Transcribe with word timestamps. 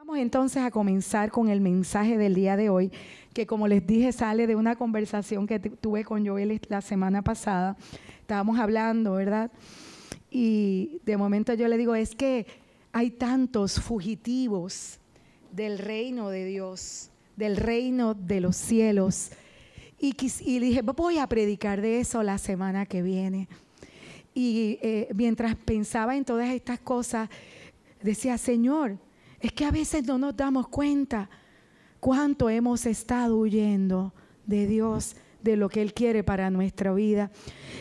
Vamos 0.00 0.16
entonces 0.16 0.62
a 0.62 0.70
comenzar 0.70 1.30
con 1.30 1.50
el 1.50 1.60
mensaje 1.60 2.16
del 2.16 2.32
día 2.32 2.56
de 2.56 2.70
hoy, 2.70 2.90
que 3.34 3.46
como 3.46 3.68
les 3.68 3.86
dije 3.86 4.12
sale 4.12 4.46
de 4.46 4.56
una 4.56 4.74
conversación 4.74 5.46
que 5.46 5.60
tuve 5.60 6.04
con 6.04 6.26
Joel 6.26 6.58
la 6.68 6.80
semana 6.80 7.20
pasada. 7.20 7.76
Estábamos 8.22 8.58
hablando, 8.58 9.12
¿verdad? 9.12 9.50
Y 10.30 11.02
de 11.04 11.18
momento 11.18 11.52
yo 11.52 11.68
le 11.68 11.76
digo, 11.76 11.94
es 11.94 12.14
que 12.14 12.46
hay 12.92 13.10
tantos 13.10 13.78
fugitivos 13.78 14.98
del 15.52 15.78
reino 15.78 16.30
de 16.30 16.46
Dios, 16.46 17.10
del 17.36 17.58
reino 17.58 18.14
de 18.14 18.40
los 18.40 18.56
cielos. 18.56 19.32
Y, 19.98 20.14
dije, 20.60 20.80
voy 20.80 21.18
a 21.18 21.26
predicar 21.26 21.82
de 21.82 22.00
eso 22.00 22.22
la 22.22 22.38
semana 22.38 22.86
que 22.86 23.02
viene. 23.02 23.48
Y 24.32 24.78
eh, 24.80 25.08
mientras 25.14 25.56
pensaba 25.56 26.16
en 26.16 26.24
todas 26.24 26.48
estas 26.48 26.80
cosas, 26.80 27.28
decía, 28.02 28.38
Señor, 28.38 28.96
es 29.40 29.52
que 29.52 29.64
a 29.64 29.70
veces 29.70 30.04
no 30.04 30.18
nos 30.18 30.36
damos 30.36 30.68
cuenta 30.68 31.28
cuánto 31.98 32.48
hemos 32.48 32.86
estado 32.86 33.36
huyendo 33.36 34.12
de 34.46 34.66
Dios, 34.66 35.16
de 35.42 35.56
lo 35.56 35.68
que 35.68 35.80
Él 35.80 35.94
quiere 35.94 36.22
para 36.22 36.50
nuestra 36.50 36.92
vida. 36.92 37.30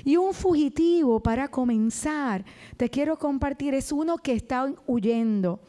Y 0.05 0.17
un 0.17 0.33
fugitivo, 0.33 1.19
para 1.19 1.49
comenzar, 1.49 2.45
te 2.77 2.89
quiero 2.89 3.17
compartir, 3.17 3.73
es 3.73 3.91
uno 3.91 4.17
que 4.17 4.33
está 4.33 4.73
huyendo. 4.87 5.59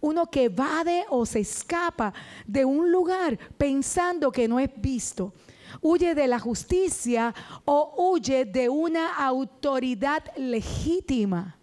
Uno 0.00 0.26
que 0.26 0.44
evade 0.44 1.04
o 1.08 1.24
se 1.24 1.40
escapa 1.40 2.12
de 2.46 2.64
un 2.64 2.92
lugar 2.92 3.38
pensando 3.56 4.30
que 4.30 4.46
no 4.46 4.60
es 4.60 4.70
visto. 4.76 5.32
Huye 5.80 6.14
de 6.14 6.26
la 6.26 6.38
justicia 6.38 7.34
o 7.64 8.12
huye 8.12 8.44
de 8.44 8.68
una 8.68 9.14
autoridad 9.16 10.22
legítima. 10.36 11.55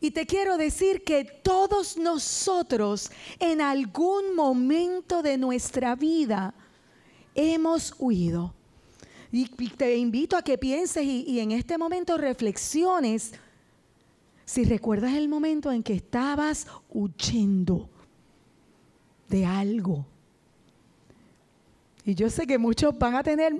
Y 0.00 0.10
te 0.10 0.26
quiero 0.26 0.56
decir 0.56 1.04
que 1.04 1.24
todos 1.24 1.96
nosotros 1.96 3.10
en 3.38 3.60
algún 3.60 4.34
momento 4.34 5.22
de 5.22 5.38
nuestra 5.38 5.94
vida 5.94 6.54
hemos 7.34 7.94
huido. 7.98 8.54
Y 9.32 9.46
te 9.70 9.96
invito 9.96 10.36
a 10.36 10.42
que 10.42 10.56
pienses 10.56 11.04
y, 11.04 11.40
en 11.40 11.52
este 11.52 11.78
momento 11.78 12.16
reflexiones 12.16 13.32
si 14.44 14.64
recuerdas 14.64 15.14
el 15.14 15.28
momento 15.28 15.72
en 15.72 15.82
que 15.82 15.94
estabas 15.94 16.68
huyendo 16.88 17.90
de 19.28 19.44
algo. 19.44 20.06
Y 22.04 22.14
yo 22.14 22.30
sé 22.30 22.46
que 22.46 22.56
muchos 22.56 22.96
van 22.96 23.16
a 23.16 23.24
tener 23.24 23.52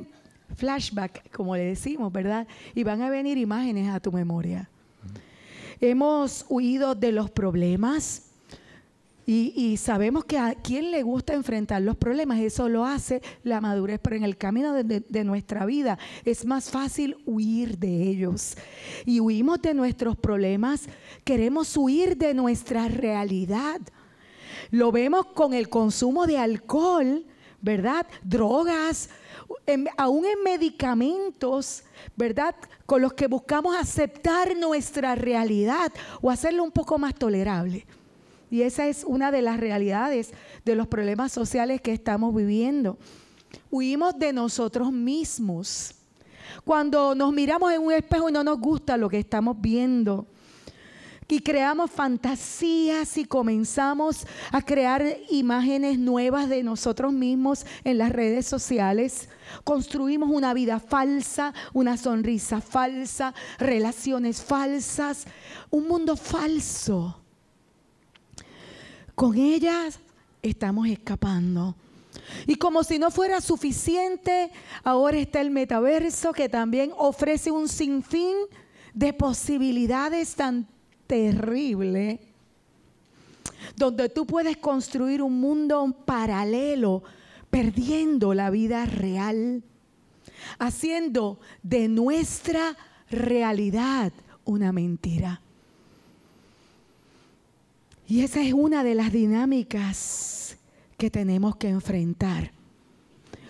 flashback, 0.54 1.32
como 1.32 1.56
le 1.56 1.64
decimos, 1.64 2.12
¿verdad? 2.12 2.46
Y 2.74 2.84
van 2.84 3.02
a 3.02 3.10
venir 3.10 3.36
imágenes 3.36 3.92
a 3.92 3.98
tu 3.98 4.12
memoria. 4.12 4.70
Hemos 5.80 6.46
huido 6.48 6.94
de 6.94 7.12
los 7.12 7.30
problemas, 7.30 8.26
y, 9.28 9.76
sabemos 9.76 10.24
que 10.24 10.38
a 10.38 10.54
quien 10.54 10.92
le 10.92 11.02
gusta 11.02 11.34
enfrentar 11.34 11.82
los 11.82 11.96
problemas, 11.96 12.38
eso 12.38 12.68
lo 12.68 12.84
hace 12.84 13.20
la 13.42 13.60
madurez, 13.60 13.98
pero 14.00 14.14
en 14.14 14.22
el 14.22 14.36
camino 14.36 14.72
de, 14.72 15.00
de, 15.00 15.24
nuestra 15.24 15.66
vida 15.66 15.98
es 16.24 16.46
más 16.46 16.70
fácil 16.70 17.16
huir 17.26 17.76
de 17.76 18.04
ellos. 18.04 18.56
Y 19.04 19.18
huimos 19.18 19.60
de 19.62 19.74
nuestros 19.74 20.16
problemas, 20.16 20.82
queremos 21.24 21.76
huir 21.76 22.16
de 22.16 22.34
nuestra 22.34 22.86
realidad. 22.86 23.80
Lo 24.70 24.92
vemos 24.92 25.26
con 25.26 25.54
el 25.54 25.68
consumo 25.68 26.28
de 26.28 26.38
alcohol, 26.38 27.24
¿verdad? 27.60 28.06
Drogas, 28.22 29.08
aún 29.96 30.24
en 30.24 30.42
medicamentos, 30.42 31.84
¿verdad? 32.16 32.54
Con 32.84 33.02
los 33.02 33.12
que 33.12 33.26
buscamos 33.26 33.76
aceptar 33.76 34.56
nuestra 34.56 35.14
realidad 35.14 35.92
o 36.20 36.30
hacerlo 36.30 36.64
un 36.64 36.72
poco 36.72 36.98
más 36.98 37.14
tolerable. 37.14 37.86
Y 38.50 38.62
esa 38.62 38.86
es 38.86 39.04
una 39.04 39.32
de 39.32 39.42
las 39.42 39.58
realidades 39.58 40.32
de 40.64 40.76
los 40.76 40.86
problemas 40.86 41.32
sociales 41.32 41.80
que 41.80 41.92
estamos 41.92 42.34
viviendo. 42.34 42.96
Huimos 43.70 44.18
de 44.18 44.32
nosotros 44.32 44.92
mismos. 44.92 45.94
Cuando 46.64 47.14
nos 47.14 47.32
miramos 47.32 47.72
en 47.72 47.82
un 47.82 47.92
espejo 47.92 48.28
y 48.28 48.32
no 48.32 48.44
nos 48.44 48.60
gusta 48.60 48.96
lo 48.96 49.08
que 49.08 49.18
estamos 49.18 49.60
viendo. 49.60 50.26
Y 51.28 51.40
creamos 51.40 51.90
fantasías 51.90 53.18
y 53.18 53.24
comenzamos 53.24 54.26
a 54.52 54.62
crear 54.62 55.04
imágenes 55.28 55.98
nuevas 55.98 56.48
de 56.48 56.62
nosotros 56.62 57.12
mismos 57.12 57.66
en 57.82 57.98
las 57.98 58.12
redes 58.12 58.46
sociales. 58.46 59.28
Construimos 59.64 60.30
una 60.30 60.54
vida 60.54 60.78
falsa, 60.78 61.52
una 61.72 61.96
sonrisa 61.96 62.60
falsa, 62.60 63.34
relaciones 63.58 64.40
falsas, 64.40 65.26
un 65.70 65.88
mundo 65.88 66.16
falso. 66.16 67.20
Con 69.16 69.36
ellas 69.36 69.98
estamos 70.42 70.86
escapando. 70.86 71.74
Y 72.46 72.54
como 72.54 72.84
si 72.84 73.00
no 73.00 73.10
fuera 73.10 73.40
suficiente, 73.40 74.52
ahora 74.84 75.18
está 75.18 75.40
el 75.40 75.50
metaverso 75.50 76.32
que 76.32 76.48
también 76.48 76.92
ofrece 76.96 77.50
un 77.50 77.68
sinfín 77.68 78.36
de 78.94 79.12
posibilidades 79.12 80.34
tan 80.34 80.68
terribles, 81.06 82.20
donde 83.76 84.08
tú 84.08 84.26
puedes 84.26 84.56
construir 84.56 85.22
un 85.22 85.40
mundo 85.40 85.94
paralelo, 86.04 87.02
perdiendo 87.50 88.34
la 88.34 88.50
vida 88.50 88.86
real, 88.86 89.62
haciendo 90.58 91.38
de 91.62 91.88
nuestra 91.88 92.76
realidad 93.10 94.12
una 94.44 94.72
mentira. 94.72 95.40
Y 98.08 98.20
esa 98.20 98.40
es 98.40 98.52
una 98.52 98.84
de 98.84 98.94
las 98.94 99.12
dinámicas 99.12 100.56
que 100.96 101.10
tenemos 101.10 101.56
que 101.56 101.68
enfrentar. 101.68 102.52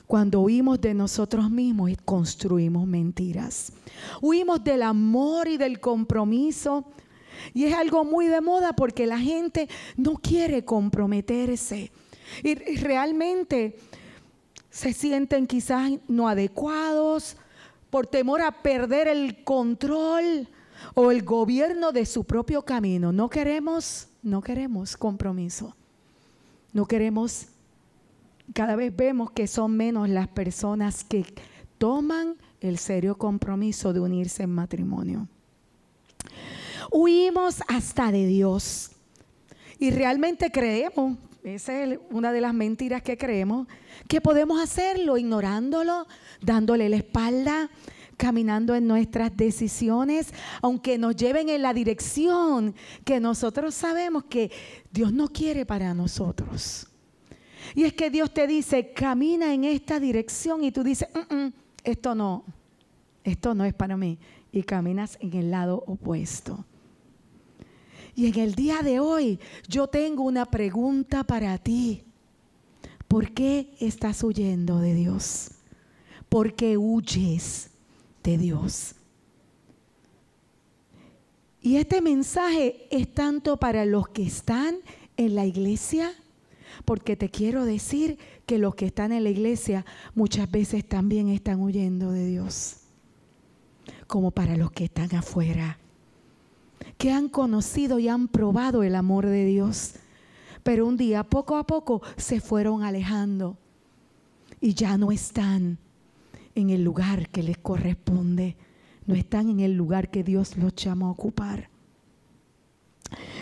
Cuando 0.07 0.41
huimos 0.41 0.81
de 0.81 0.95
nosotros 0.95 1.51
mismos 1.51 1.91
y 1.91 1.97
construimos 1.97 2.87
mentiras. 2.87 3.73
Huimos 4.23 4.63
del 4.63 4.83
amor 4.83 5.49
y 5.49 5.57
del 5.57 5.81
compromiso. 5.81 6.85
Y 7.55 7.65
es 7.65 7.75
algo 7.75 8.05
muy 8.05 8.27
de 8.27 8.41
moda 8.41 8.75
porque 8.75 9.07
la 9.07 9.19
gente 9.19 9.69
no 9.97 10.17
quiere 10.17 10.65
comprometerse. 10.65 11.91
Y 12.43 12.55
realmente 12.77 13.77
se 14.71 14.93
sienten 14.93 15.47
quizás 15.47 15.93
no 16.09 16.29
adecuados 16.29 17.37
por 17.91 18.07
temor 18.07 18.43
a 18.43 18.51
perder 18.51 19.09
el 19.09 19.43
control 19.45 20.49
o 20.95 21.11
el 21.11 21.23
gobierno 21.23 21.93
de 21.93 22.05
su 22.05 22.25
propio 22.25 22.63
camino. 22.63 23.13
No 23.13 23.31
queremos 23.31 24.09
no 24.27 24.43
queremos 24.43 24.97
compromiso. 24.97 25.77
No 26.73 26.87
queremos, 26.87 27.47
cada 28.53 28.75
vez 28.75 28.95
vemos 28.95 29.31
que 29.31 29.47
son 29.47 29.77
menos 29.77 30.09
las 30.09 30.27
personas 30.27 31.05
que 31.05 31.25
toman 31.79 32.35
el 32.61 32.79
serio 32.79 33.17
compromiso 33.17 33.93
de 33.93 34.01
unirse 34.01 34.43
en 34.43 34.51
matrimonio. 34.51 35.29
Huimos 36.91 37.63
hasta 37.69 38.13
de 38.13 38.27
Dios. 38.27 38.91
Y 39.79 39.91
realmente 39.91 40.51
creemos, 40.51 41.19
esa 41.45 41.83
es 41.83 41.99
una 42.11 42.33
de 42.33 42.41
las 42.41 42.55
mentiras 42.55 43.03
que 43.03 43.19
creemos, 43.19 43.67
que 44.09 44.21
podemos 44.21 44.61
hacerlo 44.61 45.19
ignorándolo, 45.19 46.07
dándole 46.41 46.89
la 46.89 46.97
espalda, 46.97 47.71
caminando 48.17 48.75
en 48.75 48.87
nuestras 48.87 49.37
decisiones, 49.37 50.33
aunque 50.63 50.99
nos 50.99 51.15
lleven 51.17 51.49
en 51.49 51.63
la 51.63 51.75
dirección 51.75 52.75
que 53.05 53.21
nosotros 53.21 53.75
sabemos 53.75 54.25
que 54.25 54.51
Dios 54.91 55.13
no 55.13 55.29
quiere 55.29 55.67
para 55.67 55.93
nosotros. 55.93 56.87
Y 57.75 57.85
es 57.85 57.93
que 57.93 58.11
Dios 58.11 58.33
te 58.33 58.47
dice, 58.47 58.93
camina 58.93 59.53
en 59.53 59.65
esta 59.65 60.01
dirección 60.01 60.65
y 60.65 60.73
tú 60.73 60.83
dices, 60.83 61.09
mm, 61.15 61.35
mm, 61.35 61.53
esto 61.85 62.15
no, 62.15 62.45
esto 63.25 63.55
no 63.55 63.65
es 63.65 63.75
para 63.75 63.97
mí. 63.97 64.19
Y 64.53 64.63
caminas 64.63 65.19
en 65.21 65.35
el 65.35 65.51
lado 65.51 65.85
opuesto. 65.87 66.65
Y 68.17 68.27
en 68.27 68.41
el 68.41 68.57
día 68.57 68.83
de 68.83 68.99
hoy 68.99 69.39
yo 69.69 69.87
tengo 69.87 70.25
una 70.25 70.47
pregunta 70.47 71.23
para 71.23 71.57
ti. 71.59 72.03
¿Por 73.07 73.31
qué 73.31 73.73
estás 73.79 74.25
huyendo 74.25 74.81
de 74.81 74.95
Dios? 74.95 75.51
¿Por 76.29 76.55
qué 76.55 76.77
huyes? 76.77 77.71
Dios. 78.37 78.97
Y 81.63 81.77
este 81.77 82.01
mensaje 82.01 82.89
es 82.91 83.13
tanto 83.15 83.57
para 83.59 83.85
los 83.85 84.09
que 84.09 84.25
están 84.25 84.79
en 85.17 85.37
la 85.37 85.47
iglesia, 85.47 86.13
porque 86.85 87.17
te 87.17 87.31
quiero 87.31 87.65
decir 87.65 88.19
que 88.45 88.59
los 88.59 88.75
que 88.75 88.87
están 88.87 89.13
en 89.13 89.23
la 89.25 89.31
iglesia 89.31 89.85
muchas 90.15 90.51
veces 90.51 90.85
también 90.85 91.29
están 91.29 91.61
huyendo 91.61 92.11
de 92.11 92.27
Dios, 92.27 92.79
como 94.07 94.33
para 94.33 94.57
los 94.57 94.73
que 94.73 94.85
están 94.85 95.15
afuera, 95.15 95.79
que 96.99 97.11
han 97.13 97.29
conocido 97.29 97.99
y 97.99 98.09
han 98.09 98.29
probado 98.29 98.83
el 98.83 98.95
amor 98.95 99.27
de 99.27 99.45
Dios, 99.45 99.95
pero 100.63 100.87
un 100.87 100.97
día 100.97 101.25
poco 101.25 101.57
a 101.57 101.65
poco 101.67 102.03
se 102.17 102.41
fueron 102.41 102.83
alejando 102.83 103.57
y 104.61 104.75
ya 104.75 104.97
no 104.97 105.13
están 105.13 105.79
en 106.55 106.71
el 106.71 106.83
lugar 106.83 107.29
que 107.29 107.43
les 107.43 107.59
corresponde, 107.59 108.57
no 109.07 109.15
están 109.15 109.51
en 109.51 109.61
el 109.61 109.75
lugar 109.75 110.11
que 110.11 110.25
Dios 110.25 110.57
los 110.57 110.75
llama 110.75 111.07
a 111.07 111.11
ocupar. 111.11 111.69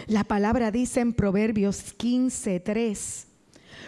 La 0.06 0.24
palabra 0.24 0.70
dice 0.70 1.00
en 1.00 1.14
Proverbios 1.14 1.94
15, 1.94 2.60
3. 2.60 3.26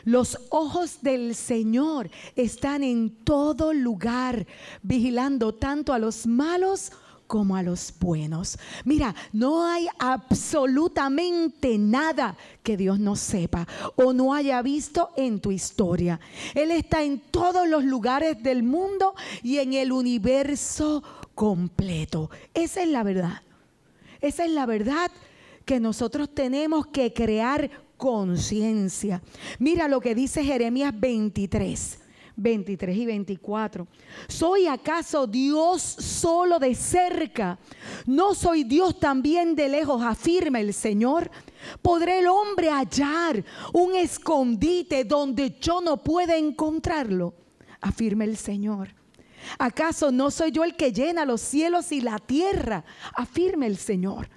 Los 0.05 0.39
ojos 0.51 1.03
del 1.03 1.35
Señor 1.35 2.11
están 2.37 2.83
en 2.83 3.11
todo 3.11 3.73
lugar, 3.73 4.47
vigilando 4.83 5.55
tanto 5.55 5.93
a 5.93 5.99
los 5.99 6.27
malos 6.27 6.91
como 6.91 7.06
a 7.29 7.63
los 7.63 7.93
buenos. 7.99 8.59
Mira, 8.85 9.15
no 9.33 9.67
hay 9.67 9.89
absolutamente 9.99 11.77
nada 11.77 12.37
que 12.63 12.77
Dios 12.77 12.99
no 12.99 13.17
sepa 13.17 13.67
o 13.97 14.13
no 14.13 14.33
haya 14.33 14.63
visto 14.63 15.11
en 15.17 15.41
tu 15.41 15.51
historia. 15.51 16.21
Él 16.55 16.71
está 16.71 17.03
en 17.03 17.19
todos 17.19 17.69
los 17.69 17.85
lugares 17.85 18.43
del 18.43 18.63
mundo 18.63 19.15
y 19.43 19.59
en 19.59 19.75
el 19.75 19.93
universo 19.93 21.03
completo. 21.35 22.31
Esa 22.55 22.83
es 22.83 22.89
la 22.89 23.03
verdad. 23.03 23.43
Esa 24.21 24.45
es 24.45 24.51
la 24.53 24.65
verdad 24.65 25.11
que 25.65 25.81
nosotros 25.81 26.33
tenemos 26.33 26.87
que 26.87 27.13
crear 27.13 27.71
conciencia. 27.97 29.21
Mira 29.59 29.89
lo 29.89 30.01
que 30.01 30.15
dice 30.15 30.45
Jeremías 30.45 30.93
23. 30.99 32.06
23 32.37 32.97
y 32.97 33.07
24. 33.07 33.87
¿Soy 34.29 34.67
acaso 34.67 35.27
Dios 35.27 35.83
solo 35.83 36.59
de 36.59 36.75
cerca? 36.75 37.59
¿No 38.07 38.35
soy 38.35 38.65
Dios 38.65 39.01
también 39.01 39.57
de 39.57 39.69
lejos? 39.69 40.03
Afirma 40.03 40.61
el 40.61 40.75
Señor. 40.75 41.31
¿Podré 41.83 42.21
el 42.21 42.27
hombre 42.29 42.71
hallar 42.71 43.45
un 43.73 43.97
escondite 43.97 45.05
donde 45.05 45.57
yo 45.61 45.81
no 45.81 45.97
pueda 45.97 46.37
encontrarlo? 46.37 47.35
Afirma 47.81 48.25
el 48.25 48.37
Señor. 48.37 48.95
¿Acaso 49.59 50.11
no 50.11 50.31
soy 50.31 50.51
yo 50.51 50.65
el 50.65 50.77
que 50.77 50.93
llena 50.93 51.25
los 51.25 51.41
cielos 51.41 51.93
y 51.93 52.01
la 52.01 52.19
tierra? 52.19 52.85
Afirma 53.15 53.67
el 53.67 53.77
Señor. 53.77 54.29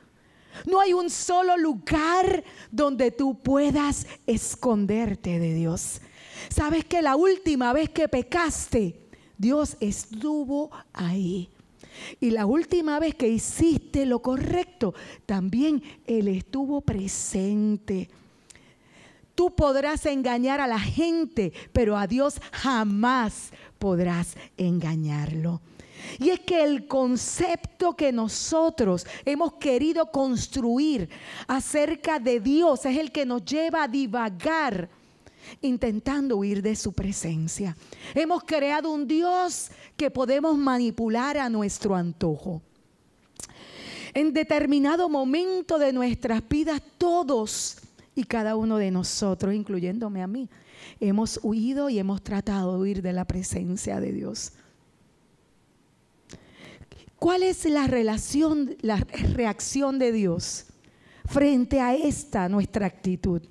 No 0.66 0.80
hay 0.80 0.94
un 0.94 1.10
solo 1.10 1.58
lugar 1.58 2.44
donde 2.72 3.12
tú 3.12 3.40
puedas 3.42 4.08
esconderte 4.26 5.40
de 5.40 5.54
Dios. 5.54 6.02
Sabes 6.48 6.86
que 6.86 7.02
la 7.02 7.16
última 7.16 7.74
vez 7.74 7.90
que 7.90 8.08
pecaste, 8.08 9.00
Dios 9.38 9.76
estuvo 9.80 10.72
ahí. 10.94 11.50
Y 12.20 12.32
la 12.32 12.46
última 12.46 13.00
vez 13.00 13.16
que 13.16 13.28
hiciste 13.28 14.06
lo 14.06 14.22
correcto, 14.22 14.94
también 15.26 15.84
Él 16.06 16.28
estuvo 16.28 16.82
presente. 16.82 18.10
Tú 19.36 19.56
podrás 19.56 20.06
engañar 20.06 20.60
a 20.62 20.68
la 20.68 20.80
gente, 20.80 21.54
pero 21.72 21.98
a 21.98 22.08
Dios 22.08 22.42
jamás 22.52 23.52
podrás 23.78 24.36
engañarlo. 24.58 25.62
Y 26.18 26.30
es 26.30 26.40
que 26.42 26.64
el 26.64 26.88
concepto 26.88 27.96
que 27.96 28.12
nosotros 28.12 29.06
hemos 29.26 29.54
querido 29.54 30.12
construir 30.12 31.10
acerca 31.48 32.20
de 32.20 32.40
Dios 32.40 32.86
es 32.86 32.98
el 32.98 33.12
que 33.12 33.26
nos 33.26 33.44
lleva 33.46 33.84
a 33.84 33.88
divagar 33.88 34.90
intentando 35.62 36.38
huir 36.38 36.62
de 36.62 36.76
su 36.76 36.94
presencia. 36.94 37.76
Hemos 38.14 38.44
creado 38.44 38.92
un 38.92 39.08
Dios 39.08 39.72
que 39.96 40.12
podemos 40.12 40.58
manipular 40.58 41.38
a 41.38 41.50
nuestro 41.50 41.96
antojo. 41.96 42.62
En 44.14 44.34
determinado 44.34 45.08
momento 45.10 45.78
de 45.78 45.94
nuestras 45.94 46.48
vidas, 46.48 46.82
todos 46.98 47.78
y 48.16 48.24
cada 48.24 48.56
uno 48.56 48.78
de 48.78 48.92
nosotros, 48.92 49.54
incluyéndome 49.54 50.22
a 50.22 50.28
mí, 50.28 50.50
hemos 51.00 51.40
huido 51.44 51.90
y 51.90 52.00
hemos 52.00 52.22
tratado 52.22 52.74
de 52.74 52.80
huir 52.80 53.02
de 53.02 53.14
la 53.14 53.26
presencia 53.26 54.00
de 54.00 54.12
Dios. 54.12 54.54
¿Cuál 57.18 57.44
es 57.44 57.66
la 57.66 57.86
relación, 57.86 58.78
la 58.82 58.98
reacción 59.34 60.00
de 60.00 60.12
Dios 60.14 60.66
frente 61.26 61.82
a 61.82 61.94
esta 61.94 62.48
nuestra 62.48 62.86
actitud? 62.86 63.42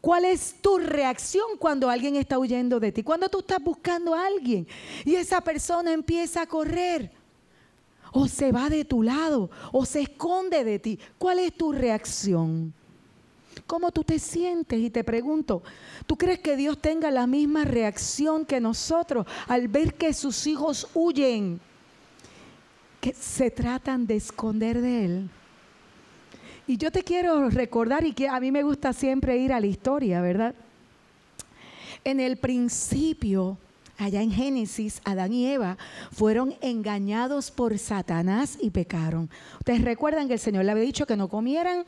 ¿Cuál 0.00 0.24
es 0.24 0.54
tu 0.60 0.78
reacción 0.78 1.56
cuando 1.58 1.90
alguien 1.90 2.16
está 2.16 2.38
huyendo 2.38 2.80
de 2.80 2.92
ti? 2.92 3.02
Cuando 3.02 3.28
tú 3.28 3.40
estás 3.40 3.62
buscando 3.62 4.14
a 4.14 4.26
alguien 4.26 4.66
y 5.04 5.14
esa 5.14 5.40
persona 5.40 5.92
empieza 5.92 6.42
a 6.42 6.46
correr 6.46 7.10
o 8.12 8.26
se 8.26 8.50
va 8.50 8.70
de 8.70 8.84
tu 8.84 9.02
lado 9.02 9.50
o 9.72 9.84
se 9.84 10.00
esconde 10.00 10.64
de 10.64 10.78
ti. 10.78 10.98
¿Cuál 11.18 11.38
es 11.40 11.52
tu 11.52 11.72
reacción? 11.72 12.72
¿Cómo 13.66 13.92
tú 13.92 14.02
te 14.02 14.18
sientes? 14.18 14.80
Y 14.80 14.90
te 14.90 15.04
pregunto, 15.04 15.62
¿tú 16.06 16.16
crees 16.16 16.38
que 16.38 16.56
Dios 16.56 16.80
tenga 16.80 17.10
la 17.10 17.26
misma 17.26 17.64
reacción 17.64 18.46
que 18.46 18.60
nosotros 18.60 19.26
al 19.48 19.68
ver 19.68 19.94
que 19.94 20.14
sus 20.14 20.46
hijos 20.46 20.88
huyen? 20.94 21.60
que 23.00 23.14
se 23.14 23.50
tratan 23.50 24.06
de 24.06 24.16
esconder 24.16 24.80
de 24.80 25.04
Él. 25.04 25.30
Y 26.70 26.76
yo 26.76 26.92
te 26.92 27.02
quiero 27.02 27.50
recordar, 27.50 28.04
y 28.04 28.12
que 28.12 28.28
a 28.28 28.38
mí 28.38 28.52
me 28.52 28.62
gusta 28.62 28.92
siempre 28.92 29.36
ir 29.36 29.52
a 29.52 29.58
la 29.58 29.66
historia, 29.66 30.20
¿verdad? 30.20 30.54
En 32.04 32.20
el 32.20 32.36
principio, 32.36 33.58
allá 33.98 34.22
en 34.22 34.30
Génesis, 34.30 35.00
Adán 35.04 35.32
y 35.32 35.48
Eva 35.48 35.78
fueron 36.12 36.54
engañados 36.60 37.50
por 37.50 37.76
Satanás 37.76 38.56
y 38.60 38.70
pecaron. 38.70 39.28
Ustedes 39.58 39.82
recuerdan 39.82 40.28
que 40.28 40.34
el 40.34 40.38
Señor 40.38 40.64
le 40.64 40.70
había 40.70 40.84
dicho 40.84 41.06
que 41.06 41.16
no 41.16 41.26
comieran 41.26 41.84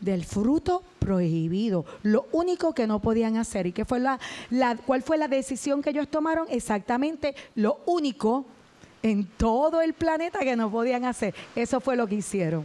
del 0.00 0.24
fruto 0.24 0.82
prohibido, 1.00 1.84
lo 2.02 2.26
único 2.32 2.74
que 2.74 2.86
no 2.86 3.00
podían 3.00 3.36
hacer. 3.36 3.66
¿Y 3.66 3.72
qué 3.72 3.84
fue 3.84 4.00
la, 4.00 4.18
la, 4.48 4.74
cuál 4.74 5.02
fue 5.02 5.18
la 5.18 5.28
decisión 5.28 5.82
que 5.82 5.90
ellos 5.90 6.08
tomaron? 6.08 6.46
Exactamente 6.48 7.34
lo 7.56 7.80
único 7.84 8.46
en 9.02 9.26
todo 9.36 9.82
el 9.82 9.92
planeta 9.92 10.38
que 10.38 10.56
no 10.56 10.70
podían 10.70 11.04
hacer. 11.04 11.34
Eso 11.54 11.78
fue 11.78 11.94
lo 11.94 12.06
que 12.06 12.14
hicieron. 12.14 12.64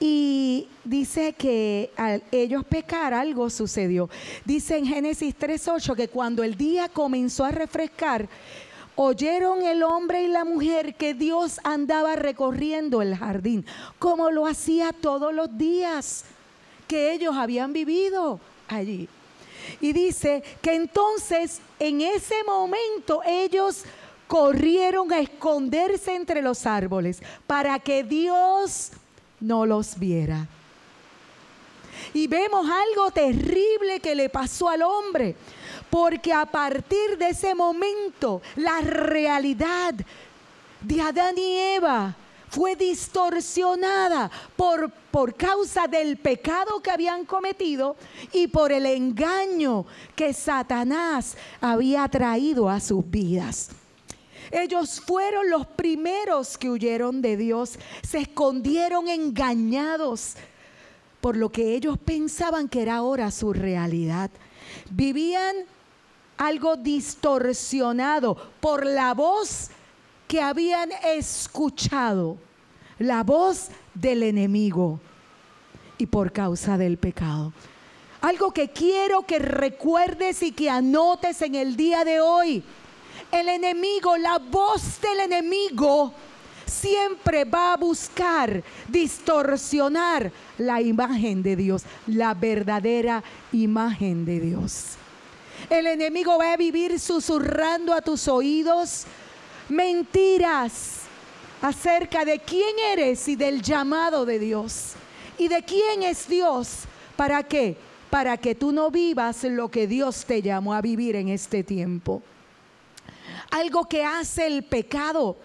Y 0.00 0.68
dice 0.84 1.32
que 1.32 1.90
al 1.96 2.22
ellos 2.30 2.64
pecar 2.64 3.12
algo 3.14 3.50
sucedió. 3.50 4.08
Dice 4.44 4.76
en 4.76 4.86
Génesis 4.86 5.34
3.8 5.36 5.96
que 5.96 6.08
cuando 6.08 6.44
el 6.44 6.56
día 6.56 6.88
comenzó 6.88 7.44
a 7.44 7.50
refrescar, 7.50 8.28
oyeron 8.94 9.62
el 9.62 9.82
hombre 9.82 10.22
y 10.22 10.28
la 10.28 10.44
mujer 10.44 10.94
que 10.94 11.14
Dios 11.14 11.60
andaba 11.64 12.16
recorriendo 12.16 13.02
el 13.02 13.16
jardín, 13.16 13.64
como 13.98 14.30
lo 14.30 14.46
hacía 14.46 14.92
todos 14.92 15.32
los 15.32 15.56
días 15.56 16.24
que 16.86 17.12
ellos 17.12 17.36
habían 17.36 17.72
vivido 17.72 18.40
allí. 18.66 19.08
Y 19.80 19.92
dice 19.92 20.42
que 20.62 20.74
entonces 20.74 21.60
en 21.78 22.00
ese 22.00 22.42
momento 22.44 23.22
ellos 23.26 23.84
corrieron 24.26 25.12
a 25.12 25.20
esconderse 25.20 26.14
entre 26.14 26.42
los 26.42 26.66
árboles 26.66 27.22
para 27.46 27.78
que 27.78 28.02
Dios 28.02 28.92
no 29.40 29.66
los 29.66 29.98
viera. 29.98 30.46
Y 32.14 32.26
vemos 32.26 32.66
algo 32.68 33.10
terrible 33.10 34.00
que 34.00 34.14
le 34.14 34.28
pasó 34.28 34.68
al 34.68 34.82
hombre, 34.82 35.36
porque 35.90 36.32
a 36.32 36.46
partir 36.46 37.18
de 37.18 37.30
ese 37.30 37.54
momento 37.54 38.40
la 38.56 38.80
realidad 38.80 39.94
de 40.80 41.00
Adán 41.00 41.36
y 41.36 41.56
Eva 41.76 42.14
fue 42.48 42.76
distorsionada 42.76 44.30
por, 44.56 44.90
por 45.10 45.34
causa 45.34 45.86
del 45.86 46.16
pecado 46.16 46.80
que 46.80 46.90
habían 46.90 47.24
cometido 47.24 47.96
y 48.32 48.46
por 48.46 48.72
el 48.72 48.86
engaño 48.86 49.84
que 50.16 50.32
Satanás 50.32 51.36
había 51.60 52.08
traído 52.08 52.70
a 52.70 52.80
sus 52.80 53.08
vidas. 53.08 53.70
Ellos 54.50 55.00
fueron 55.00 55.50
los 55.50 55.66
primeros 55.66 56.56
que 56.56 56.70
huyeron 56.70 57.20
de 57.20 57.36
Dios, 57.36 57.78
se 58.02 58.18
escondieron 58.18 59.08
engañados 59.08 60.34
por 61.20 61.36
lo 61.36 61.50
que 61.50 61.74
ellos 61.74 61.98
pensaban 61.98 62.68
que 62.68 62.82
era 62.82 62.96
ahora 62.96 63.30
su 63.30 63.52
realidad. 63.52 64.30
Vivían 64.90 65.56
algo 66.36 66.76
distorsionado 66.76 68.36
por 68.60 68.86
la 68.86 69.14
voz 69.14 69.70
que 70.28 70.40
habían 70.40 70.90
escuchado, 71.04 72.36
la 72.98 73.24
voz 73.24 73.68
del 73.94 74.22
enemigo 74.22 75.00
y 75.96 76.06
por 76.06 76.32
causa 76.32 76.78
del 76.78 76.96
pecado. 76.96 77.52
Algo 78.20 78.52
que 78.52 78.68
quiero 78.68 79.22
que 79.22 79.38
recuerdes 79.38 80.42
y 80.42 80.52
que 80.52 80.70
anotes 80.70 81.40
en 81.42 81.54
el 81.54 81.76
día 81.76 82.04
de 82.04 82.20
hoy 82.20 82.64
el 83.32 83.48
enemigo, 83.48 84.16
la 84.16 84.38
voz 84.38 85.00
del 85.00 85.20
enemigo, 85.20 86.12
siempre 86.66 87.44
va 87.44 87.72
a 87.72 87.76
buscar 87.76 88.62
distorsionar 88.88 90.30
la 90.58 90.80
imagen 90.80 91.42
de 91.42 91.56
Dios, 91.56 91.82
la 92.06 92.34
verdadera 92.34 93.22
imagen 93.52 94.24
de 94.24 94.40
Dios. 94.40 94.96
El 95.70 95.86
enemigo 95.86 96.38
va 96.38 96.52
a 96.52 96.56
vivir 96.56 97.00
susurrando 97.00 97.92
a 97.92 98.02
tus 98.02 98.28
oídos 98.28 99.04
mentiras 99.68 101.00
acerca 101.60 102.24
de 102.24 102.38
quién 102.38 102.78
eres 102.92 103.26
y 103.28 103.36
del 103.36 103.60
llamado 103.60 104.24
de 104.24 104.38
Dios. 104.38 104.92
¿Y 105.36 105.48
de 105.48 105.62
quién 105.62 106.02
es 106.02 106.28
Dios? 106.28 106.84
¿Para 107.16 107.42
qué? 107.42 107.76
Para 108.10 108.36
que 108.36 108.54
tú 108.54 108.72
no 108.72 108.90
vivas 108.90 109.44
lo 109.44 109.68
que 109.68 109.86
Dios 109.86 110.24
te 110.24 110.42
llamó 110.42 110.74
a 110.74 110.80
vivir 110.80 111.16
en 111.16 111.28
este 111.28 111.62
tiempo 111.62 112.22
algo 113.50 113.88
que 113.88 114.04
hace 114.04 114.46
el 114.46 114.64
pecado. 114.64 115.36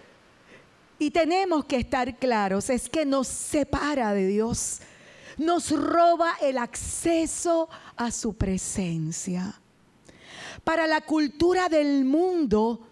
Y 0.98 1.10
tenemos 1.10 1.64
que 1.64 1.76
estar 1.76 2.18
claros, 2.18 2.70
es 2.70 2.88
que 2.88 3.04
nos 3.04 3.28
separa 3.28 4.14
de 4.14 4.26
Dios. 4.26 4.80
nos 5.36 5.72
roba 5.72 6.34
el 6.40 6.58
acceso 6.58 7.68
a 7.96 8.12
su 8.12 8.34
presencia. 8.34 9.60
Para 10.62 10.86
la 10.86 11.00
cultura 11.00 11.68
del 11.68 12.04
mundo, 12.04 12.86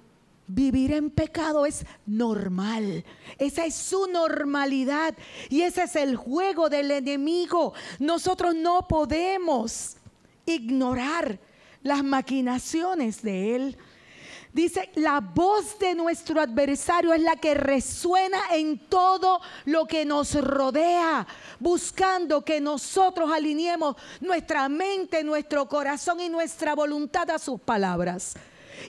vivir 0.46 0.92
en 0.92 1.10
pecado 1.10 1.64
es 1.66 1.86
normal. 2.04 3.04
Esa 3.38 3.64
es 3.64 3.74
su 3.74 4.06
normalidad 4.08 5.14
y 5.48 5.62
ese 5.62 5.84
es 5.84 5.96
el 5.96 6.16
juego 6.16 6.68
del 6.68 6.90
enemigo. 6.90 7.72
Nosotros 7.98 8.54
no 8.54 8.86
podemos 8.88 9.96
ignorar 10.44 11.38
las 11.82 12.02
maquinaciones 12.02 13.22
de 13.22 13.56
él. 13.56 13.78
Dice, 14.52 14.90
la 14.96 15.20
voz 15.20 15.78
de 15.78 15.94
nuestro 15.94 16.38
adversario 16.38 17.14
es 17.14 17.22
la 17.22 17.36
que 17.36 17.54
resuena 17.54 18.38
en 18.50 18.78
todo 18.78 19.40
lo 19.64 19.86
que 19.86 20.04
nos 20.04 20.34
rodea, 20.34 21.26
buscando 21.58 22.44
que 22.44 22.60
nosotros 22.60 23.30
alineemos 23.32 23.96
nuestra 24.20 24.68
mente, 24.68 25.24
nuestro 25.24 25.66
corazón 25.66 26.20
y 26.20 26.28
nuestra 26.28 26.74
voluntad 26.74 27.30
a 27.30 27.38
sus 27.38 27.60
palabras. 27.62 28.34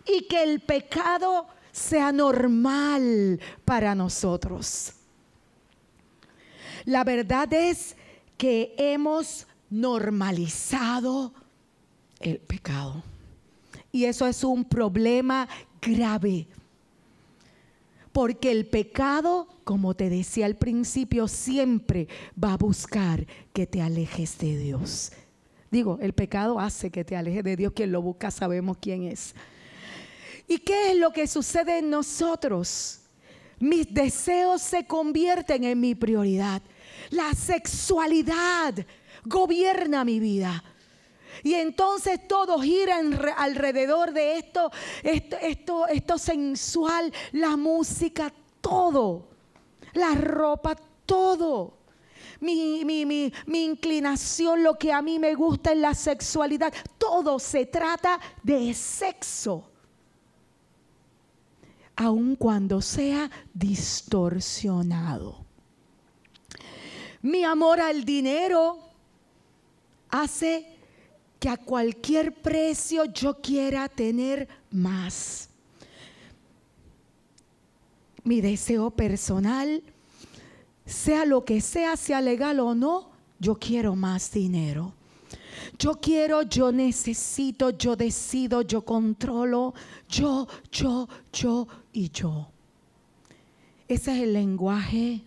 Y 0.05 0.23
que 0.27 0.43
el 0.43 0.59
pecado 0.59 1.47
sea 1.71 2.11
normal 2.11 3.39
para 3.63 3.95
nosotros. 3.95 4.93
La 6.83 7.05
verdad 7.05 7.51
es 7.53 7.95
que 8.37 8.75
hemos 8.77 9.47
normalizado 9.69 11.33
el 12.19 12.39
pecado. 12.39 13.01
Y 13.93 14.05
eso 14.05 14.25
es 14.25 14.43
un 14.43 14.65
problema 14.65 15.47
grave. 15.79 16.47
Porque 18.11 18.51
el 18.51 18.65
pecado, 18.65 19.47
como 19.63 19.93
te 19.93 20.09
decía 20.09 20.47
al 20.47 20.55
principio, 20.55 21.27
siempre 21.27 22.07
va 22.43 22.53
a 22.53 22.57
buscar 22.57 23.27
que 23.53 23.67
te 23.67 23.83
alejes 23.83 24.39
de 24.39 24.57
Dios. 24.57 25.11
Digo, 25.69 25.99
el 26.01 26.13
pecado 26.13 26.59
hace 26.59 26.89
que 26.89 27.05
te 27.05 27.15
alejes 27.15 27.43
de 27.43 27.55
Dios. 27.55 27.71
Quien 27.73 27.91
lo 27.91 28.01
busca 28.01 28.31
sabemos 28.31 28.77
quién 28.81 29.03
es. 29.03 29.35
¿Y 30.47 30.57
qué 30.57 30.91
es 30.91 30.97
lo 30.97 31.13
que 31.13 31.27
sucede 31.27 31.77
en 31.77 31.91
nosotros? 31.91 32.99
Mis 33.59 33.93
deseos 33.93 34.63
se 34.63 34.87
convierten 34.87 35.65
en 35.65 35.79
mi 35.79 35.93
prioridad. 35.93 36.63
La 37.11 37.31
sexualidad 37.33 38.73
gobierna 39.23 40.03
mi 40.03 40.19
vida. 40.19 40.63
Y 41.41 41.55
entonces 41.55 42.27
todo 42.27 42.59
gira 42.59 42.99
alrededor 43.37 44.13
de 44.13 44.37
esto, 44.37 44.71
esto, 45.01 45.87
esto, 45.87 46.17
sensual, 46.17 47.11
la 47.31 47.57
música, 47.57 48.31
todo. 48.61 49.27
La 49.93 50.13
ropa, 50.15 50.75
todo. 51.05 51.77
Mi, 52.39 52.83
mi, 52.83 53.05
mi, 53.05 53.31
mi, 53.45 53.63
inclinación, 53.63 54.63
lo 54.63 54.77
que 54.77 54.91
a 54.91 55.01
mí 55.01 55.17
me 55.17 55.33
gusta 55.33 55.71
en 55.71 55.81
la 55.81 55.93
sexualidad, 55.93 56.73
todo 56.97 57.39
se 57.39 57.65
trata 57.65 58.19
de 58.41 58.73
sexo. 58.73 59.63
Aun 61.95 62.35
cuando 62.35 62.81
sea 62.81 63.29
distorsionado. 63.53 65.43
Mi 67.21 67.45
amor 67.45 67.79
al 67.79 68.03
dinero 68.03 68.79
hace 70.09 70.72
que 71.43 71.49
a 71.49 71.57
cualquier 71.57 72.33
precio 72.33 73.03
yo 73.03 73.41
quiera 73.41 73.89
tener 73.89 74.47
más. 74.71 75.49
Mi 78.23 78.39
deseo 78.39 78.91
personal, 78.91 79.83
sea 80.85 81.25
lo 81.25 81.43
que 81.43 81.59
sea, 81.59 81.97
sea 81.97 82.21
legal 82.21 82.61
o 82.61 82.73
no, 82.73 83.09
yo 83.39 83.55
quiero 83.55 83.93
más 83.93 84.31
dinero. 84.31 84.93
Yo 85.77 85.95
quiero, 85.95 86.43
yo 86.43 86.71
necesito, 86.71 87.71
yo 87.71 87.97
decido, 87.97 88.61
yo 88.61 88.83
controlo, 88.85 89.73
yo, 90.07 90.47
yo, 90.71 91.09
yo 91.33 91.67
y 91.91 92.09
yo. 92.09 92.47
Ese 93.89 94.15
es 94.15 94.23
el 94.23 94.31
lenguaje 94.31 95.23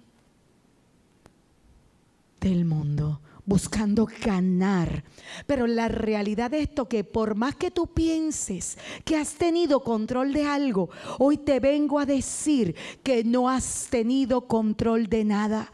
del 2.41 2.65
mundo 2.65 3.21
buscando 3.47 4.07
ganar. 4.25 5.05
Pero 5.47 5.67
la 5.67 5.89
realidad 5.89 6.51
de 6.51 6.61
esto 6.61 6.89
que 6.89 7.05
por 7.05 7.37
más 7.37 7.55
que 7.55 7.71
tú 7.71 7.87
pienses 7.87 8.77
que 9.05 9.17
has 9.17 9.35
tenido 9.35 9.81
control 9.81 10.33
de 10.33 10.45
algo, 10.45 10.91
hoy 11.19 11.39
te 11.39 11.61
vengo 11.61 11.99
a 11.99 12.07
decir 12.07 12.75
que 13.03 13.25
no 13.25 13.49
has 13.49 13.87
tenido 13.89 14.43
control 14.49 15.07
de 15.07 15.25
nada. 15.25 15.73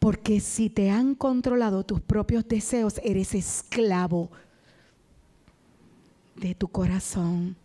Porque 0.00 0.40
si 0.40 0.70
te 0.70 0.90
han 0.90 1.14
controlado 1.14 1.84
tus 1.84 2.00
propios 2.00 2.46
deseos, 2.48 3.00
eres 3.04 3.34
esclavo 3.34 4.30
de 6.36 6.54
tu 6.54 6.68
corazón. 6.68 7.56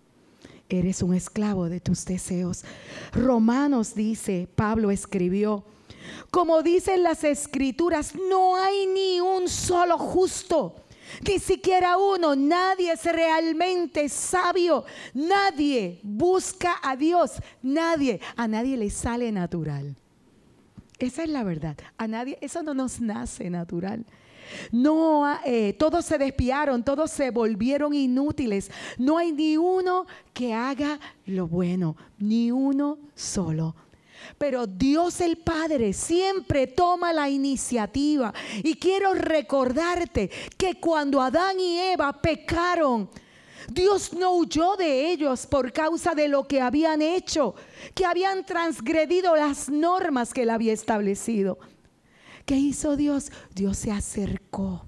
Eres 0.68 1.02
un 1.02 1.14
esclavo 1.14 1.70
de 1.70 1.80
tus 1.80 2.06
deseos. 2.06 2.66
Romanos 3.14 3.94
dice, 3.96 4.50
Pablo 4.56 4.92
escribió, 4.92 5.64
como 6.30 6.62
dicen 6.62 7.04
las 7.04 7.24
escrituras, 7.24 8.14
no 8.30 8.56
hay 8.56 8.88
ni 8.88 9.20
un 9.20 9.48
solo 9.48 9.98
justo. 9.98 10.76
Ni 11.28 11.40
siquiera 11.40 11.98
uno, 11.98 12.36
nadie 12.36 12.92
es 12.92 13.04
realmente 13.06 14.10
sabio, 14.10 14.86
nadie 15.14 16.00
busca 16.04 16.78
a 16.82 16.96
Dios, 16.96 17.34
nadie, 17.62 18.20
a 18.36 18.48
nadie 18.48 18.76
le 18.76 18.90
sale 18.90 19.32
natural. 19.32 19.96
Esa 20.98 21.24
es 21.24 21.30
la 21.30 21.44
verdad, 21.44 21.78
a 21.98 22.08
nadie, 22.08 22.38
eso 22.42 22.64
no 22.64 22.74
nos 22.74 23.00
nace 23.00 23.50
natural. 23.50 24.06
No, 24.72 25.26
eh, 25.44 25.74
todos 25.74 26.06
se 26.06 26.18
despiaron, 26.18 26.84
todos 26.84 27.12
se 27.12 27.32
volvieron 27.32 27.94
inútiles. 27.94 28.72
No 28.98 29.18
hay 29.18 29.32
ni 29.32 29.58
uno 29.58 30.06
que 30.34 30.54
haga 30.54 31.00
lo 31.26 31.48
bueno, 31.48 31.96
ni 32.18 32.52
uno 32.52 32.98
solo. 33.16 33.76
Pero 34.38 34.68
Dios 34.68 35.22
el 35.22 35.38
Padre 35.38 35.94
siempre 35.94 36.68
toma 36.68 37.14
la 37.14 37.30
iniciativa. 37.30 38.34
Y 38.64 38.76
quiero 38.76 39.14
recordarte 39.14 40.30
que 40.58 40.80
cuando 40.80 41.22
Adán 41.22 41.60
y 41.60 41.80
Eva 41.80 42.14
pecaron, 42.14 43.10
Dios 43.72 44.14
no 44.14 44.36
huyó 44.36 44.76
de 44.76 45.12
ellos 45.12 45.48
por 45.48 45.72
causa 45.72 46.14
de 46.14 46.28
lo 46.28 46.48
que 46.48 46.62
habían 46.62 47.02
hecho, 47.02 47.56
que 47.94 48.06
habían 48.06 48.46
transgredido 48.46 49.36
las 49.36 49.70
normas 49.70 50.34
que 50.34 50.44
él 50.44 50.50
había 50.50 50.74
establecido. 50.74 51.58
¿Qué 52.46 52.56
hizo 52.56 52.96
Dios? 52.96 53.32
Dios 53.54 53.78
se 53.78 53.92
acercó, 53.92 54.88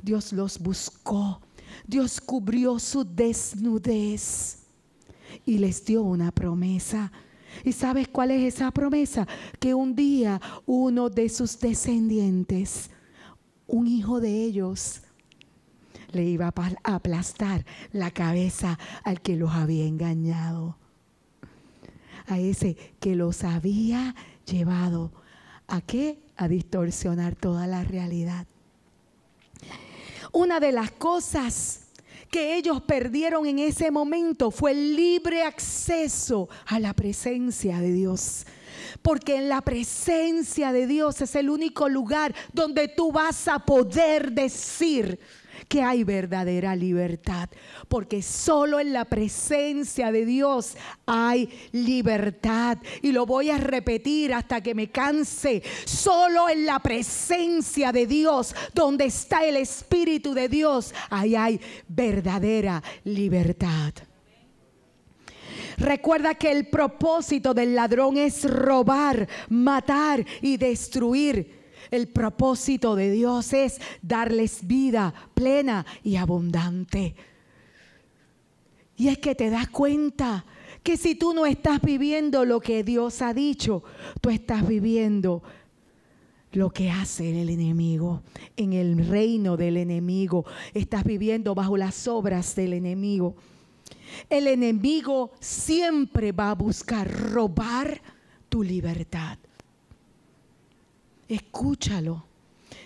Dios 0.00 0.32
los 0.32 0.58
buscó, 0.58 1.40
Dios 1.86 2.20
cubrió 2.20 2.78
su 2.78 3.04
desnudez 3.04 4.64
y 5.44 5.58
les 5.58 5.84
dio 5.84 6.02
una 6.02 6.32
promesa. 6.32 7.12
¿Y 7.62 7.72
sabes 7.72 8.08
cuál 8.08 8.30
es 8.30 8.54
esa 8.54 8.70
promesa? 8.70 9.26
Que 9.60 9.74
un 9.74 9.94
día 9.94 10.40
uno 10.66 11.10
de 11.10 11.28
sus 11.28 11.58
descendientes, 11.60 12.90
un 13.66 13.86
hijo 13.86 14.20
de 14.20 14.44
ellos, 14.44 15.02
le 16.12 16.24
iba 16.24 16.46
a 16.46 16.94
aplastar 16.94 17.64
la 17.92 18.10
cabeza 18.10 18.78
al 19.02 19.20
que 19.20 19.36
los 19.36 19.52
había 19.52 19.84
engañado. 19.84 20.76
A 22.26 22.38
ese 22.38 22.76
que 23.00 23.16
los 23.16 23.44
había 23.44 24.14
llevado. 24.46 25.12
¿A 25.66 25.80
qué? 25.80 26.22
A 26.36 26.48
distorsionar 26.48 27.34
toda 27.34 27.66
la 27.66 27.84
realidad. 27.84 28.46
Una 30.32 30.60
de 30.60 30.72
las 30.72 30.90
cosas 30.90 31.83
que 32.34 32.56
ellos 32.56 32.82
perdieron 32.82 33.46
en 33.46 33.60
ese 33.60 33.92
momento 33.92 34.50
fue 34.50 34.72
el 34.72 34.96
libre 34.96 35.44
acceso 35.44 36.48
a 36.66 36.80
la 36.80 36.92
presencia 36.92 37.78
de 37.78 37.92
Dios. 37.92 38.44
Porque 39.02 39.36
en 39.36 39.48
la 39.48 39.60
presencia 39.60 40.72
de 40.72 40.88
Dios 40.88 41.20
es 41.20 41.36
el 41.36 41.48
único 41.48 41.88
lugar 41.88 42.34
donde 42.52 42.88
tú 42.88 43.12
vas 43.12 43.46
a 43.46 43.60
poder 43.60 44.32
decir, 44.32 45.20
que 45.68 45.82
hay 45.82 46.04
verdadera 46.04 46.76
libertad, 46.76 47.48
porque 47.88 48.22
solo 48.22 48.80
en 48.80 48.92
la 48.92 49.04
presencia 49.04 50.12
de 50.12 50.24
Dios 50.24 50.76
hay 51.06 51.48
libertad. 51.72 52.78
Y 53.02 53.12
lo 53.12 53.26
voy 53.26 53.50
a 53.50 53.58
repetir 53.58 54.34
hasta 54.34 54.60
que 54.60 54.74
me 54.74 54.90
canse. 54.90 55.62
Solo 55.84 56.48
en 56.48 56.66
la 56.66 56.78
presencia 56.80 57.92
de 57.92 58.06
Dios, 58.06 58.54
donde 58.74 59.06
está 59.06 59.44
el 59.44 59.56
Espíritu 59.56 60.34
de 60.34 60.48
Dios, 60.48 60.94
ahí 61.10 61.34
hay 61.34 61.60
verdadera 61.88 62.82
libertad. 63.04 63.92
Recuerda 65.76 66.34
que 66.34 66.52
el 66.52 66.68
propósito 66.68 67.52
del 67.54 67.74
ladrón 67.74 68.16
es 68.16 68.48
robar, 68.48 69.28
matar 69.48 70.24
y 70.40 70.56
destruir. 70.56 71.63
El 71.94 72.08
propósito 72.08 72.96
de 72.96 73.12
Dios 73.12 73.52
es 73.52 73.80
darles 74.02 74.66
vida 74.66 75.14
plena 75.32 75.86
y 76.02 76.16
abundante. 76.16 77.14
Y 78.96 79.06
es 79.06 79.18
que 79.18 79.36
te 79.36 79.48
das 79.48 79.68
cuenta 79.68 80.44
que 80.82 80.96
si 80.96 81.14
tú 81.14 81.32
no 81.32 81.46
estás 81.46 81.80
viviendo 81.80 82.44
lo 82.44 82.58
que 82.58 82.82
Dios 82.82 83.22
ha 83.22 83.32
dicho, 83.32 83.84
tú 84.20 84.30
estás 84.30 84.66
viviendo 84.66 85.44
lo 86.50 86.70
que 86.70 86.90
hace 86.90 87.40
el 87.40 87.48
enemigo. 87.48 88.22
En 88.56 88.72
el 88.72 89.06
reino 89.06 89.56
del 89.56 89.76
enemigo 89.76 90.44
estás 90.72 91.04
viviendo 91.04 91.54
bajo 91.54 91.76
las 91.76 92.08
obras 92.08 92.56
del 92.56 92.72
enemigo. 92.72 93.36
El 94.28 94.48
enemigo 94.48 95.30
siempre 95.38 96.32
va 96.32 96.50
a 96.50 96.54
buscar 96.56 97.08
robar 97.08 98.02
tu 98.48 98.64
libertad. 98.64 99.38
Escúchalo. 101.28 102.24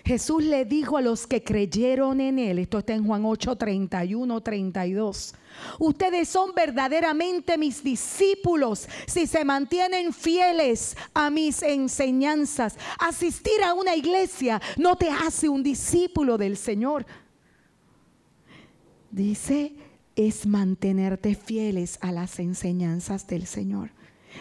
Jesús 0.05 0.43
le 0.43 0.65
dijo 0.65 0.97
a 0.97 1.01
los 1.01 1.27
que 1.27 1.43
creyeron 1.43 2.19
en 2.21 2.39
él, 2.39 2.59
esto 2.59 2.79
está 2.79 2.93
en 2.93 3.05
Juan 3.05 3.25
8, 3.25 3.55
31, 3.55 4.41
32, 4.41 5.35
ustedes 5.77 6.29
son 6.29 6.51
verdaderamente 6.55 7.57
mis 7.57 7.83
discípulos 7.83 8.87
si 9.07 9.27
se 9.27 9.43
mantienen 9.45 10.13
fieles 10.13 10.95
a 11.13 11.29
mis 11.29 11.61
enseñanzas. 11.61 12.77
Asistir 12.99 13.61
a 13.63 13.73
una 13.73 13.95
iglesia 13.95 14.61
no 14.77 14.95
te 14.95 15.09
hace 15.09 15.49
un 15.49 15.61
discípulo 15.61 16.37
del 16.37 16.57
Señor. 16.57 17.05
Dice, 19.11 19.75
es 20.15 20.45
mantenerte 20.45 21.35
fieles 21.35 21.97
a 22.01 22.11
las 22.11 22.39
enseñanzas 22.39 23.27
del 23.27 23.45
Señor, 23.45 23.91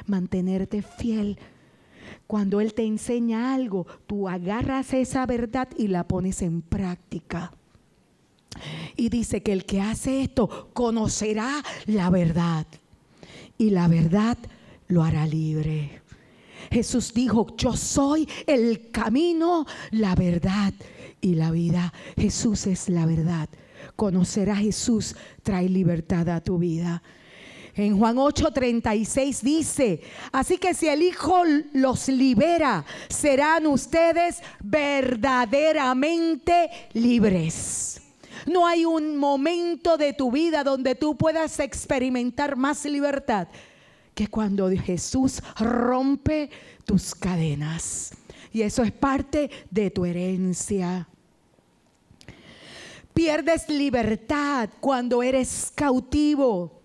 mantenerte 0.07 0.83
fiel 0.83 1.39
cuando 2.27 2.61
Él 2.61 2.75
te 2.75 2.85
enseña 2.85 3.55
algo, 3.55 3.87
tú 4.07 4.29
agarras 4.29 4.93
esa 4.95 5.27
verdad 5.27 5.69
y 5.77 5.89
la 5.89 6.07
pones 6.07 6.43
en 6.43 6.63
práctica. 6.63 7.53
Y 8.97 9.09
dice 9.09 9.43
que 9.43 9.53
el 9.53 9.65
que 9.65 9.81
hace 9.81 10.23
esto 10.23 10.71
conocerá 10.73 11.63
la 11.87 12.11
verdad. 12.11 12.67
Y 13.57 13.71
la 13.71 13.89
verdad 13.89 14.39
lo 14.89 15.03
hará 15.05 15.27
libre. 15.27 16.03
Jesús 16.71 17.15
dijo, 17.15 17.47
yo 17.57 17.77
soy 17.77 18.29
el 18.47 18.91
camino, 18.91 19.67
la 19.91 20.15
verdad 20.15 20.75
y 21.21 21.35
la 21.35 21.51
vida. 21.51 21.93
Jesús 22.17 22.67
es 22.67 22.89
la 22.89 23.07
verdad. 23.07 23.49
Conocer 23.97 24.51
a 24.51 24.57
Jesús 24.57 25.17
trae 25.43 25.69
libertad 25.69 26.29
a 26.29 26.41
tu 26.41 26.59
vida. 26.59 27.03
En 27.79 27.97
Juan 27.97 28.17
8:36 28.17 29.41
dice, 29.41 30.03
así 30.33 30.59
que 30.59 30.75
si 30.75 30.89
el 30.89 31.01
Hijo 31.01 31.45
los 31.73 32.09
libera, 32.09 32.85
serán 33.09 33.69
ustedes 33.69 34.43
verdaderamente 34.59 36.71
libres. 36.93 38.03
No 38.47 38.67
hay 38.67 38.85
un 38.85 39.17
momento 39.17 39.97
de 39.97 40.13
tu 40.13 40.33
vida 40.33 40.65
donde 40.65 40.97
tú 40.97 41.17
puedas 41.17 41.61
experimentar 41.61 42.57
más 42.57 42.85
libertad 42.85 43.47
que 44.13 44.27
cuando 44.27 44.69
Jesús 44.71 45.41
rompe 45.61 46.51
tus 46.85 47.15
cadenas. 47.15 48.11
Y 48.53 48.63
eso 48.63 48.83
es 48.83 48.91
parte 48.91 49.51
de 49.71 49.93
tu 49.93 50.05
herencia. 50.05 51.07
Pierdes 53.15 53.69
libertad 53.69 54.69
cuando 54.81 55.23
eres 55.23 55.71
cautivo 55.75 56.78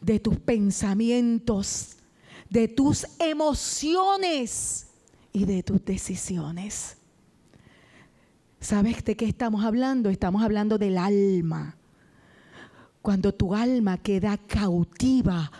de 0.00 0.20
tus 0.20 0.38
pensamientos, 0.38 1.96
de 2.48 2.68
tus 2.68 3.06
emociones 3.18 4.88
y 5.32 5.44
de 5.44 5.62
tus 5.62 5.84
decisiones. 5.84 6.96
¿Sabes 8.60 9.04
de 9.04 9.16
qué 9.16 9.26
estamos 9.26 9.64
hablando? 9.64 10.10
Estamos 10.10 10.42
hablando 10.42 10.78
del 10.78 10.98
alma. 10.98 11.76
Cuando 13.02 13.32
tu 13.32 13.54
alma 13.54 13.98
queda 13.98 14.36
cautiva 14.36 15.50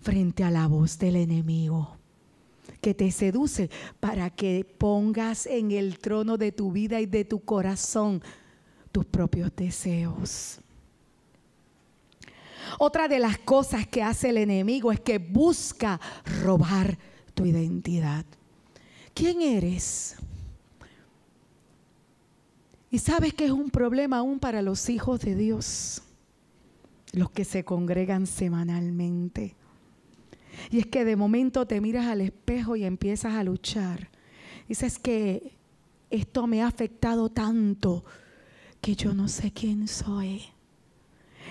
frente 0.00 0.44
a 0.44 0.50
la 0.50 0.66
voz 0.68 0.98
del 0.98 1.16
enemigo 1.16 1.96
que 2.80 2.94
te 2.94 3.10
seduce 3.12 3.70
para 4.00 4.30
que 4.30 4.64
pongas 4.78 5.46
en 5.46 5.70
el 5.70 5.98
trono 5.98 6.36
de 6.36 6.52
tu 6.52 6.72
vida 6.72 7.00
y 7.00 7.06
de 7.06 7.24
tu 7.24 7.40
corazón 7.40 8.20
tus 8.90 9.06
propios 9.06 9.54
deseos. 9.54 10.61
Otra 12.78 13.08
de 13.08 13.18
las 13.18 13.38
cosas 13.38 13.86
que 13.86 14.02
hace 14.02 14.30
el 14.30 14.38
enemigo 14.38 14.92
es 14.92 15.00
que 15.00 15.18
busca 15.18 16.00
robar 16.42 16.98
tu 17.34 17.44
identidad. 17.44 18.24
¿Quién 19.14 19.42
eres? 19.42 20.16
Y 22.90 22.98
sabes 22.98 23.32
que 23.32 23.46
es 23.46 23.50
un 23.50 23.70
problema 23.70 24.18
aún 24.18 24.38
para 24.38 24.60
los 24.60 24.90
hijos 24.90 25.20
de 25.20 25.34
Dios, 25.34 26.02
los 27.12 27.30
que 27.30 27.44
se 27.44 27.64
congregan 27.64 28.26
semanalmente. 28.26 29.56
Y 30.70 30.78
es 30.78 30.86
que 30.86 31.04
de 31.04 31.16
momento 31.16 31.66
te 31.66 31.80
miras 31.80 32.06
al 32.06 32.20
espejo 32.20 32.76
y 32.76 32.84
empiezas 32.84 33.34
a 33.34 33.44
luchar. 33.44 34.10
Dices 34.68 34.98
que 34.98 35.56
esto 36.10 36.46
me 36.46 36.62
ha 36.62 36.66
afectado 36.66 37.30
tanto 37.30 38.04
que 38.82 38.94
yo 38.94 39.14
no 39.14 39.28
sé 39.28 39.52
quién 39.52 39.88
soy. 39.88 40.42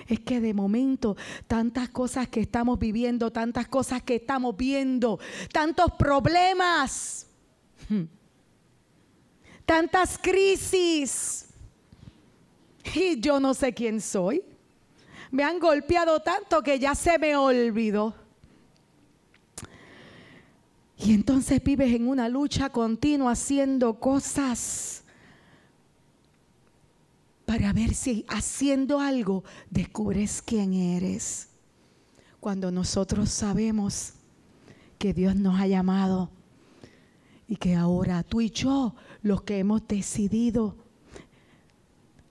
Es 0.06 0.20
que 0.20 0.40
de 0.40 0.54
momento 0.54 1.16
tantas 1.46 1.88
cosas 1.90 2.28
que 2.28 2.40
estamos 2.40 2.78
viviendo, 2.78 3.30
tantas 3.30 3.68
cosas 3.68 4.02
que 4.02 4.16
estamos 4.16 4.56
viendo, 4.56 5.18
tantos 5.52 5.92
problemas, 5.92 7.26
hmm, 7.88 8.02
tantas 9.64 10.18
crisis. 10.18 11.48
Y 12.94 13.20
yo 13.20 13.38
no 13.40 13.54
sé 13.54 13.72
quién 13.72 14.00
soy. 14.00 14.42
Me 15.30 15.44
han 15.44 15.58
golpeado 15.58 16.20
tanto 16.20 16.62
que 16.62 16.78
ya 16.78 16.94
se 16.94 17.18
me 17.18 17.36
olvidó. 17.36 18.14
Y 20.98 21.14
entonces 21.14 21.62
vives 21.62 21.92
en 21.94 22.06
una 22.06 22.28
lucha 22.28 22.70
continua 22.70 23.32
haciendo 23.32 23.94
cosas 23.94 25.01
para 27.52 27.74
ver 27.74 27.92
si 27.92 28.24
haciendo 28.28 28.98
algo 28.98 29.44
descubres 29.68 30.40
quién 30.40 30.72
eres. 30.72 31.50
Cuando 32.40 32.70
nosotros 32.72 33.28
sabemos 33.28 34.14
que 34.96 35.12
Dios 35.12 35.36
nos 35.36 35.60
ha 35.60 35.66
llamado 35.66 36.30
y 37.46 37.56
que 37.56 37.74
ahora 37.74 38.22
tú 38.22 38.40
y 38.40 38.48
yo, 38.48 38.94
los 39.20 39.42
que 39.42 39.58
hemos 39.58 39.86
decidido 39.86 40.78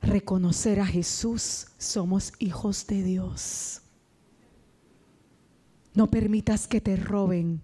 reconocer 0.01 0.79
a 0.79 0.87
Jesús, 0.87 1.67
somos 1.77 2.33
hijos 2.39 2.87
de 2.87 3.03
Dios. 3.03 3.83
No 5.93 6.07
permitas 6.07 6.67
que 6.67 6.81
te 6.81 6.95
roben 6.95 7.61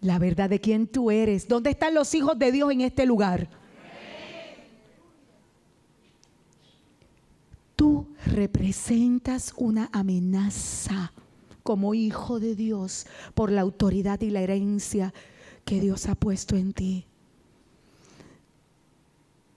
la 0.00 0.18
verdad 0.18 0.48
de 0.48 0.62
quién 0.62 0.86
tú 0.86 1.10
eres. 1.10 1.48
¿Dónde 1.48 1.68
están 1.68 1.92
los 1.92 2.14
hijos 2.14 2.38
de 2.38 2.50
Dios 2.50 2.72
en 2.72 2.80
este 2.80 3.04
lugar? 3.04 3.50
Tú 7.78 8.08
representas 8.26 9.54
una 9.56 9.88
amenaza 9.92 11.12
como 11.62 11.94
hijo 11.94 12.40
de 12.40 12.56
Dios 12.56 13.06
por 13.34 13.52
la 13.52 13.60
autoridad 13.60 14.20
y 14.20 14.30
la 14.30 14.40
herencia 14.40 15.14
que 15.64 15.80
Dios 15.80 16.08
ha 16.08 16.16
puesto 16.16 16.56
en 16.56 16.72
ti. 16.72 17.06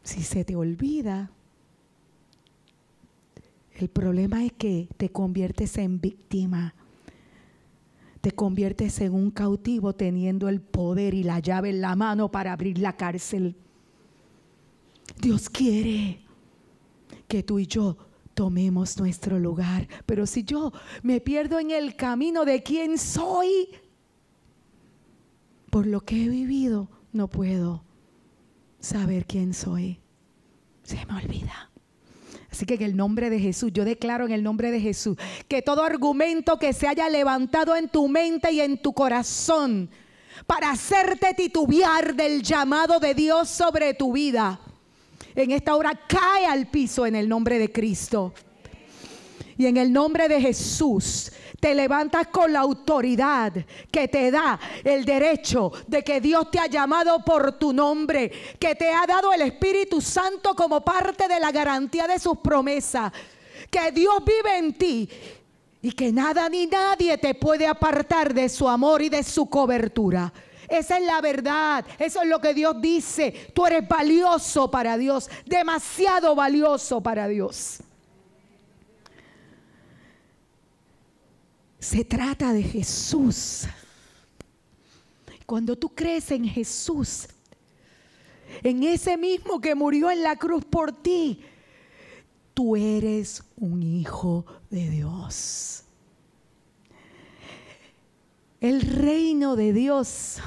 Si 0.03 0.21
se 0.21 0.45
te 0.45 0.55
olvida, 0.55 1.31
el 3.73 3.89
problema 3.89 4.45
es 4.45 4.51
que 4.51 4.87
te 4.97 5.09
conviertes 5.09 5.79
en 5.79 5.99
víctima. 5.99 6.75
Te 8.21 8.33
conviertes 8.33 9.01
en 9.01 9.15
un 9.15 9.31
cautivo 9.31 9.93
teniendo 9.93 10.47
el 10.47 10.61
poder 10.61 11.15
y 11.15 11.23
la 11.23 11.39
llave 11.39 11.71
en 11.71 11.81
la 11.81 11.95
mano 11.95 12.29
para 12.29 12.53
abrir 12.53 12.77
la 12.77 12.95
cárcel. 12.95 13.55
Dios 15.19 15.49
quiere 15.49 16.19
que 17.27 17.41
tú 17.41 17.57
y 17.57 17.65
yo 17.65 18.10
tomemos 18.33 18.97
nuestro 18.97 19.39
lugar. 19.39 19.87
Pero 20.05 20.25
si 20.25 20.43
yo 20.43 20.71
me 21.03 21.21
pierdo 21.21 21.59
en 21.59 21.71
el 21.71 21.95
camino 21.95 22.45
de 22.45 22.63
quién 22.63 22.97
soy, 22.97 23.69
por 25.69 25.87
lo 25.87 26.01
que 26.01 26.23
he 26.23 26.29
vivido, 26.29 26.89
no 27.13 27.27
puedo 27.27 27.83
saber 28.79 29.25
quién 29.25 29.53
soy. 29.53 29.99
Se 30.83 31.05
me 31.05 31.15
olvida. 31.15 31.69
Así 32.51 32.65
que 32.65 32.73
en 32.73 32.81
el 32.81 32.97
nombre 32.97 33.29
de 33.29 33.39
Jesús, 33.39 33.71
yo 33.73 33.85
declaro 33.85 34.25
en 34.25 34.33
el 34.33 34.43
nombre 34.43 34.71
de 34.71 34.81
Jesús 34.81 35.15
que 35.47 35.61
todo 35.61 35.83
argumento 35.83 36.59
que 36.59 36.73
se 36.73 36.87
haya 36.87 37.07
levantado 37.07 37.75
en 37.75 37.87
tu 37.87 38.09
mente 38.09 38.51
y 38.51 38.59
en 38.59 38.81
tu 38.81 38.91
corazón 38.91 39.89
para 40.45 40.71
hacerte 40.71 41.33
titubear 41.33 42.15
del 42.15 42.41
llamado 42.41 42.99
de 42.99 43.13
Dios 43.13 43.49
sobre 43.49 43.93
tu 43.93 44.11
vida, 44.11 44.59
en 45.35 45.51
esta 45.51 45.75
hora 45.75 45.91
cae 46.07 46.45
al 46.45 46.67
piso 46.67 47.05
en 47.05 47.15
el 47.15 47.27
nombre 47.27 47.59
de 47.59 47.71
Cristo. 47.71 48.33
Y 49.57 49.67
en 49.67 49.77
el 49.77 49.93
nombre 49.93 50.27
de 50.27 50.41
Jesús 50.41 51.31
te 51.59 51.75
levantas 51.75 52.27
con 52.27 52.51
la 52.51 52.61
autoridad 52.61 53.53
que 53.91 54.07
te 54.07 54.31
da 54.31 54.59
el 54.83 55.05
derecho 55.05 55.71
de 55.87 56.03
que 56.03 56.19
Dios 56.19 56.49
te 56.49 56.59
ha 56.59 56.65
llamado 56.65 57.23
por 57.23 57.59
tu 57.59 57.71
nombre, 57.71 58.31
que 58.59 58.73
te 58.73 58.89
ha 58.89 59.05
dado 59.05 59.31
el 59.31 59.43
Espíritu 59.43 60.01
Santo 60.01 60.55
como 60.55 60.81
parte 60.81 61.27
de 61.27 61.39
la 61.39 61.51
garantía 61.51 62.07
de 62.07 62.17
sus 62.17 62.39
promesas, 62.39 63.13
que 63.69 63.91
Dios 63.91 64.15
vive 64.25 64.57
en 64.57 64.73
ti 64.73 65.09
y 65.83 65.91
que 65.91 66.11
nada 66.11 66.49
ni 66.49 66.65
nadie 66.65 67.17
te 67.19 67.35
puede 67.35 67.67
apartar 67.67 68.33
de 68.33 68.49
su 68.49 68.67
amor 68.67 69.01
y 69.03 69.09
de 69.09 69.23
su 69.23 69.47
cobertura. 69.47 70.33
Esa 70.71 70.97
es 70.97 71.05
la 71.05 71.19
verdad. 71.19 71.85
Eso 71.99 72.21
es 72.21 72.29
lo 72.29 72.39
que 72.39 72.53
Dios 72.53 72.81
dice. 72.81 73.51
Tú 73.53 73.65
eres 73.65 73.85
valioso 73.85 74.71
para 74.71 74.97
Dios. 74.97 75.29
Demasiado 75.45 76.33
valioso 76.33 77.01
para 77.01 77.27
Dios. 77.27 77.79
Se 81.77 82.05
trata 82.05 82.53
de 82.53 82.63
Jesús. 82.63 83.63
Cuando 85.45 85.75
tú 85.75 85.89
crees 85.89 86.31
en 86.31 86.45
Jesús, 86.45 87.27
en 88.63 88.83
ese 88.83 89.17
mismo 89.17 89.59
que 89.59 89.75
murió 89.75 90.09
en 90.09 90.23
la 90.23 90.37
cruz 90.37 90.63
por 90.63 90.93
ti, 90.93 91.43
tú 92.53 92.77
eres 92.77 93.43
un 93.57 93.83
hijo 93.83 94.45
de 94.69 94.89
Dios. 94.89 95.83
El 98.61 98.79
reino 98.81 99.55
de 99.55 99.73
Dios 99.73 100.37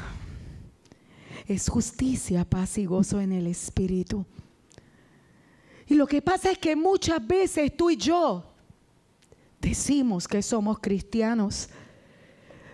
es 1.47 1.69
justicia, 1.69 2.45
paz 2.45 2.79
y 2.79 2.87
gozo 2.87 3.21
en 3.21 3.33
el 3.33 3.47
Espíritu. 3.47 4.25
Y 5.87 5.95
lo 5.95 6.07
que 6.07 6.23
pasa 6.23 6.51
es 6.51 6.59
que 6.59 6.77
muchas 6.77 7.25
veces 7.27 7.77
tú 7.77 7.91
y 7.91 7.97
yo 7.97 8.45
decimos 9.61 10.27
que 10.27 10.43
somos 10.43 10.79
cristianos, 10.79 11.69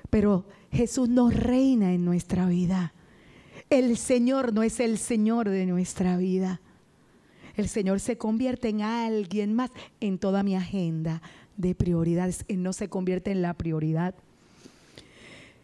pero 0.08 0.46
Jesús 0.70 1.08
no 1.08 1.30
reina 1.30 1.92
en 1.92 2.04
nuestra 2.04 2.46
vida. 2.46 2.92
El 3.68 3.96
Señor 3.96 4.52
no 4.52 4.62
es 4.62 4.80
el 4.80 4.98
Señor 4.98 5.48
de 5.48 5.66
nuestra 5.66 6.16
vida. 6.16 6.60
El 7.56 7.68
Señor 7.68 8.00
se 8.00 8.16
convierte 8.16 8.68
en 8.68 8.82
alguien 8.82 9.54
más 9.54 9.70
en 10.00 10.18
toda 10.18 10.42
mi 10.42 10.56
agenda 10.56 11.20
de 11.56 11.74
prioridades. 11.74 12.44
Él 12.48 12.62
no 12.62 12.72
se 12.72 12.88
convierte 12.88 13.32
en 13.32 13.42
la 13.42 13.54
prioridad. 13.54 14.14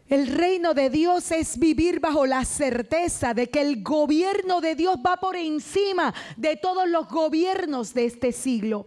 El 0.08 0.28
reino 0.28 0.72
de 0.72 0.88
Dios 0.88 1.30
es 1.32 1.58
vivir 1.58 1.98
bajo 2.00 2.26
la 2.26 2.44
certeza 2.44 3.34
de 3.34 3.50
que 3.50 3.60
el 3.60 3.82
gobierno 3.82 4.60
de 4.60 4.74
Dios 4.74 4.96
va 5.04 5.16
por 5.16 5.36
encima 5.36 6.14
de 6.36 6.56
todos 6.56 6.88
los 6.88 7.08
gobiernos 7.08 7.92
de 7.92 8.04
este 8.04 8.30
siglo 8.32 8.86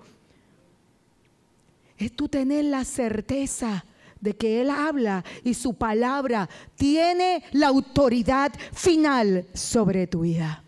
es 2.00 2.14
tú 2.14 2.30
tener 2.30 2.66
la 2.66 2.86
certeza 2.86 3.86
de 4.22 4.36
que 4.36 4.62
Él 4.62 4.70
habla 4.70 5.24
y 5.44 5.54
su 5.54 5.74
palabra 5.74 6.50
tiene 6.76 7.44
la 7.52 7.68
autoridad 7.68 8.54
final 8.74 9.46
sobre 9.54 10.08
tu 10.08 10.22
vida. 10.22 10.64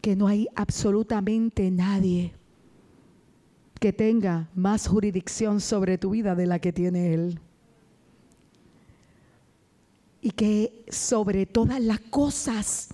Que 0.00 0.16
no 0.16 0.26
hay 0.26 0.48
absolutamente 0.54 1.70
nadie 1.70 2.34
que 3.78 3.92
tenga 3.92 4.48
más 4.54 4.88
jurisdicción 4.88 5.60
sobre 5.60 5.98
tu 5.98 6.10
vida 6.10 6.34
de 6.34 6.46
la 6.46 6.58
que 6.58 6.72
tiene 6.72 7.14
Él. 7.14 7.40
Y 10.20 10.30
que 10.30 10.84
sobre 10.88 11.46
todas 11.46 11.80
las 11.80 12.00
cosas 12.00 12.88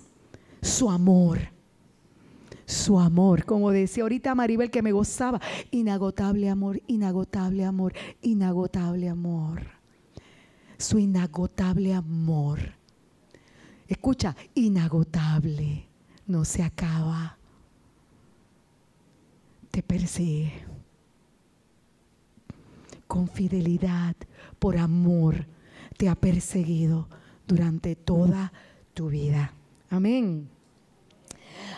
su 0.61 0.91
amor 0.91 1.39
su 2.73 2.99
amor. 2.99 3.45
Como 3.45 3.71
decía 3.71 4.03
ahorita 4.03 4.35
Maribel 4.35 4.71
que 4.71 4.83
me 4.83 4.93
gozaba, 4.93 5.41
inagotable 5.71 6.49
amor, 6.49 6.81
inagotable 6.87 7.65
amor, 7.65 7.93
inagotable 8.23 9.09
amor. 9.09 9.63
Su 10.79 10.99
inagotable 10.99 11.95
amor. 11.95 12.59
Escucha, 13.87 14.35
inagotable, 14.55 15.87
no 16.27 16.45
se 16.45 16.63
acaba. 16.63 17.37
Te 19.71 19.83
persigue. 19.83 20.72
Con 23.13 23.29
fidelidad, 23.29 24.17
por 24.59 24.79
amor, 24.79 25.47
te 25.99 26.09
ha 26.09 26.15
perseguido 26.15 27.11
durante 27.47 27.95
toda 27.95 28.55
tu 28.95 29.11
vida. 29.11 29.53
Amén. 29.91 30.49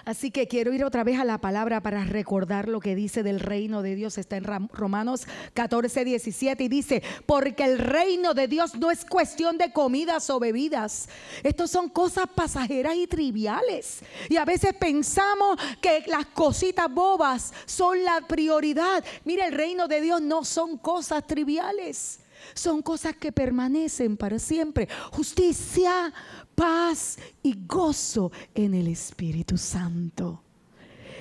Así 0.05 0.31
que 0.31 0.49
quiero 0.49 0.73
ir 0.73 0.85
otra 0.85 1.05
vez 1.05 1.19
a 1.19 1.25
la 1.25 1.39
palabra 1.39 1.81
para 1.81 2.05
recordar 2.05 2.69
lo 2.69 2.81
que 2.81 2.95
dice 2.95 3.23
del 3.23 3.41
reino 3.41 3.83
de 3.83 3.95
Dios. 3.95 4.19
Está 4.19 4.37
en 4.37 4.45
Romanos 4.45 5.27
14, 5.55 6.05
17 6.05 6.65
y 6.65 6.69
dice, 6.69 7.03
porque 7.27 7.65
el 7.65 7.79
reino 7.79 8.35
de 8.35 8.49
Dios 8.49 8.75
no 8.75 8.91
es 8.91 9.05
cuestión 9.05 9.57
de 9.59 9.73
comidas 9.73 10.29
o 10.31 10.39
bebidas. 10.39 11.09
Estos 11.43 11.71
son 11.71 11.89
cosas 11.89 12.27
pasajeras 12.35 12.97
y 12.97 13.07
triviales. 13.07 14.01
Y 14.29 14.37
a 14.37 14.45
veces 14.45 14.75
pensamos 14.75 15.59
que 15.81 16.05
las 16.07 16.27
cositas 16.27 16.93
bobas 16.93 17.53
son 17.65 18.05
la 18.05 18.21
prioridad. 18.27 19.05
Mira, 19.25 19.47
el 19.47 19.55
reino 19.55 19.89
de 19.89 20.01
Dios 20.01 20.21
no 20.21 20.45
son 20.45 20.77
cosas 20.77 21.27
triviales. 21.27 22.21
Son 22.53 22.83
cosas 22.83 23.17
que 23.17 23.33
permanecen 23.33 24.17
para 24.17 24.39
siempre. 24.39 24.89
Justicia, 25.13 26.13
paz 26.55 27.19
y 27.43 27.57
gozo 27.67 28.33
en 28.55 28.75
el 28.75 28.89
Espíritu 28.89 29.59
Santo. 29.59 30.43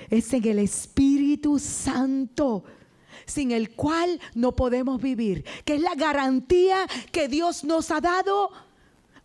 Es 0.10 0.34
en 0.34 0.48
el 0.48 0.60
Espíritu 0.60 1.60
Santo 1.60 2.64
sin 3.26 3.52
el 3.52 3.72
cual 3.72 4.20
no 4.36 4.56
podemos 4.56 5.02
vivir, 5.02 5.46
que 5.66 5.76
es 5.76 5.82
la 5.82 5.96
garantía 5.96 6.86
que 7.12 7.28
Dios 7.28 7.64
nos 7.64 7.90
ha 7.92 8.02
dado 8.02 8.52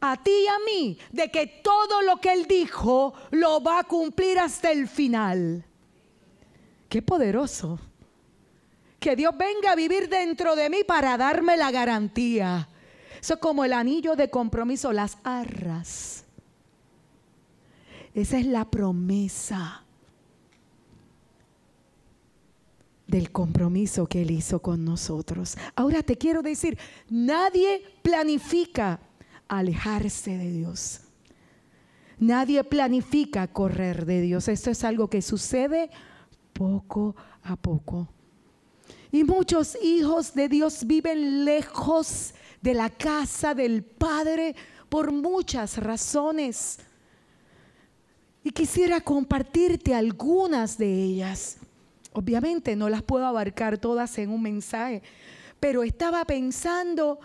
a 0.01 0.23
ti 0.23 0.31
y 0.31 0.47
a 0.47 0.59
mí 0.65 0.99
de 1.11 1.31
que 1.31 1.47
todo 1.47 2.03
lo 2.03 2.19
que 2.19 2.33
Él 2.33 2.47
dijo 2.47 3.15
lo 3.31 3.61
va 3.63 3.81
a 3.81 3.85
cumplir 3.85 4.39
hasta 4.39 4.71
el 4.71 4.89
final. 4.89 5.65
Qué 6.89 7.03
poderoso. 7.03 7.79
Que 9.01 9.15
Dios 9.15 9.37
venga 9.37 9.73
a 9.73 9.77
vivir 9.77 10.09
dentro 10.09 10.57
de 10.57 10.71
mí 10.71 10.79
para 10.87 11.17
darme 11.17 11.57
la 11.57 11.71
garantía 11.71 12.69
eso 13.21 13.35
es 13.35 13.41
como 13.41 13.65
el 13.65 13.73
anillo 13.73 14.17
de 14.17 14.31
compromiso, 14.31 14.93
las 14.93 15.19
arras. 15.25 16.25
Esa 18.15 18.39
es 18.39 18.47
la 18.47 18.65
promesa 18.65 19.85
del 23.07 23.33
compromiso 23.33 24.07
que 24.07 24.23
Él 24.23 24.31
hizo 24.31 24.61
con 24.61 24.85
nosotros. 24.85 25.57
Ahora 25.75 26.03
te 26.03 26.17
quiero 26.17 26.43
decir, 26.43 26.79
nadie 27.09 27.83
planifica 28.03 29.01
alejarse 29.49 30.37
de 30.37 30.53
Dios. 30.53 31.01
Nadie 32.19 32.65
planifica 32.65 33.47
correr 33.47 34.05
de 34.05 34.21
Dios. 34.21 34.49
Esto 34.49 34.71
es 34.71 34.85
algo 34.85 35.09
que 35.09 35.23
sucede 35.23 35.91
poco 36.53 37.17
a 37.43 37.57
poco. 37.57 38.09
Y 39.11 39.25
muchos 39.25 39.77
hijos 39.83 40.35
de 40.35 40.49
Dios 40.49 40.87
viven 40.87 41.45
lejos 41.45 42.35
de 42.61 42.75
la 42.75 42.91
casa 42.91 43.55
del 43.55 43.83
Padre 43.83 44.55
por 44.89 45.13
muchas 45.13 45.79
razones. 45.79 46.79
Y 48.45 48.51
quisiera 48.51 49.01
compartirte 49.01 49.95
algunas 49.95 50.77
de 50.77 50.93
ellas. 50.93 51.59
Obviamente 52.13 52.77
no 52.77 52.89
las 52.89 53.03
puedo 53.03 53.27
abarcar 53.27 53.79
todas 53.79 54.19
en 54.19 54.31
un 54.31 54.43
mensaje, 54.43 55.03
pero 55.61 55.83
estaba 55.83 56.25
pensando 56.25 57.19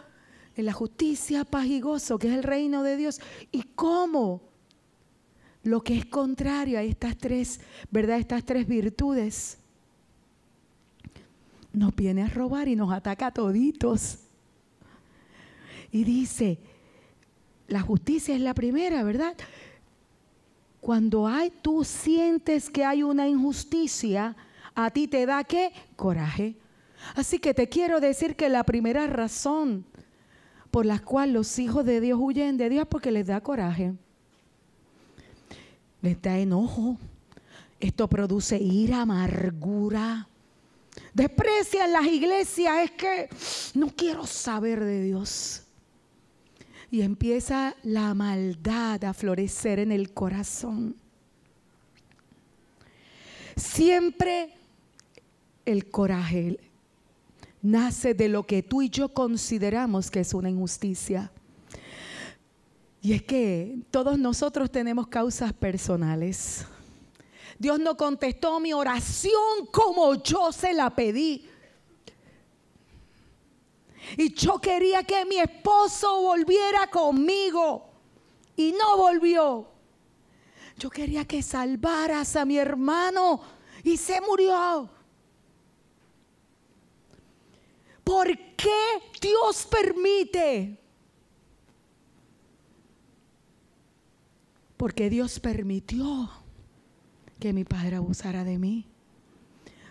en 0.56 0.66
la 0.66 0.74
justicia, 0.74 1.46
paz 1.46 1.66
y 1.66 1.82
gozo, 1.82 2.20
que 2.20 2.28
es 2.28 2.34
el 2.34 2.44
reino 2.44 2.84
de 2.84 2.98
Dios, 2.98 3.20
y 3.52 3.64
cómo 3.76 4.42
lo 5.64 5.82
que 5.82 5.98
es 5.98 6.06
contrario 6.06 6.78
a 6.78 6.84
estas 6.84 7.18
tres, 7.18 7.60
¿verdad? 7.90 8.20
Estas 8.20 8.44
tres 8.44 8.68
virtudes 8.68 9.58
nos 11.74 11.96
viene 11.96 12.24
a 12.24 12.28
robar 12.28 12.68
y 12.68 12.76
nos 12.76 12.94
ataca 12.94 13.28
a 13.28 13.32
toditos. 13.32 14.20
Y 15.92 16.04
dice, 16.04 16.60
la 17.68 17.82
justicia 17.82 18.36
es 18.36 18.42
la 18.42 18.54
primera, 18.54 19.04
¿verdad? 19.04 19.36
Cuando 20.80 21.28
hay, 21.28 21.52
tú 21.62 21.84
sientes 21.84 22.70
que 22.70 22.86
hay 22.86 23.04
una 23.04 23.28
injusticia, 23.28 24.36
a 24.76 24.90
ti 24.92 25.08
te 25.08 25.26
da 25.26 25.44
qué? 25.44 25.72
Coraje. 25.96 26.56
Así 27.16 27.40
que 27.40 27.54
te 27.54 27.68
quiero 27.68 28.00
decir 28.00 28.36
que 28.36 28.50
la 28.50 28.64
primera 28.64 29.08
razón 29.08 29.86
por 30.72 30.86
la 30.86 31.00
cual 31.00 31.34
los 31.34 31.60
hijos 31.60 31.86
de 31.86 32.02
Dios 32.02 32.20
huyen 32.22 32.58
de 32.58 32.70
Dios 32.70 32.84
es 32.84 32.88
porque 32.88 33.12
les 33.12 33.28
da 33.28 33.42
coraje. 33.42 33.94
Les 36.02 36.22
da 36.22 36.38
enojo. 36.38 36.98
Esto 37.80 38.08
produce 38.08 38.58
ira, 38.58 39.02
amargura. 39.02 40.28
Desprecian 41.14 41.92
las 41.92 42.06
iglesias. 42.06 42.84
Es 42.84 42.92
que 42.92 43.30
no 43.74 43.90
quiero 43.90 44.26
saber 44.26 44.84
de 44.84 45.04
Dios 45.04 45.64
y 46.94 47.02
empieza 47.02 47.76
la 47.82 48.14
maldad 48.14 49.04
a 49.04 49.16
florecer 49.16 49.80
en 49.80 49.92
el 49.92 50.14
corazón. 50.14 50.96
Siempre 53.56 54.54
el 55.66 55.90
coraje 55.90 56.60
nace 57.64 58.14
de 58.14 58.30
lo 58.30 58.46
que 58.46 58.62
tú 58.62 58.84
y 58.84 58.90
yo 58.90 59.10
consideramos 59.10 60.12
que 60.12 60.20
es 60.20 60.36
una 60.36 60.52
injusticia. 60.52 61.32
Y 63.02 63.14
es 63.14 63.24
que 63.24 63.80
todos 63.90 64.20
nosotros 64.20 64.72
tenemos 64.72 65.08
causas 65.08 65.52
personales. 65.52 66.68
Dios 67.60 67.80
no 67.80 67.96
contestó 67.96 68.60
mi 68.60 68.74
oración 68.74 69.68
como 69.72 70.16
yo 70.16 70.52
se 70.52 70.74
la 70.74 70.90
pedí. 70.90 71.50
Y 74.18 74.34
yo 74.34 74.60
quería 74.60 75.04
que 75.04 75.26
mi 75.26 75.38
esposo 75.38 76.22
volviera 76.22 76.88
conmigo. 76.88 77.90
Y 78.56 78.74
no 78.74 78.98
volvió. 78.98 79.68
Yo 80.78 80.90
quería 80.90 81.26
que 81.26 81.42
salvaras 81.42 82.36
a 82.36 82.46
mi 82.46 82.58
hermano. 82.58 83.42
Y 83.84 83.98
se 83.98 84.20
murió. 84.22 84.90
¿Por 88.04 88.28
qué 88.56 89.02
Dios 89.22 89.66
permite? 89.66 90.80
Porque 94.76 95.10
Dios 95.10 95.40
permitió 95.40 96.43
que 97.44 97.52
mi 97.52 97.66
padre 97.66 97.98
abusara 97.98 98.46
de 98.46 98.58
mí. 98.58 98.86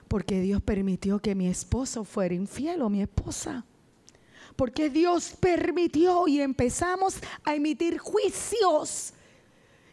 Porque 0.08 0.40
Dios 0.40 0.62
permitió 0.62 1.18
que 1.18 1.34
mi 1.34 1.48
esposo 1.48 2.02
fuera 2.02 2.32
infiel 2.32 2.80
o 2.80 2.88
mi 2.88 3.02
esposa. 3.02 3.66
Porque 4.56 4.88
Dios 4.88 5.34
permitió 5.38 6.26
y 6.26 6.40
empezamos 6.40 7.16
a 7.44 7.54
emitir 7.54 7.98
juicios. 7.98 9.12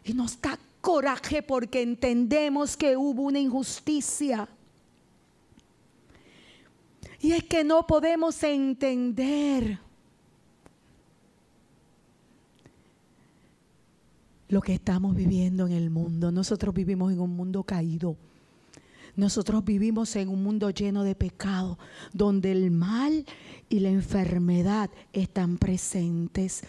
Y 0.02 0.14
nos 0.14 0.40
da 0.40 0.58
coraje 0.80 1.42
porque 1.42 1.82
entendemos 1.82 2.78
que 2.78 2.96
hubo 2.96 3.24
una 3.24 3.40
injusticia. 3.40 4.48
Y 7.20 7.32
es 7.32 7.44
que 7.44 7.62
no 7.62 7.86
podemos 7.86 8.42
entender 8.42 9.78
lo 14.50 14.60
que 14.60 14.74
estamos 14.74 15.14
viviendo 15.14 15.66
en 15.66 15.72
el 15.72 15.90
mundo. 15.90 16.32
Nosotros 16.32 16.74
vivimos 16.74 17.12
en 17.12 17.20
un 17.20 17.30
mundo 17.36 17.62
caído. 17.62 18.16
Nosotros 19.14 19.64
vivimos 19.64 20.14
en 20.16 20.28
un 20.28 20.42
mundo 20.42 20.70
lleno 20.70 21.04
de 21.04 21.14
pecado, 21.14 21.78
donde 22.12 22.50
el 22.50 22.70
mal 22.72 23.24
y 23.68 23.78
la 23.78 23.90
enfermedad 23.90 24.90
están 25.12 25.56
presentes. 25.56 26.62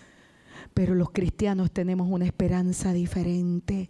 Pero 0.76 0.94
los 0.94 1.10
cristianos 1.10 1.72
tenemos 1.72 2.08
una 2.10 2.26
esperanza 2.26 2.94
diferente. 2.94 3.90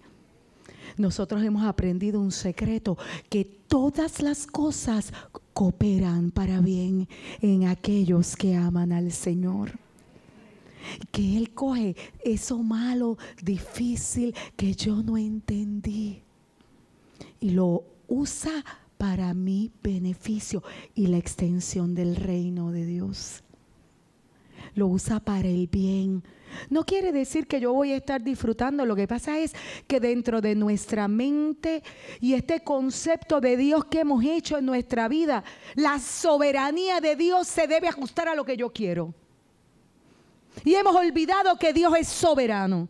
Nosotros 0.97 1.43
hemos 1.43 1.63
aprendido 1.63 2.21
un 2.21 2.31
secreto, 2.31 2.97
que 3.29 3.43
todas 3.43 4.21
las 4.21 4.47
cosas 4.47 5.13
cooperan 5.53 6.31
para 6.31 6.61
bien 6.61 7.09
en 7.41 7.67
aquellos 7.67 8.37
que 8.37 8.55
aman 8.55 8.93
al 8.93 9.11
Señor. 9.11 9.79
Que 11.11 11.37
Él 11.37 11.53
coge 11.53 11.95
eso 12.23 12.59
malo, 12.59 13.17
difícil, 13.41 14.35
que 14.55 14.73
yo 14.73 15.03
no 15.03 15.17
entendí 15.17 16.23
y 17.39 17.51
lo 17.51 17.83
usa 18.07 18.63
para 18.97 19.33
mi 19.33 19.71
beneficio 19.81 20.63
y 20.93 21.07
la 21.07 21.17
extensión 21.17 21.95
del 21.95 22.15
reino 22.15 22.71
de 22.71 22.85
Dios. 22.85 23.43
Lo 24.75 24.87
usa 24.87 25.19
para 25.19 25.47
el 25.47 25.67
bien 25.67 26.23
no 26.69 26.85
quiere 26.85 27.11
decir 27.11 27.47
que 27.47 27.59
yo 27.59 27.73
voy 27.73 27.91
a 27.91 27.97
estar 27.97 28.21
disfrutando, 28.21 28.85
lo 28.85 28.95
que 28.95 29.07
pasa 29.07 29.39
es 29.39 29.53
que 29.87 29.99
dentro 29.99 30.41
de 30.41 30.55
nuestra 30.55 31.07
mente 31.07 31.83
y 32.19 32.33
este 32.33 32.63
concepto 32.63 33.41
de 33.41 33.57
Dios 33.57 33.85
que 33.85 34.01
hemos 34.01 34.23
hecho 34.23 34.57
en 34.57 34.65
nuestra 34.65 35.07
vida, 35.07 35.43
la 35.75 35.99
soberanía 35.99 37.01
de 37.01 37.15
Dios 37.15 37.47
se 37.47 37.67
debe 37.67 37.87
ajustar 37.87 38.27
a 38.27 38.35
lo 38.35 38.45
que 38.45 38.57
yo 38.57 38.71
quiero. 38.71 39.13
Y 40.63 40.75
hemos 40.75 40.95
olvidado 40.95 41.57
que 41.57 41.73
Dios 41.73 41.93
es 41.97 42.07
soberano, 42.07 42.87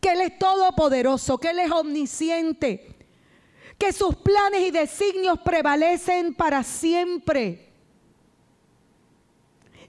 que 0.00 0.12
Él 0.12 0.20
es 0.22 0.38
todopoderoso, 0.38 1.38
que 1.38 1.50
Él 1.50 1.58
es 1.58 1.70
omnisciente, 1.70 2.96
que 3.78 3.92
sus 3.92 4.16
planes 4.16 4.62
y 4.62 4.70
designios 4.70 5.38
prevalecen 5.40 6.34
para 6.34 6.62
siempre 6.62 7.66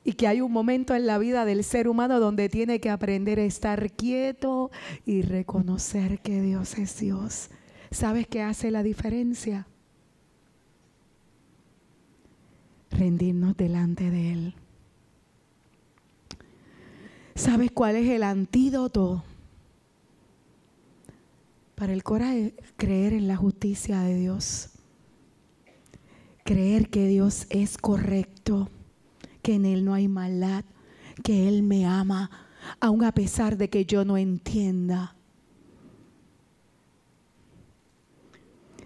y 0.07 0.13
que 0.13 0.25
hay 0.25 0.39
un 0.39 0.53
momento 0.53 0.95
en 0.95 1.05
la 1.05 1.17
vida 1.17 1.43
del 1.43 1.65
ser 1.65 1.89
humano 1.89 2.21
donde 2.21 2.47
tiene 2.47 2.79
que 2.79 2.89
aprender 2.89 3.39
a 3.39 3.43
estar 3.43 3.91
quieto 3.91 4.71
y 5.05 5.21
reconocer 5.21 6.19
que 6.21 6.41
Dios 6.41 6.77
es 6.77 6.97
Dios. 6.97 7.49
¿Sabes 7.91 8.25
qué 8.25 8.41
hace 8.41 8.71
la 8.71 8.83
diferencia? 8.83 9.67
Rendirnos 12.89 13.57
delante 13.57 14.09
de 14.09 14.31
Él. 14.31 14.55
¿Sabes 17.57 17.71
cuál 17.71 17.95
es 17.95 18.07
el 18.07 18.21
antídoto 18.21 19.23
para 21.73 21.91
el 21.91 22.03
coraje? 22.03 22.53
Creer 22.75 23.13
en 23.13 23.27
la 23.27 23.35
justicia 23.35 24.01
de 24.01 24.13
Dios. 24.13 24.69
Creer 26.43 26.87
que 26.91 27.07
Dios 27.07 27.47
es 27.49 27.79
correcto 27.79 28.69
que 29.41 29.55
en 29.55 29.65
Él 29.65 29.85
no 29.85 29.95
hay 29.95 30.07
maldad, 30.07 30.65
que 31.23 31.47
Él 31.47 31.63
me 31.63 31.87
ama, 31.87 32.29
aun 32.79 33.03
a 33.03 33.11
pesar 33.11 33.57
de 33.57 33.71
que 33.71 33.85
yo 33.87 34.05
no 34.05 34.17
entienda. 34.17 35.15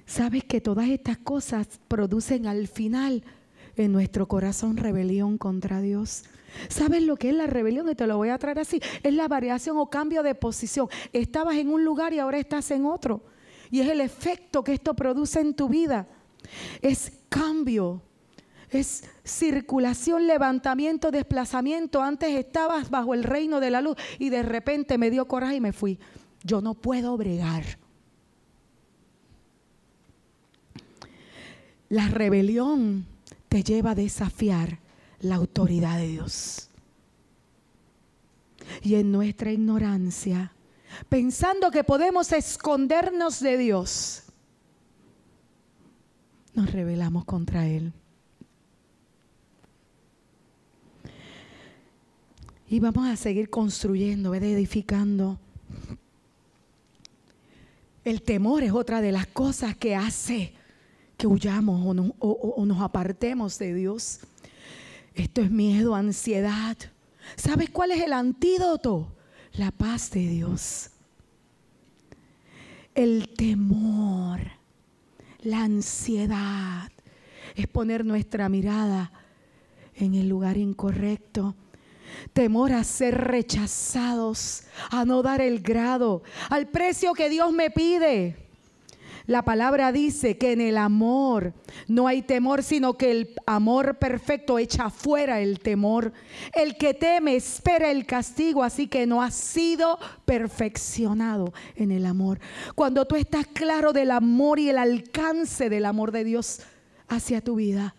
Sabes 0.06 0.46
que 0.46 0.62
todas 0.62 0.88
estas 0.88 1.18
cosas 1.18 1.82
producen 1.90 2.48
al 2.48 2.70
final 2.70 3.22
en 3.76 3.92
nuestro 3.92 4.28
corazón 4.28 4.78
rebelión 4.78 5.38
contra 5.38 5.82
Dios. 5.82 6.24
¿Sabes 6.68 7.02
lo 7.04 7.16
que 7.16 7.30
es 7.30 7.36
la 7.36 7.48
rebelión? 7.48 7.90
Y 7.90 7.96
te 7.96 8.08
lo 8.08 8.18
voy 8.18 8.30
a 8.30 8.38
traer 8.38 8.60
así. 8.60 8.82
Es 9.04 9.14
la 9.14 9.28
variación 9.28 9.78
o 9.78 9.90
cambio 9.90 10.24
de 10.24 10.36
posición. 10.36 10.88
Estabas 11.14 11.56
en 11.56 11.70
un 11.70 11.86
lugar 11.86 12.14
y 12.14 12.20
ahora 12.20 12.38
estás 12.38 12.72
en 12.72 12.86
otro. 12.86 13.24
Y 13.70 13.80
es 13.80 13.90
el 13.90 14.02
efecto 14.02 14.64
que 14.64 14.74
esto 14.74 14.94
produce 14.94 15.40
en 15.40 15.54
tu 15.54 15.70
vida. 15.70 16.08
Es 16.82 17.14
cambio 17.30 18.02
es 18.72 19.04
circulación, 19.24 20.28
levantamiento, 20.28 21.12
desplazamiento. 21.12 22.02
Antes 22.02 22.32
estabas 22.32 22.90
bajo 22.90 23.14
el 23.14 23.24
reino 23.24 23.60
de 23.60 23.70
la 23.70 23.82
luz 23.82 23.98
y 24.18 24.30
de 24.30 24.44
repente 24.44 24.98
me 24.98 25.12
dio 25.12 25.28
coraje 25.28 25.56
y 25.56 25.62
me 25.62 25.74
fui. 25.74 26.00
Yo 26.44 26.62
no 26.62 26.74
puedo 26.74 27.18
bregar. 27.18 27.64
La 31.90 32.08
rebelión 32.08 33.06
te 33.52 33.64
lleva 33.64 33.92
a 33.92 33.96
desafiar 33.96 34.80
la 35.20 35.36
autoridad 35.36 35.98
de 35.98 36.08
Dios. 36.08 36.70
Y 38.82 38.96
en 38.96 39.12
nuestra 39.12 39.52
ignorancia, 39.52 40.54
pensando 41.10 41.70
que 41.70 41.84
podemos 41.84 42.32
escondernos 42.32 43.42
de 43.42 43.58
Dios, 43.58 44.24
nos 46.54 46.72
rebelamos 46.72 47.26
contra 47.26 47.68
Él. 47.68 47.92
Y 52.70 52.80
vamos 52.80 53.06
a 53.06 53.18
seguir 53.18 53.50
construyendo, 53.50 54.34
edificando. 54.34 55.38
El 58.06 58.22
temor 58.22 58.64
es 58.64 58.72
otra 58.72 59.02
de 59.02 59.12
las 59.12 59.28
cosas 59.28 59.76
que 59.76 59.94
hace 59.94 60.54
que 61.22 61.28
huyamos 61.28 61.86
o, 62.18 62.66
nos 62.66 62.82
apartemos 62.82 63.60
de 63.60 63.76
Dios. 63.76 64.22
Esto 65.14 65.42
es 65.42 65.52
miedo, 65.52 65.94
ansiedad. 65.94 66.76
¿Sabes 67.36 67.70
cuál 67.70 67.92
es 67.92 68.02
el 68.02 68.12
antídoto? 68.12 69.08
La 69.54 69.70
paz 69.70 70.10
de 70.10 70.28
Dios. 70.28 70.90
El 72.96 73.30
temor, 73.38 74.40
la 75.42 75.64
ansiedad 75.64 76.90
es 77.56 77.68
poner 77.68 78.04
nuestra 78.04 78.50
mirada 78.50 79.12
en 79.94 80.16
el 80.16 80.28
lugar 80.28 80.58
incorrecto 80.58 81.54
temor 82.34 82.74
a 82.74 82.84
ser 82.84 83.16
rechazados, 83.16 84.64
a 84.90 85.06
no 85.06 85.22
dar 85.22 85.40
el 85.40 85.62
grado, 85.62 86.24
al 86.50 86.68
precio 86.68 87.14
que 87.14 87.30
Dios 87.30 87.54
me 87.54 87.70
pide. 87.70 88.51
La 89.28 89.44
palabra 89.44 89.92
dice 89.92 90.38
que 90.38 90.52
en 90.52 90.62
el 90.62 90.78
amor 90.78 91.54
no 91.88 92.08
hay 92.08 92.22
temor, 92.22 92.64
sino 92.64 92.98
que 92.98 93.12
el 93.12 93.36
amor 93.46 94.00
perfecto 94.00 94.58
echa 94.58 94.90
fuera 94.90 95.42
el 95.42 95.60
temor. 95.60 96.12
El 96.54 96.78
que 96.78 96.94
teme 96.94 97.36
espera 97.36 97.92
el 97.92 98.06
castigo, 98.06 98.64
así 98.64 98.88
que 98.88 99.06
no 99.06 99.22
ha 99.22 99.32
sido 99.32 100.00
perfeccionado 100.26 101.54
en 101.76 101.92
el 101.92 102.06
amor. 102.06 102.40
Cuando 102.76 103.06
tú 103.06 103.16
estás 103.16 103.48
claro 103.48 103.94
del 103.94 104.12
amor 104.12 104.60
y 104.60 104.70
el 104.70 104.78
alcance 104.78 105.70
del 105.70 105.86
amor 105.86 106.12
de 106.12 106.24
Dios 106.24 106.62
hacia 107.08 107.42
tu 107.42 107.56
vida, 107.56 107.96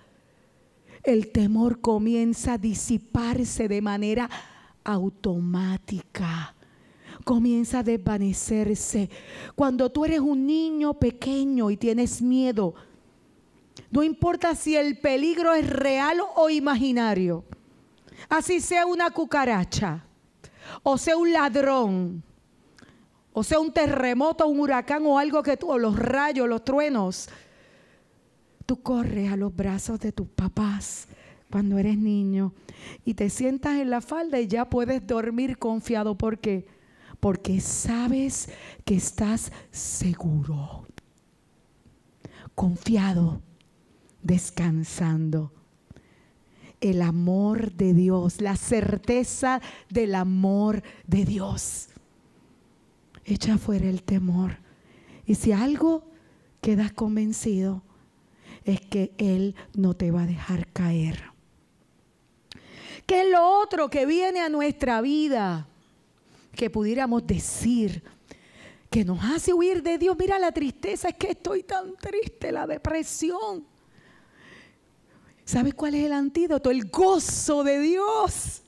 el 1.04 1.30
temor 1.32 1.80
comienza 1.80 2.54
a 2.54 2.58
disiparse 2.58 3.68
de 3.68 3.80
manera 3.80 4.28
automática. 4.84 6.54
Comienza 7.24 7.80
a 7.80 7.82
desvanecerse. 7.82 9.08
Cuando 9.54 9.90
tú 9.90 10.04
eres 10.04 10.20
un 10.20 10.46
niño 10.46 10.94
pequeño 10.94 11.70
y 11.70 11.76
tienes 11.76 12.20
miedo, 12.20 12.74
no 13.90 14.02
importa 14.02 14.54
si 14.54 14.76
el 14.76 14.98
peligro 14.98 15.54
es 15.54 15.68
real 15.68 16.18
o 16.36 16.50
imaginario, 16.50 17.44
así 18.28 18.60
sea 18.60 18.86
una 18.86 19.10
cucaracha, 19.10 20.04
o 20.82 20.98
sea 20.98 21.16
un 21.16 21.32
ladrón, 21.32 22.22
o 23.32 23.42
sea 23.42 23.60
un 23.60 23.72
terremoto, 23.72 24.46
un 24.46 24.60
huracán 24.60 25.04
o 25.06 25.18
algo 25.18 25.42
que 25.42 25.56
tú, 25.56 25.70
o 25.70 25.78
los 25.78 25.98
rayos, 25.98 26.48
los 26.48 26.64
truenos, 26.64 27.28
tú 28.66 28.82
corres 28.82 29.32
a 29.32 29.36
los 29.36 29.54
brazos 29.54 30.00
de 30.00 30.12
tus 30.12 30.28
papás 30.28 31.08
cuando 31.50 31.76
eres 31.76 31.98
niño 31.98 32.54
y 33.04 33.14
te 33.14 33.28
sientas 33.28 33.78
en 33.78 33.90
la 33.90 34.00
falda 34.00 34.40
y 34.40 34.46
ya 34.46 34.70
puedes 34.70 35.06
dormir 35.06 35.58
confiado. 35.58 36.16
¿Por 36.16 36.38
qué? 36.38 36.66
Porque 37.22 37.60
sabes 37.60 38.48
que 38.84 38.96
estás 38.96 39.52
seguro, 39.70 40.88
confiado, 42.56 43.40
descansando. 44.22 45.52
El 46.80 47.00
amor 47.00 47.74
de 47.74 47.94
Dios, 47.94 48.40
la 48.40 48.56
certeza 48.56 49.60
del 49.88 50.16
amor 50.16 50.82
de 51.06 51.24
Dios. 51.24 51.90
Echa 53.24 53.56
fuera 53.56 53.88
el 53.88 54.02
temor. 54.02 54.56
Y 55.24 55.36
si 55.36 55.52
algo 55.52 56.02
quedas 56.60 56.92
convencido, 56.92 57.84
es 58.64 58.80
que 58.80 59.12
Él 59.18 59.54
no 59.74 59.94
te 59.94 60.10
va 60.10 60.24
a 60.24 60.26
dejar 60.26 60.66
caer. 60.72 61.22
¿Qué 63.06 63.22
es 63.22 63.30
lo 63.30 63.60
otro 63.60 63.90
que 63.90 64.06
viene 64.06 64.40
a 64.40 64.48
nuestra 64.48 65.00
vida? 65.00 65.68
Que 66.54 66.70
pudiéramos 66.70 67.26
decir 67.26 68.02
que 68.90 69.04
nos 69.04 69.22
hace 69.24 69.52
huir 69.52 69.82
de 69.82 69.98
Dios. 69.98 70.16
Mira 70.18 70.38
la 70.38 70.52
tristeza, 70.52 71.08
es 71.08 71.16
que 71.16 71.30
estoy 71.30 71.62
tan 71.62 71.96
triste, 71.96 72.52
la 72.52 72.66
depresión. 72.66 73.66
¿Sabes 75.44 75.74
cuál 75.74 75.94
es 75.94 76.04
el 76.04 76.12
antídoto? 76.12 76.70
El 76.70 76.90
gozo 76.90 77.64
de 77.64 77.80
Dios. 77.80 78.62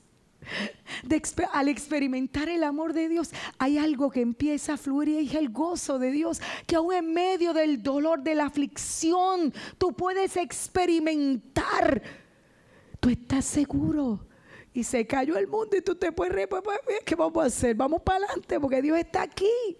al 1.53 1.67
experimentar 1.69 2.49
el 2.49 2.63
amor 2.63 2.93
de 2.93 3.09
Dios, 3.09 3.31
hay 3.57 3.77
algo 3.77 4.11
que 4.11 4.21
empieza 4.21 4.73
a 4.73 4.77
fluir 4.77 5.09
y 5.09 5.27
es 5.27 5.35
el 5.35 5.49
gozo 5.49 5.97
de 5.99 6.11
Dios, 6.11 6.41
que 6.67 6.75
aún 6.75 6.93
en 6.93 7.13
medio 7.13 7.53
del 7.53 7.81
dolor, 7.81 8.21
de 8.21 8.35
la 8.35 8.45
aflicción, 8.45 9.53
tú 9.77 9.93
puedes 9.93 10.37
experimentar 10.37 12.01
tú 13.05 13.11
estás 13.11 13.45
seguro. 13.45 14.25
Y 14.75 14.83
se 14.83 15.07
cayó 15.07 15.37
el 15.37 15.47
mundo 15.47 15.77
y 15.77 15.81
tú 15.81 15.95
te 15.95 16.11
puedes 16.11 16.33
reír. 16.33 16.49
Pues, 16.49 16.61
pues, 16.61 16.79
¿Qué 17.05 17.15
vamos 17.15 17.41
a 17.41 17.47
hacer? 17.47 17.73
Vamos 17.77 18.01
para 18.01 18.25
adelante 18.25 18.59
porque 18.59 18.81
Dios 18.81 18.99
está 18.99 19.21
aquí. 19.21 19.77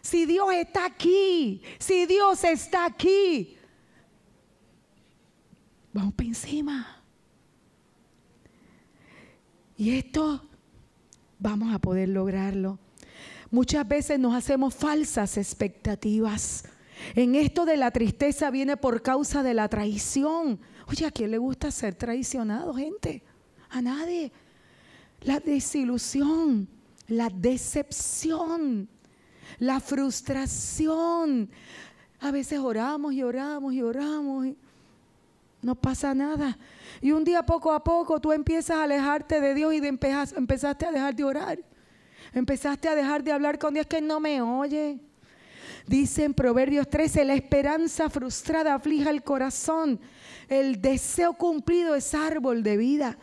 Si 0.00 0.24
Dios 0.24 0.46
está 0.54 0.84
aquí, 0.86 1.60
si 1.80 2.06
Dios 2.06 2.44
está 2.44 2.84
aquí, 2.84 3.58
vamos 5.92 6.14
para 6.14 6.28
encima. 6.28 7.02
Y 9.76 9.96
esto 9.96 10.48
vamos 11.40 11.74
a 11.74 11.80
poder 11.80 12.08
lograrlo. 12.08 12.78
Muchas 13.50 13.86
veces 13.88 14.16
nos 14.16 14.32
hacemos 14.32 14.76
falsas 14.76 15.36
expectativas. 15.36 16.66
En 17.16 17.34
esto 17.34 17.64
de 17.64 17.76
la 17.76 17.90
tristeza 17.90 18.52
viene 18.52 18.76
por 18.76 19.02
causa 19.02 19.42
de 19.42 19.54
la 19.54 19.68
traición. 19.68 20.60
Oye, 20.86 21.04
¿a 21.04 21.10
quién 21.10 21.32
le 21.32 21.38
gusta 21.38 21.72
ser 21.72 21.96
traicionado, 21.96 22.74
gente? 22.74 23.24
A 23.72 23.82
nadie. 23.82 24.30
La 25.22 25.40
desilusión, 25.40 26.68
la 27.08 27.30
decepción, 27.30 28.88
la 29.58 29.80
frustración. 29.80 31.48
A 32.20 32.30
veces 32.30 32.58
oramos 32.58 33.12
y 33.14 33.22
oramos 33.22 33.72
y 33.72 33.82
oramos 33.82 34.46
y 34.46 34.56
no 35.62 35.74
pasa 35.74 36.14
nada. 36.14 36.58
Y 37.00 37.12
un 37.12 37.24
día 37.24 37.44
poco 37.44 37.72
a 37.72 37.82
poco 37.82 38.20
tú 38.20 38.32
empiezas 38.32 38.76
a 38.76 38.82
alejarte 38.82 39.40
de 39.40 39.54
Dios 39.54 39.72
y 39.74 39.80
de 39.80 39.88
empezaste 39.88 40.86
a 40.86 40.92
dejar 40.92 41.14
de 41.14 41.24
orar. 41.24 41.58
Empezaste 42.34 42.88
a 42.88 42.94
dejar 42.94 43.22
de 43.22 43.32
hablar 43.32 43.58
con 43.58 43.74
Dios 43.74 43.86
que 43.86 44.00
no 44.00 44.20
me 44.20 44.42
oye. 44.42 44.98
Dice 45.86 46.24
en 46.24 46.34
Proverbios 46.34 46.88
13, 46.88 47.24
la 47.24 47.34
esperanza 47.34 48.10
frustrada 48.10 48.74
aflija 48.74 49.10
el 49.10 49.22
corazón. 49.22 50.00
El 50.48 50.80
deseo 50.80 51.34
cumplido 51.34 51.94
es 51.94 52.14
árbol 52.14 52.62
de 52.62 52.76
vida. 52.76 53.18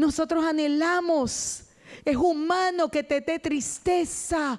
Nosotros 0.00 0.42
anhelamos, 0.42 1.64
es 2.06 2.16
humano 2.16 2.90
que 2.90 3.02
te 3.02 3.20
dé 3.20 3.38
tristeza, 3.38 4.58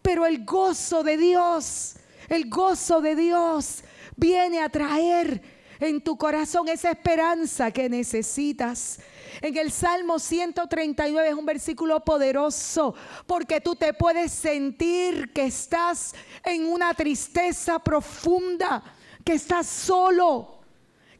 pero 0.00 0.24
el 0.24 0.46
gozo 0.46 1.02
de 1.02 1.18
Dios, 1.18 1.96
el 2.26 2.48
gozo 2.48 3.02
de 3.02 3.14
Dios 3.14 3.84
viene 4.16 4.62
a 4.62 4.70
traer 4.70 5.42
en 5.78 6.00
tu 6.00 6.16
corazón 6.16 6.68
esa 6.68 6.90
esperanza 6.90 7.70
que 7.70 7.90
necesitas. 7.90 8.98
En 9.42 9.58
el 9.58 9.70
Salmo 9.70 10.18
139 10.18 11.28
es 11.28 11.34
un 11.34 11.44
versículo 11.44 12.02
poderoso 12.02 12.94
porque 13.26 13.60
tú 13.60 13.76
te 13.76 13.92
puedes 13.92 14.32
sentir 14.32 15.34
que 15.34 15.44
estás 15.44 16.14
en 16.42 16.64
una 16.64 16.94
tristeza 16.94 17.78
profunda, 17.78 18.82
que 19.22 19.34
estás 19.34 19.66
solo, 19.66 20.57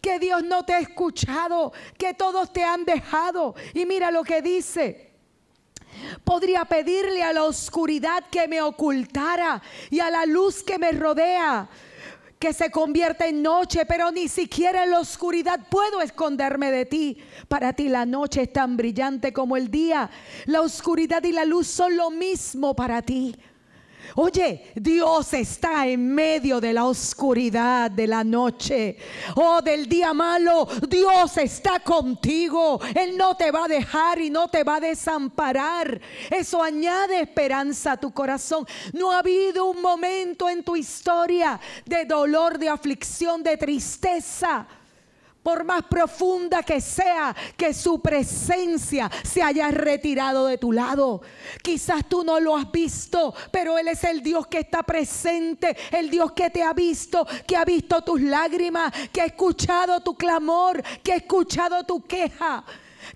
que 0.08 0.18
Dios 0.18 0.42
no 0.42 0.64
te 0.64 0.72
ha 0.72 0.78
escuchado, 0.78 1.70
que 1.98 2.14
todos 2.14 2.50
te 2.50 2.64
han 2.64 2.86
dejado. 2.86 3.54
Y 3.74 3.84
mira 3.84 4.10
lo 4.10 4.24
que 4.24 4.40
dice. 4.40 5.10
Podría 6.24 6.64
pedirle 6.64 7.22
a 7.22 7.34
la 7.34 7.44
oscuridad 7.44 8.24
que 8.30 8.48
me 8.48 8.62
ocultara 8.62 9.60
y 9.90 10.00
a 10.00 10.08
la 10.08 10.24
luz 10.24 10.62
que 10.62 10.78
me 10.78 10.92
rodea 10.92 11.68
que 12.38 12.52
se 12.52 12.70
convierte 12.70 13.28
en 13.28 13.42
noche, 13.42 13.84
pero 13.84 14.10
ni 14.10 14.28
siquiera 14.28 14.84
en 14.84 14.92
la 14.92 15.00
oscuridad 15.00 15.60
puedo 15.68 16.00
esconderme 16.00 16.70
de 16.70 16.86
ti. 16.86 17.18
Para 17.48 17.74
ti 17.74 17.88
la 17.88 18.06
noche 18.06 18.42
es 18.42 18.52
tan 18.52 18.76
brillante 18.76 19.32
como 19.32 19.56
el 19.56 19.70
día. 19.70 20.08
La 20.46 20.62
oscuridad 20.62 21.22
y 21.24 21.32
la 21.32 21.44
luz 21.44 21.66
son 21.66 21.96
lo 21.96 22.10
mismo 22.10 22.74
para 22.74 23.02
ti. 23.02 23.36
Oye, 24.14 24.72
Dios 24.74 25.32
está 25.34 25.86
en 25.86 26.14
medio 26.14 26.60
de 26.60 26.72
la 26.72 26.84
oscuridad 26.84 27.90
de 27.90 28.06
la 28.06 28.24
noche 28.24 28.96
oh, 29.34 29.60
del 29.60 29.88
día 29.88 30.12
malo. 30.12 30.66
Dios 30.88 31.36
está 31.36 31.80
contigo. 31.80 32.80
Él 32.94 33.16
no 33.16 33.36
te 33.36 33.50
va 33.50 33.64
a 33.64 33.68
dejar 33.68 34.20
y 34.20 34.30
no 34.30 34.48
te 34.48 34.64
va 34.64 34.76
a 34.76 34.80
desamparar. 34.80 36.00
Eso 36.30 36.62
añade 36.62 37.20
esperanza 37.20 37.92
a 37.92 37.96
tu 37.96 38.12
corazón. 38.12 38.66
No 38.92 39.12
ha 39.12 39.18
habido 39.18 39.66
un 39.66 39.82
momento 39.82 40.48
en 40.48 40.64
tu 40.64 40.76
historia 40.76 41.60
de 41.84 42.04
dolor, 42.04 42.58
de 42.58 42.68
aflicción, 42.68 43.42
de 43.42 43.56
tristeza 43.56 44.66
por 45.48 45.64
más 45.64 45.84
profunda 45.84 46.62
que 46.62 46.78
sea, 46.78 47.34
que 47.56 47.72
su 47.72 48.02
presencia 48.02 49.10
se 49.24 49.42
haya 49.42 49.70
retirado 49.70 50.44
de 50.46 50.58
tu 50.58 50.72
lado. 50.72 51.22
Quizás 51.62 52.06
tú 52.06 52.22
no 52.22 52.38
lo 52.38 52.54
has 52.54 52.70
visto, 52.70 53.34
pero 53.50 53.78
Él 53.78 53.88
es 53.88 54.04
el 54.04 54.22
Dios 54.22 54.46
que 54.46 54.58
está 54.58 54.82
presente, 54.82 55.74
el 55.90 56.10
Dios 56.10 56.32
que 56.32 56.50
te 56.50 56.62
ha 56.62 56.74
visto, 56.74 57.26
que 57.46 57.56
ha 57.56 57.64
visto 57.64 58.02
tus 58.02 58.20
lágrimas, 58.20 58.92
que 59.10 59.22
ha 59.22 59.24
escuchado 59.24 60.02
tu 60.02 60.14
clamor, 60.16 60.82
que 61.02 61.14
ha 61.14 61.16
escuchado 61.16 61.82
tu 61.84 62.02
queja 62.02 62.62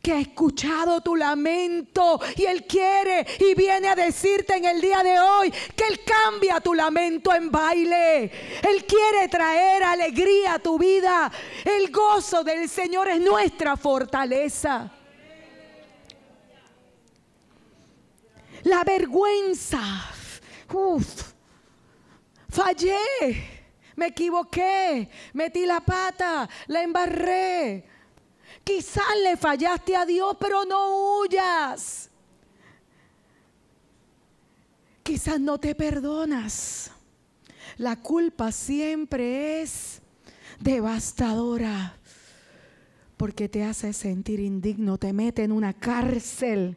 que 0.02 0.12
ha 0.12 0.18
escuchado 0.18 1.00
tu 1.00 1.14
lamento 1.14 2.20
y 2.36 2.44
Él 2.44 2.66
quiere 2.66 3.24
y 3.38 3.54
viene 3.54 3.88
a 3.88 3.94
decirte 3.94 4.56
en 4.56 4.64
el 4.64 4.80
día 4.80 5.02
de 5.04 5.18
hoy 5.20 5.50
que 5.50 5.86
Él 5.86 6.00
cambia 6.04 6.60
tu 6.60 6.74
lamento 6.74 7.32
en 7.32 7.50
baile. 7.50 8.24
Él 8.24 8.84
quiere 8.84 9.28
traer 9.28 9.84
alegría 9.84 10.54
a 10.54 10.58
tu 10.58 10.76
vida. 10.76 11.30
El 11.64 11.92
gozo 11.92 12.42
del 12.42 12.68
Señor 12.68 13.08
es 13.08 13.20
nuestra 13.20 13.76
fortaleza. 13.76 14.90
La 18.64 18.82
vergüenza. 18.82 19.80
Uf, 20.72 21.32
fallé. 22.48 23.50
Me 23.94 24.06
equivoqué, 24.06 25.08
metí 25.34 25.66
la 25.66 25.80
pata, 25.80 26.48
la 26.66 26.82
embarré. 26.82 27.91
Quizás 28.64 29.04
le 29.22 29.36
fallaste 29.36 29.96
a 29.96 30.06
Dios, 30.06 30.36
pero 30.38 30.64
no 30.64 31.20
huyas. 31.20 32.10
Quizás 35.02 35.40
no 35.40 35.58
te 35.58 35.74
perdonas. 35.74 36.90
La 37.76 37.96
culpa 37.96 38.52
siempre 38.52 39.62
es 39.62 40.00
devastadora 40.60 41.96
porque 43.22 43.48
te 43.48 43.62
hace 43.62 43.92
sentir 43.92 44.40
indigno, 44.40 44.98
te 44.98 45.12
mete 45.12 45.44
en 45.44 45.52
una 45.52 45.72
cárcel. 45.72 46.76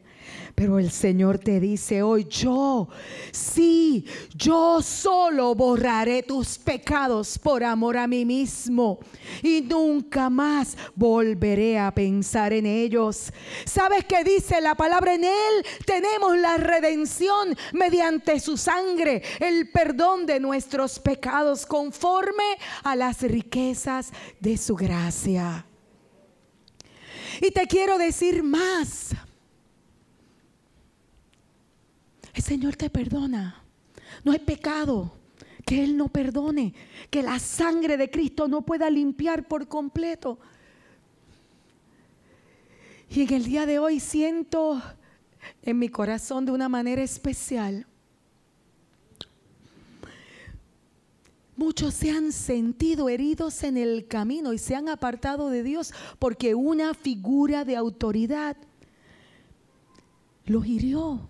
Pero 0.54 0.78
el 0.78 0.92
Señor 0.92 1.40
te 1.40 1.58
dice 1.58 2.04
hoy, 2.04 2.22
yo, 2.30 2.88
sí, 3.32 4.06
yo 4.32 4.80
solo 4.80 5.56
borraré 5.56 6.22
tus 6.22 6.56
pecados 6.56 7.36
por 7.36 7.64
amor 7.64 7.96
a 7.96 8.06
mí 8.06 8.24
mismo 8.24 9.00
y 9.42 9.60
nunca 9.62 10.30
más 10.30 10.76
volveré 10.94 11.80
a 11.80 11.92
pensar 11.92 12.52
en 12.52 12.66
ellos. 12.66 13.32
¿Sabes 13.64 14.04
qué 14.04 14.22
dice 14.22 14.60
la 14.60 14.76
palabra? 14.76 15.14
En 15.14 15.24
Él 15.24 15.66
tenemos 15.84 16.38
la 16.38 16.58
redención 16.58 17.56
mediante 17.72 18.38
su 18.38 18.56
sangre, 18.56 19.20
el 19.40 19.68
perdón 19.72 20.26
de 20.26 20.38
nuestros 20.38 21.00
pecados 21.00 21.66
conforme 21.66 22.56
a 22.84 22.94
las 22.94 23.22
riquezas 23.22 24.12
de 24.38 24.56
su 24.56 24.76
gracia. 24.76 25.66
Y 27.40 27.50
te 27.50 27.66
quiero 27.66 27.98
decir 27.98 28.42
más. 28.42 29.10
El 32.34 32.42
Señor 32.42 32.76
te 32.76 32.90
perdona. 32.90 33.62
No 34.24 34.32
hay 34.32 34.38
pecado 34.38 35.12
que 35.64 35.82
Él 35.82 35.96
no 35.96 36.08
perdone, 36.08 36.74
que 37.10 37.22
la 37.22 37.38
sangre 37.38 37.96
de 37.96 38.10
Cristo 38.10 38.46
no 38.46 38.62
pueda 38.62 38.88
limpiar 38.88 39.48
por 39.48 39.66
completo. 39.66 40.38
Y 43.10 43.22
en 43.22 43.34
el 43.34 43.44
día 43.44 43.66
de 43.66 43.78
hoy 43.78 44.00
siento 44.00 44.80
en 45.62 45.78
mi 45.78 45.88
corazón 45.88 46.44
de 46.44 46.52
una 46.52 46.68
manera 46.68 47.02
especial. 47.02 47.86
Muchos 51.56 51.94
se 51.94 52.10
han 52.10 52.32
sentido 52.32 53.08
heridos 53.08 53.62
en 53.62 53.76
el 53.76 54.06
camino 54.06 54.52
y 54.52 54.58
se 54.58 54.74
han 54.74 54.88
apartado 54.88 55.48
de 55.48 55.62
Dios 55.62 55.92
porque 56.18 56.54
una 56.54 56.92
figura 56.92 57.64
de 57.64 57.76
autoridad 57.76 58.56
los 60.44 60.66
hirió. 60.66 61.28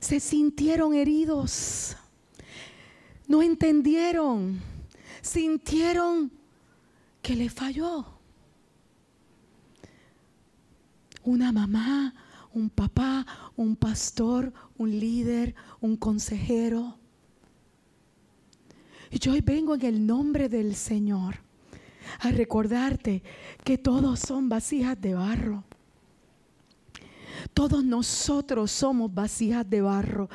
Se 0.00 0.20
sintieron 0.20 0.94
heridos. 0.94 1.96
No 3.28 3.42
entendieron. 3.42 4.60
Sintieron 5.22 6.30
que 7.22 7.34
le 7.34 7.48
falló 7.50 8.16
una 11.26 11.50
mamá, 11.50 12.14
un 12.52 12.70
papá, 12.70 13.26
un 13.56 13.76
pastor, 13.76 14.52
un 14.78 14.90
líder, 14.90 15.54
un 15.80 15.96
consejero. 15.96 16.98
Y 19.16 19.18
yo 19.18 19.32
hoy 19.32 19.40
vengo 19.40 19.74
en 19.74 19.82
el 19.86 20.06
nombre 20.06 20.50
del 20.50 20.74
Señor 20.74 21.36
a 22.20 22.30
recordarte 22.32 23.22
que 23.64 23.78
todos 23.78 24.20
son 24.20 24.50
vasijas 24.50 25.00
de 25.00 25.14
barro. 25.14 25.64
Todos 27.52 27.84
nosotros 27.84 28.70
somos 28.70 29.12
vasijas 29.12 29.68
de 29.68 29.80
barro, 29.80 30.28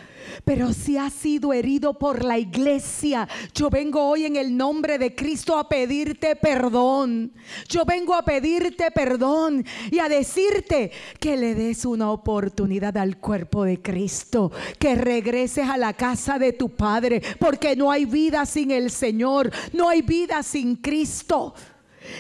pero 0.44 0.74
si 0.74 0.98
has 0.98 1.14
sido 1.14 1.54
herido 1.54 1.94
por 1.98 2.24
la 2.24 2.38
iglesia, 2.38 3.28
yo 3.54 3.70
vengo 3.70 4.04
hoy 4.04 4.26
en 4.26 4.36
el 4.36 4.56
nombre 4.56 4.98
de 4.98 5.16
Cristo 5.16 5.58
a 5.58 5.68
pedirte 5.68 6.36
perdón. 6.36 7.32
Yo 7.68 7.86
vengo 7.86 8.16
a 8.16 8.24
pedirte 8.24 8.92
perdón 8.92 9.66
y 9.92 10.00
a 10.00 10.10
decirte 10.10 10.92
que 11.20 11.38
le 11.38 11.56
des 11.56 11.86
una 11.86 12.12
oportunidad 12.12 12.98
al 12.98 13.18
cuerpo 13.18 13.64
de 13.64 13.82
Cristo, 13.82 14.52
que 14.80 14.96
regreses 14.96 15.68
a 15.68 15.78
la 15.78 15.94
casa 15.94 16.40
de 16.40 16.54
tu 16.54 16.70
Padre, 16.70 17.22
porque 17.40 17.76
no 17.76 17.92
hay 17.92 18.06
vida 18.06 18.46
sin 18.46 18.72
el 18.72 18.92
Señor, 18.92 19.52
no 19.74 19.90
hay 19.90 20.02
vida 20.02 20.44
sin 20.44 20.76
Cristo. 20.76 21.54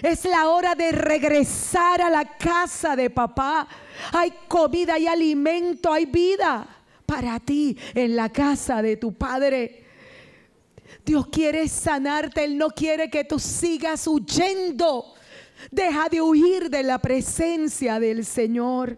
Es 0.01 0.25
la 0.25 0.49
hora 0.49 0.75
de 0.75 0.91
regresar 0.91 2.01
a 2.01 2.09
la 2.09 2.37
casa 2.37 2.95
de 2.95 3.09
papá. 3.09 3.67
Hay 4.11 4.31
comida, 4.47 4.95
hay 4.95 5.07
alimento, 5.07 5.91
hay 5.91 6.05
vida 6.05 6.67
para 7.05 7.39
ti 7.39 7.77
en 7.93 8.15
la 8.15 8.29
casa 8.29 8.81
de 8.81 8.97
tu 8.97 9.13
padre. 9.13 9.83
Dios 11.03 11.27
quiere 11.27 11.67
sanarte, 11.67 12.43
Él 12.43 12.57
no 12.57 12.69
quiere 12.69 13.09
que 13.09 13.23
tú 13.23 13.39
sigas 13.39 14.07
huyendo. 14.07 15.13
Deja 15.69 16.09
de 16.09 16.21
huir 16.21 16.69
de 16.69 16.83
la 16.83 16.99
presencia 16.99 17.99
del 17.99 18.25
Señor. 18.25 18.97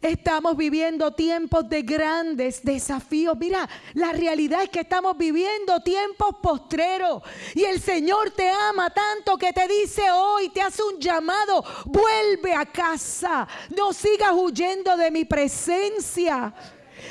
Estamos 0.00 0.56
viviendo 0.56 1.10
tiempos 1.12 1.68
de 1.68 1.82
grandes 1.82 2.62
desafíos. 2.62 3.36
Mira, 3.36 3.68
la 3.94 4.12
realidad 4.12 4.62
es 4.62 4.70
que 4.70 4.80
estamos 4.80 5.18
viviendo 5.18 5.80
tiempos 5.80 6.36
postreros. 6.40 7.22
Y 7.54 7.64
el 7.64 7.80
Señor 7.80 8.30
te 8.30 8.48
ama 8.48 8.90
tanto 8.90 9.36
que 9.36 9.52
te 9.52 9.66
dice 9.66 10.10
hoy, 10.10 10.50
te 10.50 10.62
hace 10.62 10.82
un 10.82 11.00
llamado, 11.00 11.64
vuelve 11.86 12.54
a 12.54 12.64
casa. 12.66 13.48
No 13.76 13.92
sigas 13.92 14.32
huyendo 14.34 14.96
de 14.96 15.10
mi 15.10 15.24
presencia. 15.24 16.54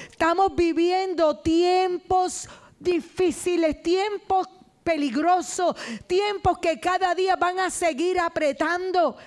Estamos 0.09 0.55
viviendo 0.55 1.37
tiempos 1.39 2.47
difíciles, 2.79 3.81
tiempos 3.83 4.47
peligrosos, 4.83 5.75
tiempos 6.07 6.59
que 6.59 6.79
cada 6.79 7.13
día 7.13 7.35
van 7.35 7.59
a 7.59 7.69
seguir 7.69 8.17
apretando. 8.17 9.17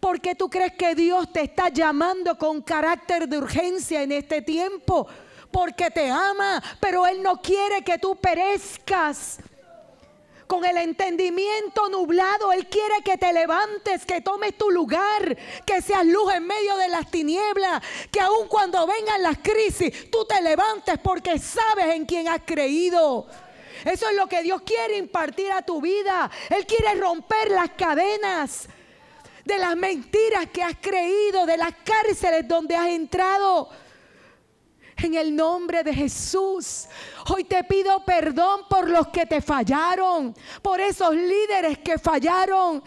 ¿Por 0.00 0.20
qué 0.20 0.34
tú 0.34 0.48
crees 0.48 0.74
que 0.74 0.94
Dios 0.94 1.32
te 1.32 1.42
está 1.42 1.68
llamando 1.68 2.36
con 2.36 2.62
carácter 2.62 3.28
de 3.28 3.38
urgencia 3.38 4.02
en 4.02 4.12
este 4.12 4.42
tiempo? 4.42 5.06
Porque 5.50 5.90
te 5.90 6.10
ama, 6.10 6.62
pero 6.80 7.06
Él 7.06 7.22
no 7.22 7.40
quiere 7.40 7.82
que 7.82 7.98
tú 7.98 8.16
perezcas 8.16 9.38
con 10.46 10.64
el 10.64 10.76
entendimiento 10.78 11.88
nublado. 11.88 12.52
Él 12.52 12.66
quiere 12.68 13.02
que 13.04 13.16
te 13.16 13.32
levantes, 13.32 14.04
que 14.04 14.20
tomes 14.20 14.56
tu 14.56 14.70
lugar, 14.70 15.36
que 15.64 15.80
seas 15.80 16.04
luz 16.04 16.32
en 16.34 16.46
medio 16.46 16.76
de 16.76 16.88
las 16.88 17.10
tinieblas, 17.10 17.82
que 18.10 18.20
aun 18.20 18.48
cuando 18.48 18.86
vengan 18.86 19.22
las 19.22 19.38
crisis, 19.38 20.10
tú 20.10 20.24
te 20.24 20.40
levantes 20.42 20.98
porque 20.98 21.38
sabes 21.38 21.94
en 21.94 22.04
quién 22.04 22.28
has 22.28 22.40
creído. 22.44 23.26
Eso 23.84 24.08
es 24.08 24.16
lo 24.16 24.26
que 24.26 24.42
Dios 24.42 24.62
quiere 24.62 24.96
impartir 24.96 25.52
a 25.52 25.62
tu 25.62 25.80
vida. 25.80 26.30
Él 26.50 26.66
quiere 26.66 26.94
romper 26.96 27.50
las 27.50 27.70
cadenas 27.70 28.68
de 29.48 29.58
las 29.58 29.74
mentiras 29.76 30.46
que 30.52 30.62
has 30.62 30.76
creído, 30.78 31.46
de 31.46 31.56
las 31.56 31.72
cárceles 31.82 32.46
donde 32.46 32.76
has 32.76 32.88
entrado. 32.88 33.70
En 34.98 35.14
el 35.14 35.34
nombre 35.34 35.82
de 35.82 35.94
Jesús, 35.94 36.86
hoy 37.30 37.44
te 37.44 37.64
pido 37.64 38.04
perdón 38.04 38.66
por 38.68 38.90
los 38.90 39.08
que 39.08 39.24
te 39.24 39.40
fallaron, 39.40 40.34
por 40.60 40.80
esos 40.80 41.14
líderes 41.14 41.78
que 41.78 41.98
fallaron, 41.98 42.82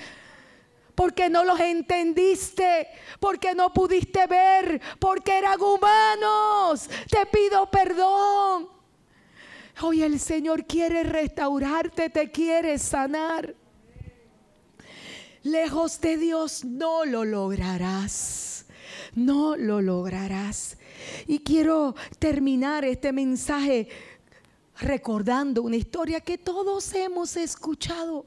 porque 0.94 1.30
no 1.30 1.44
los 1.44 1.60
entendiste, 1.60 2.90
porque 3.20 3.56
no 3.56 3.74
pudiste 3.74 4.28
ver, 4.28 4.80
porque 5.00 5.40
eran 5.40 5.60
humanos. 5.60 6.88
Te 7.10 7.26
pido 7.26 7.72
perdón. 7.72 8.70
Hoy 9.82 10.04
el 10.04 10.20
Señor 10.20 10.68
quiere 10.68 11.02
restaurarte, 11.02 12.12
te 12.12 12.30
quiere 12.30 12.78
sanar. 12.78 13.56
Lejos 15.44 16.00
de 16.02 16.18
Dios 16.18 16.64
no 16.64 17.06
lo 17.06 17.26
lograrás. 17.26 18.66
No 19.16 19.56
lo 19.58 19.82
lograrás. 19.82 20.78
Y 21.28 21.40
quiero 21.40 21.96
terminar 22.20 22.86
este 22.86 23.12
mensaje 23.12 23.90
recordando 24.80 25.64
una 25.64 25.76
historia 25.76 26.22
que 26.22 26.38
todos 26.38 26.94
hemos 26.94 27.36
escuchado. 27.38 28.26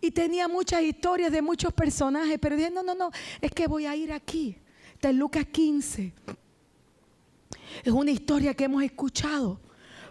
Y 0.00 0.10
tenía 0.10 0.48
muchas 0.48 0.82
historias 0.82 1.32
de 1.32 1.42
muchos 1.42 1.72
personajes, 1.72 2.38
pero 2.40 2.56
dije, 2.56 2.70
no, 2.70 2.82
no, 2.82 2.94
no, 2.94 3.10
es 3.40 3.50
que 3.50 3.66
voy 3.66 3.86
a 3.86 3.96
ir 3.96 4.12
aquí. 4.12 4.56
Está 4.94 5.10
en 5.10 5.18
Lucas 5.18 5.46
15. 5.46 6.12
Es 7.84 7.92
una 7.92 8.10
historia 8.10 8.54
que 8.54 8.64
hemos 8.64 8.82
escuchado 8.82 9.60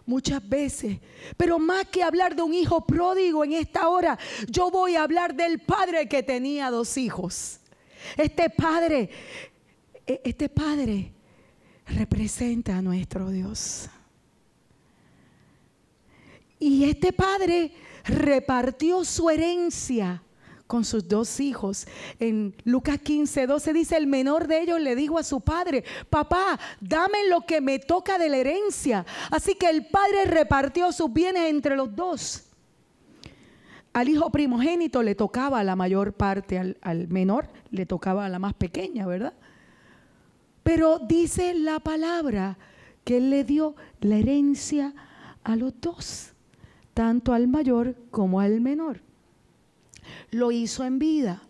muchas 0.10 0.48
veces. 0.50 0.98
Pero 1.38 1.60
más 1.60 1.86
que 1.86 2.04
hablar 2.04 2.36
de 2.36 2.42
un 2.42 2.54
hijo 2.54 2.86
pródigo 2.86 3.44
en 3.44 3.54
esta 3.54 3.88
hora, 3.88 4.18
yo 4.50 4.72
voy 4.72 4.96
a 4.96 5.04
hablar 5.04 5.36
del 5.36 5.60
padre 5.60 6.10
que 6.10 6.24
tenía 6.24 6.72
dos 6.72 6.98
hijos. 6.98 7.60
Este 8.18 8.50
padre, 8.50 9.10
e, 10.06 10.22
este 10.26 10.50
padre 10.50 11.14
representa 11.86 12.78
a 12.78 12.82
nuestro 12.82 13.30
Dios. 13.30 13.88
Y 16.58 16.84
este 16.86 17.14
padre 17.14 17.72
repartió 18.04 19.06
su 19.06 19.30
herencia 19.30 20.24
con 20.70 20.86
sus 20.86 21.08
dos 21.08 21.40
hijos. 21.40 21.88
En 22.20 22.54
Lucas 22.64 23.00
15, 23.00 23.48
12 23.48 23.74
dice, 23.74 23.98
el 23.98 24.06
menor 24.06 24.48
de 24.48 24.62
ellos 24.62 24.80
le 24.80 24.96
dijo 24.96 25.18
a 25.18 25.24
su 25.24 25.42
padre, 25.42 25.84
papá, 26.12 26.60
dame 26.80 27.28
lo 27.28 27.42
que 27.42 27.60
me 27.60 27.80
toca 27.80 28.20
de 28.20 28.30
la 28.30 28.38
herencia. 28.38 29.04
Así 29.32 29.56
que 29.56 29.68
el 29.68 29.88
padre 29.88 30.26
repartió 30.26 30.92
sus 30.92 31.12
bienes 31.12 31.50
entre 31.50 31.76
los 31.76 31.96
dos. 31.96 32.44
Al 33.94 34.10
hijo 34.10 34.30
primogénito 34.30 35.02
le 35.02 35.16
tocaba 35.16 35.64
la 35.64 35.76
mayor 35.76 36.14
parte, 36.14 36.60
al, 36.60 36.78
al 36.82 37.08
menor 37.08 37.48
le 37.72 37.88
tocaba 37.88 38.30
la 38.30 38.38
más 38.38 38.54
pequeña, 38.54 39.08
¿verdad? 39.08 39.34
Pero 40.62 41.00
dice 41.00 41.56
la 41.56 41.80
palabra 41.80 42.60
que 43.04 43.18
él 43.18 43.32
le 43.32 43.44
dio 43.44 43.76
la 44.02 44.18
herencia 44.18 44.94
a 45.44 45.56
los 45.56 45.74
dos, 45.82 46.34
tanto 46.94 47.34
al 47.34 47.48
mayor 47.48 47.96
como 48.12 48.40
al 48.40 48.62
menor 48.62 49.09
lo 50.32 50.52
hizo 50.52 50.84
en 50.84 51.00
vida. 51.00 51.42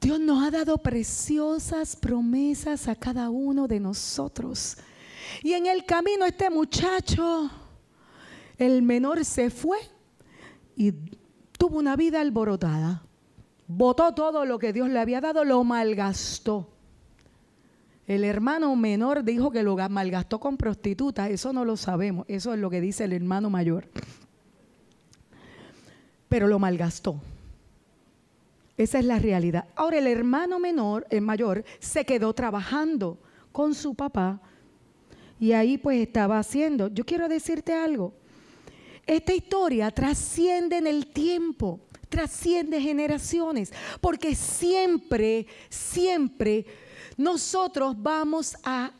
Dios 0.00 0.20
nos 0.20 0.44
ha 0.44 0.50
dado 0.50 0.78
preciosas 0.78 1.96
promesas 1.96 2.88
a 2.88 2.94
cada 2.94 3.30
uno 3.30 3.66
de 3.66 3.80
nosotros. 3.80 4.76
Y 5.42 5.54
en 5.54 5.66
el 5.66 5.86
camino 5.86 6.26
este 6.26 6.50
muchacho, 6.50 7.50
el 8.58 8.82
menor 8.82 9.24
se 9.24 9.48
fue 9.48 9.78
y 10.76 10.92
tuvo 11.56 11.78
una 11.78 11.96
vida 11.96 12.20
alborotada. 12.20 13.02
Botó 13.66 14.12
todo 14.12 14.44
lo 14.44 14.58
que 14.58 14.74
Dios 14.74 14.90
le 14.90 15.00
había 15.00 15.22
dado, 15.22 15.42
lo 15.42 15.64
malgastó. 15.64 16.68
El 18.06 18.24
hermano 18.24 18.76
menor 18.76 19.24
dijo 19.24 19.50
que 19.50 19.62
lo 19.62 19.76
malgastó 19.88 20.38
con 20.38 20.58
prostitutas, 20.58 21.30
eso 21.30 21.54
no 21.54 21.64
lo 21.64 21.78
sabemos, 21.78 22.26
eso 22.28 22.52
es 22.52 22.60
lo 22.60 22.68
que 22.68 22.82
dice 22.82 23.04
el 23.04 23.14
hermano 23.14 23.48
mayor 23.48 23.88
pero 26.34 26.48
lo 26.48 26.58
malgastó. 26.58 27.20
Esa 28.76 28.98
es 28.98 29.04
la 29.04 29.20
realidad. 29.20 29.68
Ahora 29.76 29.98
el 29.98 30.08
hermano 30.08 30.58
menor, 30.58 31.06
el 31.10 31.20
mayor, 31.20 31.64
se 31.78 32.04
quedó 32.04 32.32
trabajando 32.32 33.20
con 33.52 33.72
su 33.72 33.94
papá 33.94 34.40
y 35.38 35.52
ahí 35.52 35.78
pues 35.78 36.00
estaba 36.00 36.40
haciendo. 36.40 36.88
Yo 36.88 37.06
quiero 37.06 37.28
decirte 37.28 37.72
algo. 37.72 38.14
Esta 39.06 39.32
historia 39.32 39.92
trasciende 39.92 40.78
en 40.78 40.88
el 40.88 41.06
tiempo, 41.06 41.78
trasciende 42.08 42.80
generaciones, 42.80 43.72
porque 44.00 44.34
siempre, 44.34 45.46
siempre 45.68 46.66
nosotros 47.16 47.94
vamos 47.96 48.56
a 48.64 48.90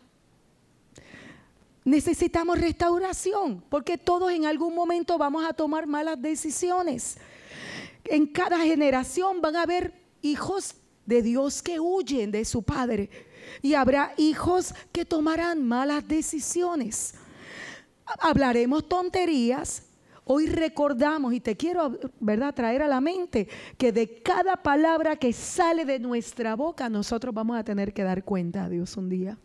necesitamos 1.84 2.58
restauración, 2.58 3.62
porque 3.68 3.98
todos 3.98 4.32
en 4.32 4.46
algún 4.46 4.74
momento 4.74 5.18
vamos 5.18 5.44
a 5.44 5.52
tomar 5.52 5.86
malas 5.86 6.20
decisiones. 6.20 7.18
En 8.04 8.26
cada 8.26 8.58
generación 8.60 9.40
van 9.40 9.56
a 9.56 9.62
haber 9.62 9.92
hijos 10.22 10.74
de 11.06 11.22
Dios 11.22 11.62
que 11.62 11.78
huyen 11.78 12.30
de 12.30 12.44
su 12.44 12.62
Padre 12.62 13.10
y 13.62 13.74
habrá 13.74 14.14
hijos 14.16 14.74
que 14.92 15.04
tomarán 15.04 15.66
malas 15.66 16.06
decisiones. 16.06 17.14
Hablaremos 18.20 18.88
tonterías. 18.88 19.82
Hoy 20.26 20.46
recordamos 20.46 21.34
y 21.34 21.40
te 21.40 21.54
quiero, 21.54 21.98
¿verdad?, 22.18 22.54
traer 22.54 22.82
a 22.82 22.88
la 22.88 23.02
mente 23.02 23.46
que 23.76 23.92
de 23.92 24.22
cada 24.22 24.56
palabra 24.56 25.16
que 25.16 25.34
sale 25.34 25.84
de 25.84 25.98
nuestra 25.98 26.56
boca 26.56 26.88
nosotros 26.88 27.34
vamos 27.34 27.58
a 27.58 27.64
tener 27.64 27.92
que 27.92 28.02
dar 28.02 28.24
cuenta 28.24 28.64
a 28.64 28.68
Dios 28.70 28.96
un 28.96 29.10
día. 29.10 29.38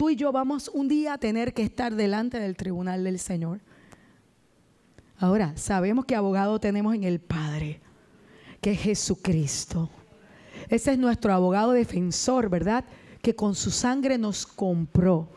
Tú 0.00 0.08
y 0.08 0.16
yo 0.16 0.32
vamos 0.32 0.70
un 0.72 0.88
día 0.88 1.12
a 1.12 1.18
tener 1.18 1.52
que 1.52 1.62
estar 1.62 1.94
delante 1.94 2.40
del 2.40 2.56
tribunal 2.56 3.04
del 3.04 3.18
Señor. 3.18 3.60
Ahora, 5.18 5.54
sabemos 5.58 6.06
que 6.06 6.16
abogado 6.16 6.58
tenemos 6.58 6.94
en 6.94 7.04
el 7.04 7.20
Padre, 7.20 7.82
que 8.62 8.70
es 8.70 8.80
Jesucristo. 8.80 9.90
Ese 10.70 10.92
es 10.92 10.98
nuestro 10.98 11.34
abogado 11.34 11.72
defensor, 11.72 12.48
¿verdad? 12.48 12.86
Que 13.20 13.36
con 13.36 13.54
su 13.54 13.70
sangre 13.70 14.16
nos 14.16 14.46
compró. 14.46 15.28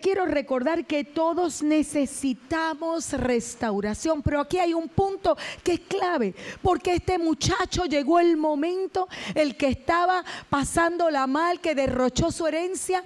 Quiero 0.00 0.26
recordar 0.26 0.86
que 0.86 1.04
todos 1.04 1.62
necesitamos 1.62 3.12
restauración, 3.12 4.22
pero 4.22 4.40
aquí 4.40 4.58
hay 4.58 4.74
un 4.74 4.88
punto 4.88 5.36
que 5.62 5.74
es 5.74 5.80
clave, 5.80 6.34
porque 6.62 6.94
este 6.94 7.18
muchacho 7.18 7.84
llegó 7.84 8.20
el 8.20 8.36
momento, 8.36 9.08
el 9.34 9.56
que 9.56 9.68
estaba 9.68 10.24
pasando 10.48 11.10
la 11.10 11.26
mal, 11.26 11.60
que 11.60 11.74
derrochó 11.74 12.30
su 12.30 12.46
herencia, 12.46 13.02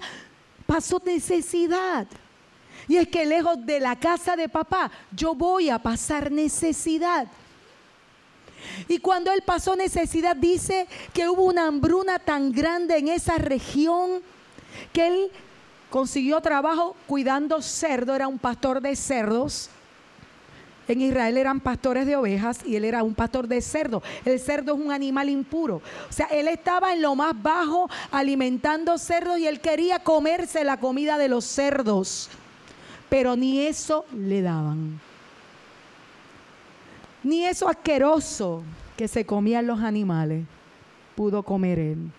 pasó 0.65 1.01
necesidad. 1.05 2.07
Y 2.87 2.97
es 2.97 3.07
que 3.07 3.25
lejos 3.25 3.65
de 3.65 3.79
la 3.79 3.99
casa 3.99 4.35
de 4.35 4.49
papá, 4.49 4.91
yo 5.11 5.35
voy 5.35 5.69
a 5.69 5.79
pasar 5.79 6.31
necesidad. 6.31 7.27
Y 8.87 8.99
cuando 8.99 9.31
él 9.31 9.41
pasó 9.45 9.75
necesidad, 9.75 10.35
dice 10.35 10.87
que 11.13 11.29
hubo 11.29 11.43
una 11.43 11.67
hambruna 11.67 12.19
tan 12.19 12.51
grande 12.51 12.97
en 12.97 13.07
esa 13.07 13.37
región 13.37 14.21
que 14.91 15.07
él 15.07 15.31
consiguió 15.89 16.41
trabajo 16.41 16.95
cuidando 17.07 17.61
cerdo, 17.61 18.15
era 18.15 18.27
un 18.27 18.39
pastor 18.39 18.81
de 18.81 18.95
cerdos. 18.95 19.69
En 20.87 21.01
Israel 21.01 21.37
eran 21.37 21.59
pastores 21.59 22.07
de 22.07 22.15
ovejas 22.15 22.61
y 22.65 22.75
él 22.75 22.83
era 22.83 23.03
un 23.03 23.13
pastor 23.13 23.47
de 23.47 23.61
cerdo. 23.61 24.01
El 24.25 24.39
cerdo 24.39 24.73
es 24.73 24.79
un 24.79 24.91
animal 24.91 25.29
impuro. 25.29 25.83
O 26.09 26.13
sea, 26.13 26.25
él 26.27 26.47
estaba 26.47 26.93
en 26.93 27.03
lo 27.03 27.13
más 27.15 27.39
bajo 27.39 27.87
alimentando 28.11 28.97
cerdos 28.97 29.37
y 29.37 29.45
él 29.45 29.61
quería 29.61 29.99
comerse 29.99 30.63
la 30.63 30.77
comida 30.77 31.19
de 31.19 31.27
los 31.27 31.45
cerdos. 31.45 32.29
Pero 33.07 33.35
ni 33.35 33.61
eso 33.61 34.05
le 34.15 34.41
daban. 34.41 34.99
Ni 37.23 37.45
eso 37.45 37.69
asqueroso 37.69 38.63
que 38.97 39.07
se 39.07 39.25
comían 39.25 39.67
los 39.67 39.81
animales 39.81 40.45
pudo 41.15 41.43
comer 41.43 41.77
él. 41.77 42.11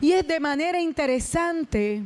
Y 0.00 0.12
es 0.12 0.26
de 0.26 0.40
manera 0.40 0.80
interesante 0.80 2.02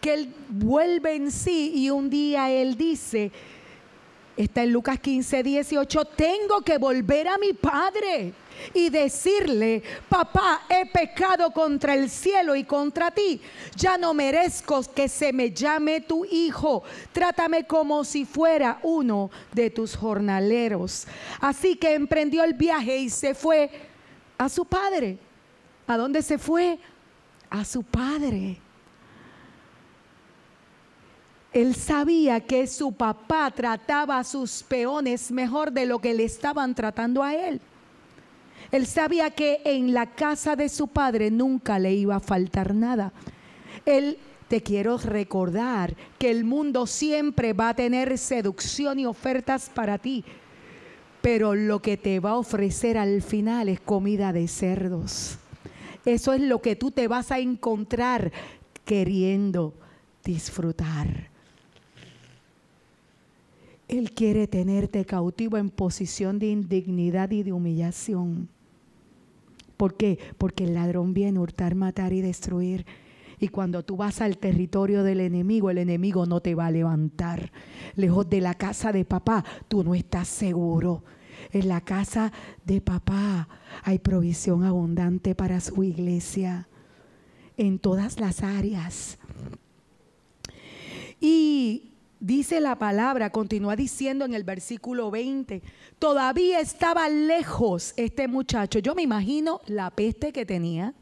que 0.00 0.14
él 0.14 0.34
vuelve 0.48 1.14
en 1.14 1.30
sí 1.30 1.72
y 1.74 1.90
un 1.90 2.10
día 2.10 2.50
él 2.50 2.76
dice, 2.76 3.30
está 4.36 4.62
en 4.62 4.72
Lucas 4.72 4.98
15, 4.98 5.42
18, 5.42 6.04
tengo 6.04 6.62
que 6.62 6.78
volver 6.78 7.28
a 7.28 7.38
mi 7.38 7.52
padre 7.52 8.32
y 8.74 8.90
decirle, 8.90 9.82
papá, 10.08 10.62
he 10.68 10.86
pecado 10.86 11.50
contra 11.52 11.94
el 11.94 12.08
cielo 12.08 12.54
y 12.54 12.64
contra 12.64 13.10
ti. 13.10 13.40
Ya 13.76 13.98
no 13.98 14.14
merezco 14.14 14.82
que 14.94 15.08
se 15.08 15.32
me 15.32 15.50
llame 15.50 16.00
tu 16.00 16.24
hijo. 16.24 16.82
Trátame 17.12 17.66
como 17.66 18.04
si 18.04 18.24
fuera 18.24 18.78
uno 18.82 19.30
de 19.52 19.70
tus 19.70 19.96
jornaleros. 19.96 21.06
Así 21.40 21.76
que 21.76 21.94
emprendió 21.94 22.44
el 22.44 22.54
viaje 22.54 22.98
y 22.98 23.10
se 23.10 23.34
fue 23.34 23.70
a 24.38 24.48
su 24.48 24.64
padre. 24.64 25.18
¿A 25.86 25.96
dónde 25.96 26.22
se 26.22 26.38
fue? 26.38 26.78
A 27.50 27.64
su 27.64 27.82
padre. 27.82 28.61
Él 31.52 31.74
sabía 31.74 32.40
que 32.40 32.66
su 32.66 32.92
papá 32.92 33.50
trataba 33.50 34.18
a 34.18 34.24
sus 34.24 34.62
peones 34.62 35.30
mejor 35.30 35.70
de 35.72 35.84
lo 35.84 35.98
que 35.98 36.14
le 36.14 36.24
estaban 36.24 36.74
tratando 36.74 37.22
a 37.22 37.34
él. 37.34 37.60
Él 38.70 38.86
sabía 38.86 39.30
que 39.30 39.60
en 39.64 39.92
la 39.92 40.06
casa 40.06 40.56
de 40.56 40.70
su 40.70 40.88
padre 40.88 41.30
nunca 41.30 41.78
le 41.78 41.92
iba 41.92 42.16
a 42.16 42.20
faltar 42.20 42.74
nada. 42.74 43.12
Él 43.84 44.16
te 44.48 44.62
quiero 44.62 44.96
recordar 44.96 45.94
que 46.18 46.30
el 46.30 46.44
mundo 46.44 46.86
siempre 46.86 47.52
va 47.52 47.70
a 47.70 47.74
tener 47.74 48.16
seducción 48.16 48.98
y 48.98 49.04
ofertas 49.04 49.68
para 49.68 49.98
ti, 49.98 50.24
pero 51.20 51.54
lo 51.54 51.82
que 51.82 51.98
te 51.98 52.18
va 52.18 52.30
a 52.30 52.38
ofrecer 52.38 52.96
al 52.96 53.20
final 53.20 53.68
es 53.68 53.80
comida 53.80 54.32
de 54.32 54.48
cerdos. 54.48 55.38
Eso 56.06 56.32
es 56.32 56.40
lo 56.40 56.62
que 56.62 56.76
tú 56.76 56.90
te 56.90 57.08
vas 57.08 57.30
a 57.30 57.38
encontrar 57.38 58.32
queriendo 58.86 59.74
disfrutar. 60.24 61.31
Él 63.92 64.12
quiere 64.12 64.46
tenerte 64.46 65.04
cautivo 65.04 65.58
en 65.58 65.68
posición 65.68 66.38
de 66.38 66.46
indignidad 66.46 67.30
y 67.30 67.42
de 67.42 67.52
humillación. 67.52 68.48
¿Por 69.76 69.98
qué? 69.98 70.18
Porque 70.38 70.64
el 70.64 70.72
ladrón 70.72 71.12
viene 71.12 71.36
a 71.38 71.42
hurtar, 71.42 71.74
matar 71.74 72.14
y 72.14 72.22
destruir. 72.22 72.86
Y 73.38 73.48
cuando 73.48 73.84
tú 73.84 73.98
vas 73.98 74.22
al 74.22 74.38
territorio 74.38 75.02
del 75.02 75.20
enemigo, 75.20 75.68
el 75.68 75.76
enemigo 75.76 76.24
no 76.24 76.40
te 76.40 76.54
va 76.54 76.68
a 76.68 76.70
levantar. 76.70 77.52
Lejos 77.94 78.30
de 78.30 78.40
la 78.40 78.54
casa 78.54 78.92
de 78.92 79.04
papá, 79.04 79.44
tú 79.68 79.84
no 79.84 79.94
estás 79.94 80.26
seguro. 80.26 81.04
En 81.50 81.68
la 81.68 81.82
casa 81.82 82.32
de 82.64 82.80
papá 82.80 83.46
hay 83.82 83.98
provisión 83.98 84.64
abundante 84.64 85.34
para 85.34 85.60
su 85.60 85.84
iglesia 85.84 86.66
en 87.58 87.78
todas 87.78 88.18
las 88.18 88.42
áreas. 88.42 89.18
Y 91.20 91.91
Dice 92.22 92.60
la 92.60 92.78
palabra, 92.78 93.30
continúa 93.30 93.74
diciendo 93.74 94.24
en 94.24 94.32
el 94.32 94.44
versículo 94.44 95.10
20, 95.10 95.60
todavía 95.98 96.60
estaba 96.60 97.08
lejos 97.08 97.94
este 97.96 98.28
muchacho. 98.28 98.78
Yo 98.78 98.94
me 98.94 99.02
imagino 99.02 99.60
la 99.66 99.90
peste 99.90 100.32
que 100.32 100.46
tenía. 100.46 100.94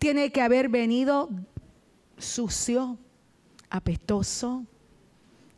Tiene 0.00 0.32
que 0.32 0.42
haber 0.42 0.68
venido 0.68 1.30
sucio, 2.18 2.98
apestoso, 3.70 4.64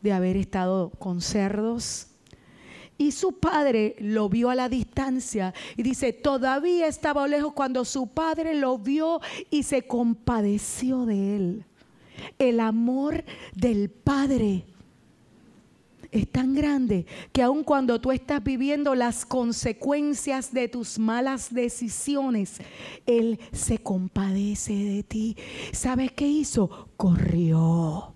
de 0.03 0.13
haber 0.13 0.37
estado 0.37 0.91
con 0.99 1.19
cerdos. 1.21 2.05
Y 2.95 3.13
su 3.13 3.39
padre 3.39 3.95
lo 3.97 4.29
vio 4.29 4.51
a 4.51 4.55
la 4.55 4.69
distancia 4.69 5.51
y 5.77 5.81
dice, 5.81 6.13
todavía 6.13 6.85
estaba 6.85 7.27
lejos 7.27 7.53
cuando 7.53 7.85
su 7.85 8.09
padre 8.09 8.53
lo 8.53 8.77
vio 8.77 9.19
y 9.49 9.63
se 9.63 9.87
compadeció 9.87 11.07
de 11.07 11.35
él. 11.37 11.65
El 12.37 12.59
amor 12.59 13.23
del 13.55 13.89
Padre 13.89 14.65
es 16.11 16.27
tan 16.31 16.55
grande 16.55 17.05
que 17.31 17.43
aun 17.43 17.63
cuando 17.63 18.01
tú 18.01 18.11
estás 18.11 18.43
viviendo 18.43 18.95
las 18.95 19.25
consecuencias 19.25 20.53
de 20.53 20.67
tus 20.67 20.97
malas 20.97 21.53
decisiones, 21.53 22.57
Él 23.05 23.39
se 23.51 23.77
compadece 23.77 24.73
de 24.73 25.03
ti. 25.03 25.37
¿Sabes 25.71 26.11
qué 26.11 26.27
hizo? 26.27 26.89
Corrió. 26.97 28.15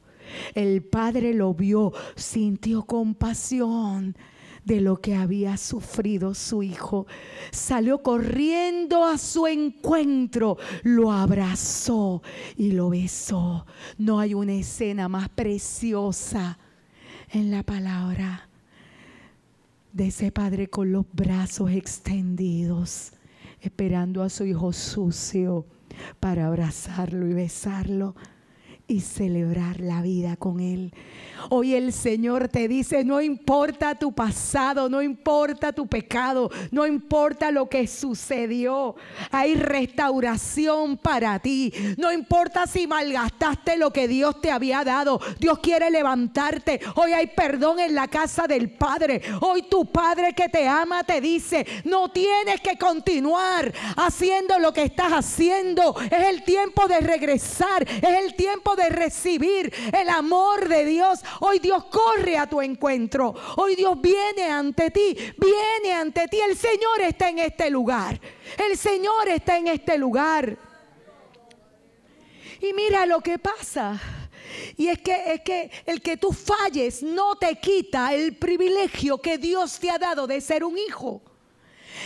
El 0.56 0.82
Padre 0.84 1.34
lo 1.34 1.54
vio, 1.54 1.94
sintió 2.16 2.84
compasión 2.84 4.16
de 4.66 4.82
lo 4.82 5.02
que 5.02 5.16
había 5.16 5.58
sufrido 5.58 6.34
su 6.34 6.64
hijo. 6.64 7.06
Salió 7.52 8.02
corriendo 8.02 9.06
a 9.06 9.18
su 9.18 9.48
encuentro, 9.48 10.58
lo 10.84 11.12
abrazó 11.12 12.22
y 12.56 12.72
lo 12.72 12.90
besó. 12.90 13.66
No 13.98 14.20
hay 14.20 14.34
una 14.34 14.54
escena 14.54 15.10
más 15.10 15.30
preciosa 15.30 16.58
en 17.32 17.52
la 17.52 17.64
palabra 17.64 18.50
de 19.94 20.08
ese 20.08 20.32
padre 20.32 20.70
con 20.70 20.92
los 20.92 21.06
brazos 21.14 21.72
extendidos, 21.72 23.14
esperando 23.62 24.24
a 24.24 24.30
su 24.30 24.46
hijo 24.46 24.74
sucio 24.74 25.68
para 26.20 26.48
abrazarlo 26.48 27.28
y 27.28 27.34
besarlo 27.34 28.16
y 28.88 29.02
celebrar 29.02 29.80
la 29.80 30.02
vida 30.02 30.36
con 30.36 30.60
Él. 30.60 30.94
Hoy 31.50 31.76
el 31.76 31.94
Señor 31.94 32.48
te 32.48 32.68
dice, 32.68 33.04
no 33.04 33.22
importa 33.22 33.96
tu 33.96 34.12
pasado, 34.12 34.90
no 34.90 35.02
importa 35.02 35.74
tu 35.74 35.88
pecado, 35.88 36.50
no 36.72 36.86
importa 36.86 37.52
lo 37.52 37.68
que 37.70 37.88
sucedió, 37.88 38.96
hay 39.32 39.56
restauración 39.56 40.98
para 40.98 41.40
ti. 41.40 41.74
No 41.98 42.12
importa 42.12 42.68
si 42.68 42.88
malgastaste 42.88 43.78
lo 43.78 43.92
que 43.92 44.08
Dios 44.08 44.42
te 44.42 44.52
había 44.52 44.84
dado, 44.84 45.20
Dios 45.40 45.60
quiere 45.60 45.90
levantarte. 45.90 46.80
Hoy 46.96 47.14
hay 47.14 47.28
perdón 47.28 47.80
en 47.80 47.96
la 47.96 48.08
casa 48.08 48.48
del 48.48 48.72
Padre. 48.72 49.22
Hoy 49.42 49.64
tu 49.64 49.86
Padre 49.86 50.34
que 50.34 50.50
te 50.50 50.68
ama 50.68 51.04
te 51.04 51.22
dice, 51.22 51.66
no 51.84 52.10
tienes 52.10 52.62
que 52.62 52.78
continuar 52.78 53.74
haciendo 53.98 54.60
lo 54.60 54.74
que 54.74 54.84
estás 54.84 55.12
haciendo. 55.12 55.96
Es 56.00 56.28
el 56.30 56.44
tiempo 56.44 56.88
de 56.88 57.00
regresar, 57.00 57.88
es 57.88 58.24
el 58.24 58.36
tiempo 58.36 58.76
de 58.76 58.90
recibir 58.90 59.74
el 59.92 60.10
amor 60.10 60.68
de 60.68 60.86
Dios. 60.86 61.20
Hoy 61.40 61.60
Dios 61.60 61.86
corre 61.86 62.38
a 62.38 62.48
tu 62.48 62.62
encuentro. 62.62 63.34
Hoy 63.58 63.76
Dios 63.76 64.00
viene 64.00 64.46
ante 64.46 64.92
ti, 64.92 65.16
viene 65.38 65.94
ante 65.94 66.28
ti. 66.28 66.40
El 66.40 66.58
Señor 66.58 67.02
está 67.02 67.30
en 67.30 67.40
este 67.40 67.70
lugar. 67.70 68.20
El 68.58 68.78
Señor 68.78 69.30
está 69.30 69.58
en 69.58 69.68
este 69.68 69.98
lugar. 69.98 70.58
Y 72.62 72.74
mira 72.74 73.06
lo 73.06 73.20
que 73.22 73.40
pasa. 73.40 74.00
Y 74.78 74.88
es 74.88 75.00
que, 75.02 75.34
es 75.34 75.42
que 75.42 75.72
el 75.86 76.02
que 76.02 76.18
tú 76.18 76.32
falles 76.32 77.04
no 77.04 77.36
te 77.36 77.56
quita 77.56 78.14
el 78.14 78.38
privilegio 78.38 79.18
que 79.18 79.38
Dios 79.38 79.80
te 79.80 79.90
ha 79.90 79.98
dado 79.98 80.28
de 80.28 80.40
ser 80.42 80.64
un 80.64 80.78
hijo. 80.78 81.22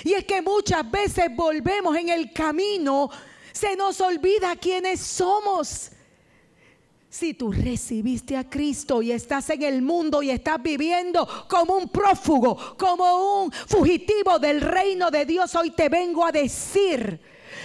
Y 0.03 0.13
es 0.13 0.25
que 0.25 0.41
muchas 0.41 0.89
veces 0.89 1.25
volvemos 1.35 1.95
en 1.95 2.09
el 2.09 2.31
camino, 2.31 3.09
se 3.51 3.75
nos 3.75 3.99
olvida 4.01 4.55
quiénes 4.55 4.99
somos. 4.99 5.91
Si 7.09 7.33
tú 7.33 7.51
recibiste 7.51 8.35
a 8.35 8.49
Cristo 8.49 9.01
y 9.01 9.11
estás 9.11 9.49
en 9.49 9.63
el 9.63 9.81
mundo 9.81 10.21
y 10.21 10.29
estás 10.29 10.61
viviendo 10.61 11.27
como 11.47 11.77
un 11.77 11.87
prófugo, 11.87 12.75
como 12.77 13.43
un 13.43 13.51
fugitivo 13.51 14.39
del 14.39 14.59
reino 14.59 15.09
de 15.09 15.25
Dios, 15.25 15.55
hoy 15.55 15.71
te 15.71 15.87
vengo 15.87 16.25
a 16.25 16.31
decir 16.31 17.19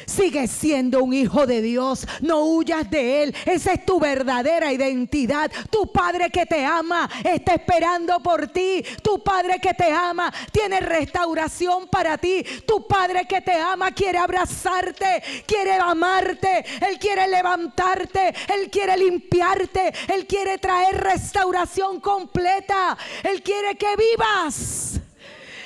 Sigue 0.06 0.46
siendo 0.46 1.02
un 1.02 1.12
hijo 1.12 1.46
de 1.46 1.62
Dios. 1.62 2.06
No 2.20 2.44
huyas 2.44 2.90
de 2.90 3.22
Él. 3.22 3.34
Esa 3.46 3.72
es 3.72 3.86
tu 3.86 4.00
verdadera 4.00 4.72
identidad. 4.72 5.50
Tu 5.70 5.90
Padre 5.92 6.30
que 6.30 6.46
te 6.46 6.64
ama 6.64 7.08
está 7.24 7.54
esperando 7.54 8.20
por 8.20 8.48
ti. 8.48 8.84
Tu 9.02 9.22
Padre 9.22 9.58
que 9.60 9.74
te 9.74 9.92
ama 9.92 10.32
tiene 10.50 10.80
restauración 10.80 11.88
para 11.88 12.18
ti. 12.18 12.44
Tu 12.66 12.86
Padre 12.86 13.26
que 13.26 13.40
te 13.40 13.54
ama 13.54 13.92
quiere 13.92 14.18
abrazarte, 14.18 15.22
quiere 15.46 15.74
amarte. 15.74 16.64
Él 16.88 16.98
quiere 16.98 17.28
levantarte. 17.28 18.34
Él 18.48 18.70
quiere 18.70 18.96
limpiarte. 18.96 19.92
Él 20.12 20.26
quiere 20.26 20.58
traer 20.58 21.00
restauración 21.00 22.00
completa. 22.00 22.96
Él 23.22 23.42
quiere 23.42 23.76
que 23.76 23.94
vivas. 23.96 25.00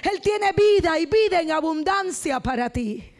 Él 0.02 0.20
tiene 0.20 0.52
vida 0.52 0.98
y 0.98 1.06
vida 1.06 1.40
en 1.40 1.50
abundancia 1.50 2.38
para 2.40 2.70
ti. 2.70 3.15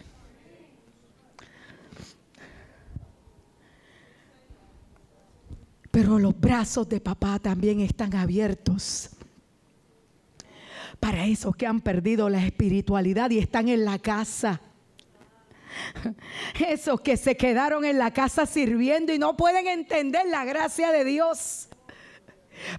Pero 5.96 6.18
los 6.18 6.38
brazos 6.38 6.86
de 6.90 7.00
papá 7.00 7.38
también 7.38 7.80
están 7.80 8.14
abiertos 8.14 9.08
para 11.00 11.24
esos 11.24 11.56
que 11.56 11.66
han 11.66 11.80
perdido 11.80 12.28
la 12.28 12.44
espiritualidad 12.44 13.30
y 13.30 13.38
están 13.38 13.70
en 13.70 13.82
la 13.82 13.98
casa. 13.98 14.60
Esos 16.68 17.00
que 17.00 17.16
se 17.16 17.34
quedaron 17.34 17.82
en 17.86 17.96
la 17.96 18.12
casa 18.12 18.44
sirviendo 18.44 19.10
y 19.10 19.18
no 19.18 19.38
pueden 19.38 19.68
entender 19.68 20.26
la 20.26 20.44
gracia 20.44 20.92
de 20.92 21.02
Dios. 21.02 21.68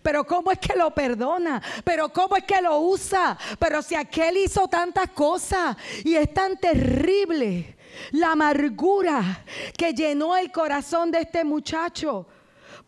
Pero 0.03 0.23
cómo 0.27 0.51
es 0.51 0.59
que 0.59 0.77
lo 0.77 0.93
perdona, 0.93 1.59
pero 1.83 2.09
cómo 2.09 2.37
es 2.37 2.43
que 2.43 2.61
lo 2.61 2.81
usa, 2.81 3.35
pero 3.57 3.81
si 3.81 3.95
aquel 3.95 4.37
hizo 4.37 4.67
tantas 4.67 5.09
cosas 5.09 5.75
y 6.05 6.13
es 6.13 6.31
tan 6.35 6.55
terrible 6.57 7.77
la 8.11 8.33
amargura 8.33 9.43
que 9.75 9.93
llenó 9.93 10.37
el 10.37 10.51
corazón 10.51 11.09
de 11.09 11.21
este 11.21 11.43
muchacho 11.43 12.27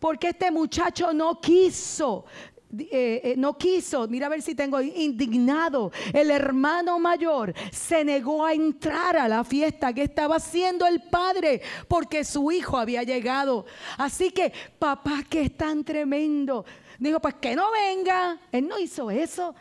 porque 0.00 0.30
este 0.30 0.50
muchacho 0.50 1.12
no 1.12 1.40
quiso 1.40 2.24
eh, 2.78 3.20
eh, 3.24 3.34
no 3.36 3.58
quiso, 3.58 4.06
mira 4.06 4.26
a 4.26 4.28
ver 4.28 4.42
si 4.42 4.54
tengo 4.54 4.80
indignado. 4.80 5.90
El 6.12 6.30
hermano 6.30 7.00
mayor 7.00 7.52
se 7.72 8.04
negó 8.04 8.44
a 8.44 8.52
entrar 8.52 9.16
a 9.16 9.26
la 9.26 9.42
fiesta 9.42 9.92
que 9.92 10.04
estaba 10.04 10.36
haciendo 10.36 10.86
el 10.86 11.02
padre 11.02 11.62
porque 11.88 12.24
su 12.24 12.52
hijo 12.52 12.76
había 12.76 13.02
llegado. 13.02 13.66
Así 13.98 14.30
que 14.30 14.52
papá 14.78 15.24
que 15.28 15.42
es 15.42 15.56
tan 15.56 15.82
tremendo, 15.82 16.64
dijo 17.00 17.18
pues 17.18 17.34
que 17.34 17.56
no 17.56 17.72
venga. 17.72 18.38
Él 18.52 18.68
no 18.68 18.78
hizo 18.78 19.10
eso. 19.10 19.54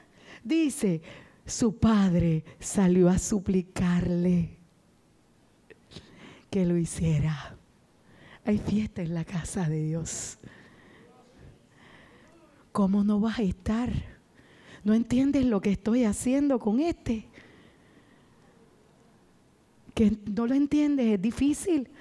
Dice, 0.43 1.01
su 1.47 1.79
padre 1.79 2.43
salió 2.59 3.09
a 3.09 3.17
suplicarle 3.17 4.57
que 6.51 6.63
lo 6.63 6.77
hiciera. 6.77 7.58
Hay 8.49 8.57
fiesta 8.57 9.03
en 9.03 9.13
la 9.13 9.23
casa 9.23 9.69
de 9.69 9.83
Dios. 9.83 10.39
¿Cómo 12.71 13.03
no 13.03 13.19
vas 13.19 13.37
a 13.37 13.43
estar? 13.43 13.91
¿No 14.83 14.95
entiendes 14.95 15.45
lo 15.45 15.61
que 15.61 15.69
estoy 15.69 16.03
haciendo 16.03 16.57
con 16.57 16.79
este? 16.79 17.29
Que 19.93 20.17
no 20.25 20.47
lo 20.47 20.55
entiendes, 20.55 21.13
es 21.13 21.21
difícil. 21.21 21.91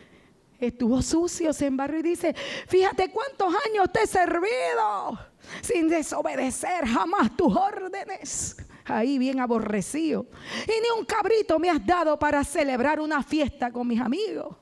Estuvo 0.59 1.03
sucio, 1.03 1.53
se 1.53 1.67
embarró 1.67 1.99
y 1.99 2.03
dice, 2.03 2.35
fíjate 2.67 3.11
cuántos 3.11 3.53
años 3.67 3.93
te 3.93 4.05
he 4.05 4.07
servido 4.07 5.19
sin 5.61 5.87
desobedecer 5.87 6.87
jamás 6.87 7.37
tus 7.37 7.55
órdenes. 7.55 8.57
Ahí 8.87 9.19
bien 9.19 9.39
aborrecido. 9.41 10.25
Y 10.65 10.81
ni 10.81 10.99
un 10.99 11.05
cabrito 11.05 11.59
me 11.59 11.69
has 11.69 11.85
dado 11.85 12.19
para 12.19 12.43
celebrar 12.43 13.01
una 13.01 13.23
fiesta 13.23 13.71
con 13.71 13.87
mis 13.87 14.01
amigos. 14.01 14.57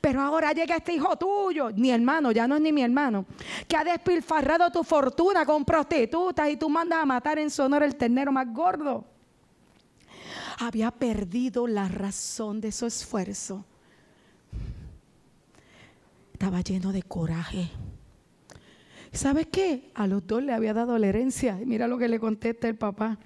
Pero 0.00 0.20
ahora 0.20 0.52
llega 0.52 0.76
este 0.76 0.94
hijo 0.94 1.16
tuyo, 1.16 1.70
mi 1.74 1.90
hermano, 1.90 2.32
ya 2.32 2.46
no 2.46 2.56
es 2.56 2.60
ni 2.60 2.72
mi 2.72 2.82
hermano, 2.82 3.26
que 3.68 3.76
ha 3.76 3.84
despilfarrado 3.84 4.70
tu 4.70 4.82
fortuna 4.82 5.44
con 5.44 5.64
prostitutas 5.64 6.48
y 6.50 6.56
tú 6.56 6.68
mandas 6.68 7.00
a 7.02 7.06
matar 7.06 7.38
en 7.38 7.50
su 7.50 7.62
honor 7.62 7.82
el 7.82 7.96
ternero 7.96 8.32
más 8.32 8.52
gordo. 8.52 9.04
Había 10.58 10.90
perdido 10.90 11.66
la 11.66 11.88
razón 11.88 12.60
de 12.60 12.70
su 12.70 12.86
esfuerzo. 12.86 13.64
Estaba 16.32 16.60
lleno 16.60 16.92
de 16.92 17.02
coraje. 17.02 17.70
¿Sabes 19.12 19.46
qué? 19.50 19.90
A 19.94 20.06
los 20.06 20.26
dos 20.26 20.42
le 20.42 20.52
había 20.52 20.74
dado 20.74 20.98
la 20.98 21.06
herencia. 21.06 21.58
Mira 21.64 21.86
lo 21.86 21.98
que 21.98 22.08
le 22.08 22.18
contesta 22.18 22.68
el 22.68 22.76
papá. 22.76 23.18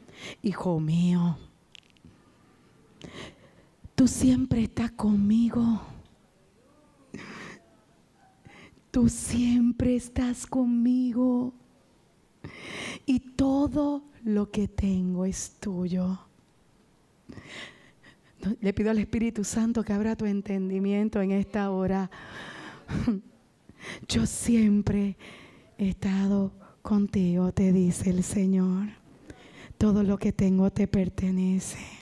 Hijo 0.43 0.79
mío, 0.81 1.39
tú 3.95 4.07
siempre 4.07 4.63
estás 4.63 4.93
conmigo 4.93 5.81
tú 8.91 9.09
siempre 9.09 9.97
estás 9.97 10.47
conmigo 10.47 11.55
y 13.07 13.21
todo 13.21 14.05
lo 14.25 14.51
que 14.51 14.69
tengo 14.69 15.25
es 15.25 15.57
tuyo. 15.61 16.19
Le 18.61 18.73
pido 18.73 18.91
al 18.91 18.99
Espíritu 18.99 19.45
Santo 19.45 19.83
que 19.83 19.93
abra 19.93 20.17
tu 20.17 20.27
entendimiento 20.27 21.21
en 21.21 21.33
esta 21.33 21.71
hora. 21.71 22.11
Yo 24.09 24.27
siempre 24.27 25.17
he 25.77 25.91
estado 25.91 26.53
contigo, 26.83 27.53
te 27.53 27.73
dice 27.73 28.11
el 28.11 28.23
Señor. 28.23 28.89
Todo 29.77 30.03
lo 30.03 30.19
que 30.19 30.33
tengo 30.33 30.71
te 30.71 30.89
pertenece. 30.89 31.98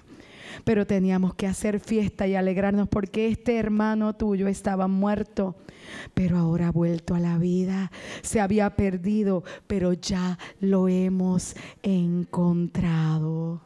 Pero 0.65 0.87
teníamos 0.87 1.35
que 1.35 1.47
hacer 1.47 1.81
fiesta 1.81 2.27
y 2.27 2.35
alegrarnos 2.35 2.89
porque 2.89 3.29
este 3.29 3.57
hermano 3.57 4.15
tuyo 4.15 4.49
estaba 4.49 4.89
muerto 4.89 5.57
pero 6.15 6.39
ahora 6.39 6.69
ha 6.69 6.73
vuelto 6.73 7.15
a 7.15 7.21
la 7.21 7.39
vida. 7.39 7.91
Se 8.23 8.41
había 8.41 8.71
perdido, 8.71 9.45
pero 9.67 9.93
ya 9.93 10.39
lo 10.61 10.89
hemos 10.89 11.55
encontrado. 11.83 13.66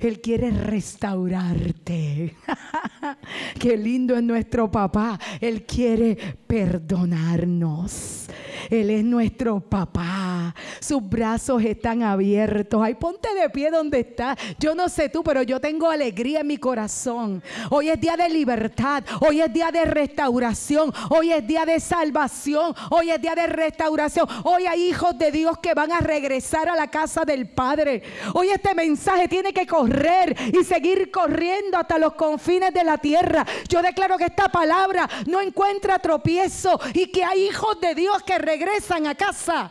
Él 0.00 0.20
quiere 0.20 0.50
restaurarte. 0.50 2.34
Qué 3.58 3.76
lindo 3.76 4.16
es 4.16 4.22
nuestro 4.22 4.70
papá. 4.70 5.18
Él 5.40 5.64
quiere 5.64 6.16
perdonarnos. 6.46 8.26
Él 8.70 8.90
es 8.90 9.04
nuestro 9.04 9.60
papá. 9.60 10.54
sus 10.80 11.06
brazos 11.08 11.62
están 11.62 12.02
abiertos. 12.02 12.82
Ay, 12.82 12.94
ponte 12.94 13.28
de 13.34 13.48
pie 13.50 13.70
donde 13.70 14.00
está. 14.00 14.36
Yo 14.58 14.74
no 14.74 14.88
sé 14.88 15.08
tú, 15.08 15.22
pero 15.22 15.42
yo 15.42 15.60
tengo 15.60 15.88
alegría 15.88 16.40
en 16.40 16.46
mi 16.46 16.56
corazón. 16.56 17.42
Hoy 17.70 17.88
es 17.88 18.00
día 18.00 18.16
de 18.16 18.28
libertad, 18.28 19.04
hoy 19.20 19.40
es 19.40 19.52
día 19.52 19.70
de 19.70 19.84
restauración, 19.84 20.92
hoy 21.10 21.32
es 21.32 21.46
día 21.46 21.64
de 21.64 21.80
salvación, 21.80 22.74
hoy 22.90 23.10
es 23.10 23.20
día 23.20 23.34
de 23.34 23.46
restauración. 23.46 24.28
Hoy 24.44 24.66
hay 24.66 24.88
hijos 24.88 25.16
de 25.18 25.30
Dios 25.30 25.58
que 25.58 25.74
van 25.74 25.92
a 25.92 26.00
regresar 26.00 26.68
a 26.68 26.76
la 26.76 26.88
casa 26.88 27.24
del 27.24 27.48
Padre. 27.48 28.02
Hoy 28.34 28.48
este 28.48 28.74
mensaje 28.74 29.28
tiene 29.28 29.52
que 29.52 29.66
correr 29.76 30.34
y 30.52 30.64
seguir 30.64 31.10
corriendo 31.10 31.76
hasta 31.76 31.98
los 31.98 32.14
confines 32.14 32.72
de 32.72 32.82
la 32.82 32.96
tierra. 32.96 33.44
Yo 33.68 33.82
declaro 33.82 34.16
que 34.16 34.24
esta 34.24 34.48
palabra 34.48 35.08
no 35.26 35.40
encuentra 35.40 35.98
tropiezo 35.98 36.80
y 36.94 37.08
que 37.08 37.22
hay 37.22 37.48
hijos 37.48 37.78
de 37.80 37.94
Dios 37.94 38.22
que 38.22 38.38
regresan 38.38 39.06
a 39.06 39.14
casa 39.14 39.70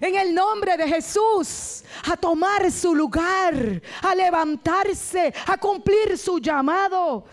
en 0.00 0.14
el 0.14 0.34
nombre 0.34 0.76
de 0.76 0.86
Jesús 0.86 1.82
a 2.10 2.16
tomar 2.16 2.70
su 2.70 2.94
lugar, 2.94 3.80
a 4.02 4.14
levantarse, 4.14 5.32
a 5.46 5.56
cumplir 5.56 6.18
su 6.18 6.38
llamado, 6.38 7.24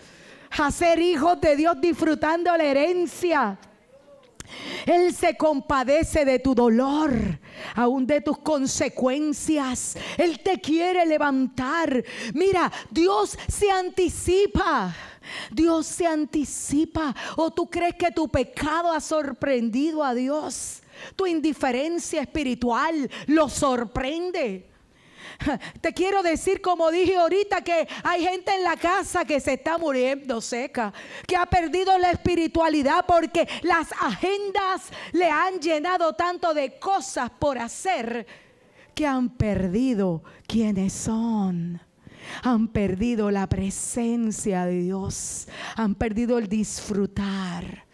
a 0.52 0.72
ser 0.72 1.00
hijos 1.00 1.42
de 1.42 1.56
Dios 1.58 1.82
disfrutando 1.82 2.56
la 2.56 2.64
herencia. 2.64 3.58
Él 4.86 5.14
se 5.14 5.36
compadece 5.36 6.26
de 6.26 6.40
tu 6.40 6.54
dolor, 6.54 7.12
aún 7.76 8.06
de 8.06 8.22
tus 8.22 8.38
consecuencias. 8.40 9.98
Él 10.18 10.40
te 10.40 10.60
quiere 10.60 11.06
levantar. 11.06 12.04
Mira, 12.34 12.72
Dios 12.92 13.38
se 13.48 13.72
anticipa. 13.72 14.96
Dios 15.52 15.88
se 15.88 16.06
anticipa. 16.06 17.16
¿O 17.36 17.52
tú 17.52 17.70
crees 17.70 17.96
que 17.96 18.12
tu 18.12 18.28
pecado 18.28 18.92
ha 18.92 19.00
sorprendido 19.00 20.04
a 20.04 20.14
Dios? 20.14 20.82
Tu 21.16 21.28
indiferencia 21.28 22.22
espiritual 22.22 23.10
lo 23.28 23.50
sorprende. 23.50 24.75
Te 25.82 25.94
quiero 25.94 26.24
decir, 26.24 26.62
como 26.62 26.92
dije 26.92 27.16
ahorita, 27.18 27.62
que 27.62 27.88
hay 28.04 28.24
gente 28.24 28.54
en 28.56 28.64
la 28.64 28.78
casa 28.78 29.26
que 29.26 29.40
se 29.40 29.54
está 29.54 29.78
muriendo 29.78 30.42
seca, 30.42 30.94
que 31.28 31.36
ha 31.36 31.46
perdido 31.46 31.98
la 31.98 32.12
espiritualidad 32.12 33.06
porque 33.08 33.48
las 33.62 33.92
agendas 33.94 34.90
le 35.12 35.30
han 35.30 35.60
llenado 35.60 36.14
tanto 36.14 36.54
de 36.54 36.78
cosas 36.80 37.30
por 37.30 37.58
hacer 37.58 38.26
que 38.94 39.06
han 39.06 39.30
perdido 39.30 40.24
quienes 40.48 40.94
son. 40.94 41.82
Han 42.42 42.70
perdido 42.70 43.30
la 43.30 43.48
presencia 43.48 44.66
de 44.66 44.82
Dios. 44.82 45.48
Han 45.76 45.94
perdido 45.94 46.40
el 46.40 46.48
disfrutar 46.48 47.86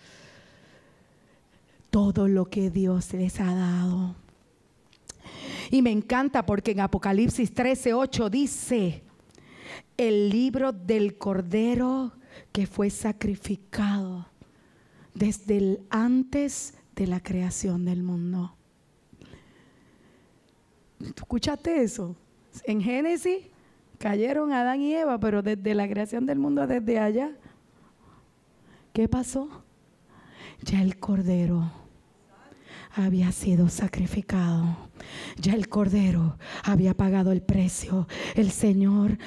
todo 1.90 2.28
lo 2.30 2.46
que 2.46 2.70
Dios 2.70 3.14
les 3.14 3.40
ha 3.42 3.54
dado. 3.54 4.16
Y 5.70 5.82
me 5.82 5.92
encanta 5.92 6.46
porque 6.46 6.72
en 6.72 6.80
Apocalipsis 6.80 7.54
13:8 7.54 8.30
dice, 8.30 9.04
el 9.98 10.30
libro 10.30 10.72
del 10.72 11.18
Cordero 11.18 12.14
que 12.52 12.66
fue 12.66 12.90
sacrificado 12.90 14.28
desde 15.14 15.58
el 15.58 15.80
antes 15.90 16.74
de 16.96 17.08
la 17.08 17.22
creación 17.22 17.86
del 17.86 18.04
mundo. 18.04 18.56
¿Escuchaste 21.00 21.84
eso? 21.84 22.16
En 22.64 22.82
Génesis 22.82 23.40
cayeron 23.98 24.52
Adán 24.52 24.82
y 24.82 24.94
Eva, 24.94 25.20
pero 25.20 25.42
desde 25.42 25.76
la 25.76 25.88
creación 25.88 26.26
del 26.26 26.40
mundo, 26.40 26.66
desde 26.68 27.00
allá, 27.00 27.32
¿qué 28.94 29.08
pasó? 29.08 29.64
Ya 30.64 30.82
el 30.82 30.98
Cordero 31.00 31.72
había 32.96 33.32
sido 33.32 33.70
sacrificado. 33.70 34.78
Ya 35.38 35.54
el 35.54 35.70
Cordero 35.70 36.38
había 36.64 36.96
pagado 36.96 37.32
el 37.32 37.42
precio. 37.42 38.08
El 38.36 38.52
Señor 38.52 39.18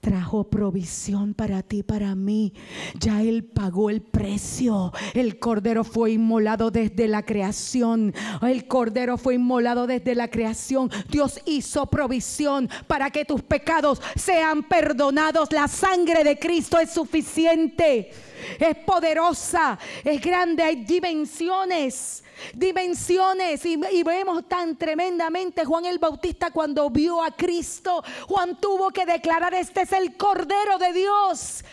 trajo 0.00 0.44
provisión 0.44 1.34
para 1.34 1.62
ti, 1.62 1.82
para 1.82 2.14
mí. 2.14 2.52
Ya 2.98 3.22
Él 3.22 3.44
pagó 3.44 3.90
el 3.90 4.00
precio. 4.00 4.92
El 5.14 5.38
Cordero 5.38 5.84
fue 5.84 6.12
inmolado 6.12 6.70
desde 6.70 7.08
la 7.08 7.24
creación. 7.24 8.14
El 8.42 8.66
Cordero 8.66 9.18
fue 9.18 9.34
inmolado 9.34 9.86
desde 9.86 10.14
la 10.14 10.28
creación. 10.28 10.90
Dios 11.10 11.40
hizo 11.46 11.86
provisión 11.86 12.68
para 12.86 13.10
que 13.10 13.24
tus 13.24 13.42
pecados 13.42 14.00
sean 14.16 14.62
perdonados. 14.62 15.52
La 15.52 15.68
sangre 15.68 16.24
de 16.24 16.38
Cristo 16.38 16.78
es 16.78 16.90
suficiente. 16.90 18.10
Es 18.58 18.76
poderosa, 18.78 19.78
es 20.04 20.20
grande, 20.20 20.62
hay 20.62 20.84
dimensiones 20.84 22.24
dimensiones 22.54 23.66
y, 23.66 23.76
vemos 24.04 24.48
tan 24.48 24.76
tremendamente 24.76 25.64
Juan 25.64 25.86
el 25.86 25.98
Bautista 25.98 26.50
cuando 26.50 26.88
vio 26.88 27.22
a 27.22 27.32
Cristo, 27.32 28.02
Juan 28.28 28.60
tuvo 28.60 28.90
que 28.90 29.04
declarar, 29.04 29.54
este 29.54 29.82
es 29.82 29.92
el 29.92 30.16
Cordero 30.16 30.78
de 30.78 30.92
Dios 30.92 31.64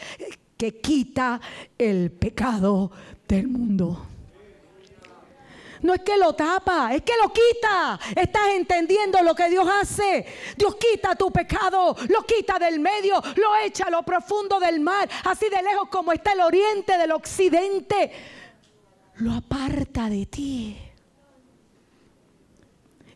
que 0.58 0.80
quita 0.80 1.40
el 1.78 2.12
pecado 2.12 2.92
del 3.28 3.48
mundo. 3.48 4.15
No 5.86 5.94
es 5.94 6.02
que 6.02 6.18
lo 6.18 6.34
tapa, 6.34 6.94
es 6.94 7.02
que 7.04 7.14
lo 7.22 7.32
quita. 7.32 8.00
Estás 8.16 8.50
entendiendo 8.56 9.22
lo 9.24 9.34
que 9.34 9.50
Dios 9.50 9.68
hace. 9.82 10.26
Dios 10.58 10.76
quita 10.76 11.16
tu 11.16 11.32
pecado, 11.32 11.96
lo 12.10 12.24
quita 12.24 12.60
del 12.60 12.80
medio, 12.80 13.22
lo 13.36 13.56
echa 13.64 13.86
a 13.86 13.90
lo 13.90 14.04
profundo 14.04 14.60
del 14.60 14.80
mar, 14.80 15.08
así 15.24 15.48
de 15.50 15.62
lejos 15.62 15.88
como 15.90 16.12
está 16.12 16.34
el 16.34 16.42
oriente 16.42 16.98
del 16.98 17.12
occidente 17.12 18.12
lo 19.18 19.32
aparta 19.32 20.10
de 20.10 20.26
ti. 20.26 20.78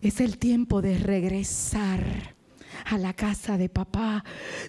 Es 0.02 0.22
el 0.22 0.38
tiempo 0.38 0.82
de 0.82 0.98
regresar 0.98 2.36
a 2.86 2.98
la 2.98 3.14
casa 3.14 3.58
de 3.58 3.68
papá. 3.68 4.24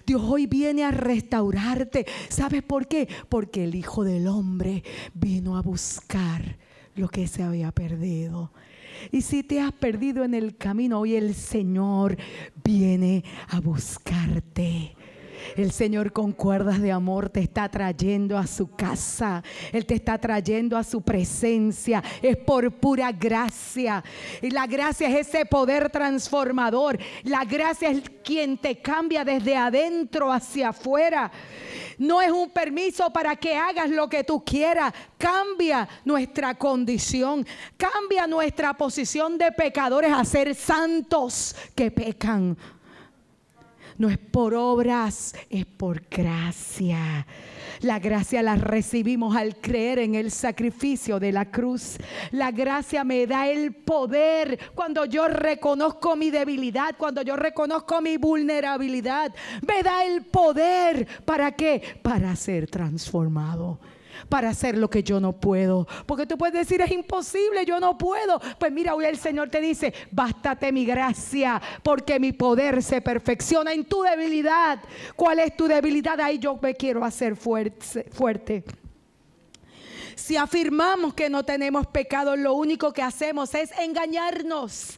Dios 0.05 0.21
hoy 0.23 0.45
viene 0.45 0.83
a 0.83 0.91
restaurarte. 0.91 2.05
¿Sabes 2.27 2.63
por 2.63 2.87
qué? 2.87 3.07
Porque 3.29 3.63
el 3.63 3.75
Hijo 3.75 4.03
del 4.03 4.27
Hombre 4.27 4.83
vino 5.13 5.55
a 5.55 5.61
buscar 5.61 6.57
lo 7.01 7.09
que 7.09 7.27
se 7.27 7.41
había 7.41 7.71
perdido. 7.71 8.53
Y 9.11 9.23
si 9.23 9.41
te 9.41 9.59
has 9.59 9.71
perdido 9.71 10.23
en 10.23 10.35
el 10.35 10.55
camino, 10.55 10.99
hoy 10.99 11.15
el 11.15 11.33
Señor 11.33 12.15
viene 12.63 13.23
a 13.49 13.59
buscarte. 13.59 14.95
El 15.55 15.71
Señor 15.71 16.11
con 16.11 16.31
cuerdas 16.31 16.81
de 16.81 16.91
amor 16.91 17.29
te 17.29 17.39
está 17.39 17.69
trayendo 17.69 18.37
a 18.37 18.47
su 18.47 18.75
casa. 18.75 19.43
Él 19.71 19.85
te 19.85 19.95
está 19.95 20.17
trayendo 20.17 20.77
a 20.77 20.83
su 20.83 21.01
presencia. 21.01 22.03
Es 22.21 22.37
por 22.37 22.71
pura 22.71 23.11
gracia. 23.11 24.03
Y 24.41 24.49
la 24.49 24.67
gracia 24.67 25.09
es 25.09 25.27
ese 25.27 25.45
poder 25.45 25.89
transformador. 25.89 26.97
La 27.23 27.43
gracia 27.45 27.89
es 27.89 28.03
quien 28.23 28.57
te 28.57 28.79
cambia 28.81 29.23
desde 29.23 29.55
adentro 29.55 30.31
hacia 30.31 30.69
afuera. 30.69 31.31
No 31.97 32.21
es 32.21 32.31
un 32.31 32.49
permiso 32.49 33.11
para 33.11 33.35
que 33.35 33.55
hagas 33.55 33.89
lo 33.89 34.09
que 34.09 34.23
tú 34.23 34.43
quieras. 34.43 34.93
Cambia 35.17 35.87
nuestra 36.05 36.55
condición. 36.55 37.45
Cambia 37.77 38.27
nuestra 38.27 38.73
posición 38.73 39.37
de 39.37 39.51
pecadores 39.51 40.11
a 40.11 40.23
ser 40.25 40.55
santos 40.55 41.55
que 41.75 41.91
pecan 41.91 42.57
no 44.01 44.09
es 44.09 44.17
por 44.17 44.55
obras, 44.55 45.35
es 45.51 45.63
por 45.67 46.01
gracia. 46.09 47.27
La 47.81 47.99
gracia 47.99 48.41
la 48.41 48.55
recibimos 48.55 49.35
al 49.35 49.57
creer 49.57 49.99
en 49.99 50.15
el 50.15 50.31
sacrificio 50.31 51.19
de 51.19 51.31
la 51.31 51.51
cruz. 51.51 51.97
La 52.31 52.49
gracia 52.49 53.03
me 53.03 53.27
da 53.27 53.47
el 53.47 53.75
poder 53.75 54.57
cuando 54.73 55.05
yo 55.05 55.27
reconozco 55.27 56.15
mi 56.15 56.31
debilidad, 56.31 56.95
cuando 56.97 57.21
yo 57.21 57.35
reconozco 57.35 58.01
mi 58.01 58.17
vulnerabilidad. 58.17 59.35
Me 59.67 59.83
da 59.83 60.03
el 60.03 60.23
poder 60.25 61.07
para 61.23 61.51
qué? 61.51 61.99
Para 62.01 62.35
ser 62.35 62.67
transformado 62.71 63.79
para 64.31 64.47
hacer 64.47 64.77
lo 64.77 64.89
que 64.89 65.03
yo 65.03 65.19
no 65.19 65.33
puedo. 65.33 65.85
Porque 66.05 66.25
tú 66.25 66.37
puedes 66.37 66.55
decir, 66.55 66.79
es 66.79 66.89
imposible, 66.89 67.65
yo 67.65 67.81
no 67.81 67.97
puedo. 67.97 68.39
Pues 68.57 68.71
mira, 68.71 68.95
hoy 68.95 69.03
el 69.03 69.17
Señor 69.17 69.49
te 69.49 69.59
dice, 69.59 69.93
bástate 70.09 70.71
mi 70.71 70.85
gracia, 70.85 71.61
porque 71.83 72.17
mi 72.17 72.31
poder 72.31 72.81
se 72.81 73.01
perfecciona 73.01 73.73
en 73.73 73.83
tu 73.83 74.01
debilidad. 74.03 74.79
¿Cuál 75.17 75.39
es 75.39 75.57
tu 75.57 75.67
debilidad? 75.67 76.17
Ahí 76.21 76.39
yo 76.39 76.57
me 76.61 76.73
quiero 76.75 77.03
hacer 77.03 77.35
fuerte. 77.35 78.63
Si 80.15 80.37
afirmamos 80.37 81.13
que 81.13 81.29
no 81.29 81.43
tenemos 81.43 81.85
pecado, 81.87 82.37
lo 82.37 82.53
único 82.53 82.93
que 82.93 83.01
hacemos 83.01 83.53
es 83.53 83.71
engañarnos 83.79 84.97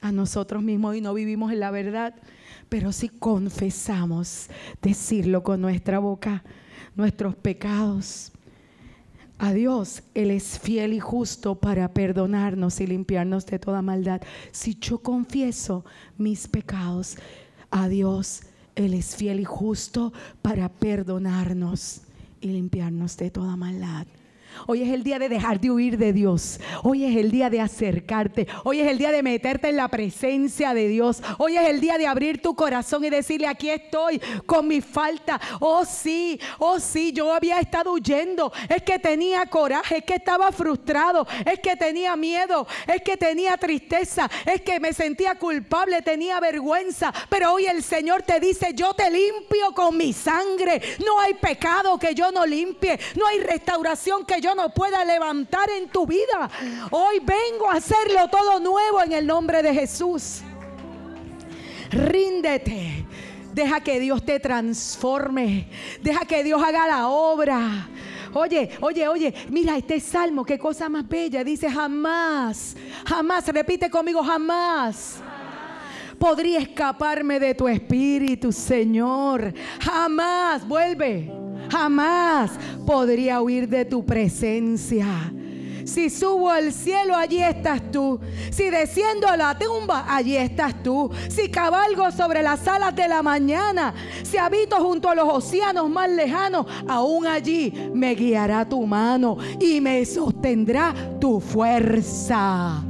a 0.00 0.12
nosotros 0.12 0.62
mismos 0.62 0.94
y 0.94 1.00
no 1.00 1.14
vivimos 1.14 1.50
en 1.50 1.58
la 1.58 1.72
verdad. 1.72 2.14
Pero 2.68 2.92
si 2.92 3.08
confesamos, 3.08 4.50
decirlo 4.80 5.42
con 5.42 5.60
nuestra 5.60 5.98
boca, 5.98 6.44
nuestros 6.94 7.34
pecados. 7.34 8.30
A 9.38 9.52
Dios, 9.52 10.02
Él 10.14 10.30
es 10.30 10.58
fiel 10.58 10.94
y 10.94 11.00
justo 11.00 11.56
para 11.56 11.92
perdonarnos 11.92 12.80
y 12.80 12.86
limpiarnos 12.86 13.44
de 13.44 13.58
toda 13.58 13.82
maldad. 13.82 14.22
Si 14.50 14.76
yo 14.76 14.98
confieso 14.98 15.84
mis 16.16 16.48
pecados, 16.48 17.16
a 17.70 17.88
Dios, 17.88 18.42
Él 18.74 18.94
es 18.94 19.14
fiel 19.16 19.40
y 19.40 19.44
justo 19.44 20.12
para 20.40 20.70
perdonarnos 20.70 22.02
y 22.40 22.48
limpiarnos 22.48 23.16
de 23.16 23.30
toda 23.30 23.56
maldad. 23.56 24.06
Hoy 24.66 24.82
es 24.82 24.88
el 24.88 25.02
día 25.02 25.18
de 25.18 25.28
dejar 25.28 25.60
de 25.60 25.70
huir 25.70 25.98
de 25.98 26.12
Dios. 26.12 26.60
Hoy 26.82 27.04
es 27.04 27.16
el 27.16 27.30
día 27.30 27.50
de 27.50 27.60
acercarte. 27.60 28.46
Hoy 28.64 28.80
es 28.80 28.88
el 28.88 28.98
día 28.98 29.12
de 29.12 29.22
meterte 29.22 29.68
en 29.68 29.76
la 29.76 29.88
presencia 29.88 30.74
de 30.74 30.88
Dios. 30.88 31.22
Hoy 31.38 31.56
es 31.56 31.68
el 31.68 31.80
día 31.80 31.98
de 31.98 32.06
abrir 32.06 32.40
tu 32.40 32.54
corazón 32.54 33.04
y 33.04 33.10
decirle, 33.10 33.46
aquí 33.46 33.70
estoy 33.70 34.20
con 34.46 34.66
mi 34.68 34.80
falta. 34.80 35.40
Oh 35.60 35.84
sí, 35.84 36.40
oh 36.58 36.80
sí, 36.80 37.12
yo 37.12 37.32
había 37.32 37.58
estado 37.58 37.92
huyendo. 37.92 38.52
Es 38.68 38.82
que 38.82 38.98
tenía 38.98 39.46
coraje, 39.46 39.98
es 39.98 40.04
que 40.04 40.14
estaba 40.14 40.50
frustrado, 40.52 41.26
es 41.44 41.60
que 41.60 41.76
tenía 41.76 42.16
miedo, 42.16 42.66
es 42.86 43.02
que 43.02 43.16
tenía 43.16 43.56
tristeza, 43.56 44.30
es 44.44 44.60
que 44.62 44.80
me 44.80 44.92
sentía 44.92 45.34
culpable, 45.34 46.02
tenía 46.02 46.40
vergüenza. 46.40 47.12
Pero 47.28 47.52
hoy 47.52 47.66
el 47.66 47.82
Señor 47.82 48.22
te 48.22 48.40
dice, 48.40 48.72
yo 48.74 48.94
te 48.94 49.10
limpio 49.10 49.72
con 49.74 49.96
mi 49.96 50.12
sangre. 50.12 50.80
No 51.04 51.20
hay 51.20 51.34
pecado 51.34 51.98
que 51.98 52.14
yo 52.14 52.30
no 52.30 52.46
limpie. 52.46 52.98
No 53.16 53.26
hay 53.26 53.40
restauración 53.40 54.24
que 54.24 54.40
yo 54.40 54.45
no 54.54 54.70
pueda 54.70 55.04
levantar 55.04 55.68
en 55.70 55.88
tu 55.88 56.06
vida. 56.06 56.50
Hoy 56.90 57.20
vengo 57.20 57.70
a 57.70 57.74
hacerlo 57.74 58.28
todo 58.28 58.60
nuevo 58.60 59.02
en 59.02 59.12
el 59.12 59.26
nombre 59.26 59.62
de 59.62 59.74
Jesús. 59.74 60.40
Ríndete. 61.90 63.04
Deja 63.52 63.80
que 63.80 63.98
Dios 63.98 64.24
te 64.24 64.38
transforme. 64.38 65.68
Deja 66.02 66.26
que 66.26 66.44
Dios 66.44 66.62
haga 66.62 66.86
la 66.86 67.08
obra. 67.08 67.88
Oye, 68.34 68.70
oye, 68.82 69.08
oye, 69.08 69.34
mira 69.48 69.78
este 69.78 69.98
salmo, 69.98 70.44
qué 70.44 70.58
cosa 70.58 70.90
más 70.90 71.08
bella. 71.08 71.42
Dice 71.42 71.70
jamás, 71.70 72.76
jamás, 73.06 73.48
repite 73.48 73.88
conmigo, 73.88 74.22
jamás 74.22 75.22
podría 76.18 76.58
escaparme 76.58 77.38
de 77.38 77.54
tu 77.54 77.68
espíritu, 77.68 78.52
Señor. 78.52 79.52
Jamás, 79.80 80.66
vuelve, 80.66 81.30
jamás 81.70 82.52
podría 82.86 83.40
huir 83.40 83.68
de 83.68 83.84
tu 83.84 84.04
presencia. 84.04 85.32
Si 85.86 86.10
subo 86.10 86.50
al 86.50 86.72
cielo, 86.72 87.14
allí 87.14 87.40
estás 87.40 87.80
tú. 87.92 88.18
Si 88.50 88.70
desciendo 88.70 89.28
a 89.28 89.36
la 89.36 89.56
tumba, 89.56 90.04
allí 90.08 90.36
estás 90.36 90.82
tú. 90.82 91.08
Si 91.28 91.48
cabalgo 91.48 92.10
sobre 92.10 92.42
las 92.42 92.66
alas 92.66 92.94
de 92.96 93.06
la 93.06 93.22
mañana, 93.22 93.94
si 94.24 94.36
habito 94.36 94.76
junto 94.76 95.08
a 95.08 95.14
los 95.14 95.28
océanos 95.28 95.88
más 95.88 96.10
lejanos, 96.10 96.66
aún 96.88 97.26
allí 97.26 97.72
me 97.94 98.16
guiará 98.16 98.68
tu 98.68 98.84
mano 98.84 99.38
y 99.60 99.80
me 99.80 100.04
sostendrá 100.04 100.92
tu 101.20 101.40
fuerza. 101.40 102.82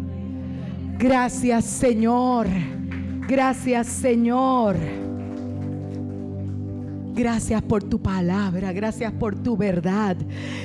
Gracias, 0.99 1.67
Señor. 1.67 2.47
Gracias, 3.29 3.89
Señor. 3.89 4.77
Gracias 7.17 7.63
por 7.63 7.83
tu 7.83 7.99
palabra, 7.99 8.75
gracias 8.75 9.11
por 9.11 9.35
tu 9.35 9.57
verdad. 9.57 10.19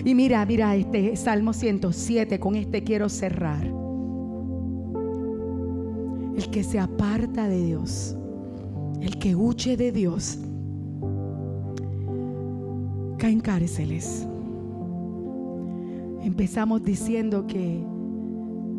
Y 0.04 0.14
mira, 0.14 0.46
mira 0.46 0.76
este 0.76 1.16
Salmo 1.16 1.54
107, 1.54 2.42
con 2.42 2.56
este 2.56 2.84
quiero 2.84 3.08
cerrar. 3.08 3.64
El 6.36 6.50
que 6.52 6.66
se 6.66 6.78
aparta 6.78 7.48
de 7.48 7.64
Dios, 7.64 8.18
el 9.00 9.18
que 9.18 9.34
huye 9.34 9.78
de 9.78 9.94
Dios, 9.94 10.40
cae 13.18 13.32
en 13.32 13.40
cárceles. 13.40 14.28
Empezamos 16.22 16.84
diciendo 16.84 17.48
que 17.48 17.82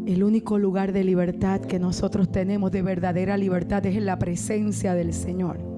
el 0.06 0.22
único 0.22 0.58
lugar 0.58 0.92
de 0.92 1.04
libertad 1.04 1.62
que 1.62 1.78
nosotros 1.78 2.30
tenemos, 2.30 2.70
de 2.70 2.82
verdadera 2.82 3.38
libertad, 3.38 3.86
es 3.86 3.96
en 3.96 4.04
la 4.04 4.18
presencia 4.18 4.92
del 4.92 5.14
Señor. 5.14 5.71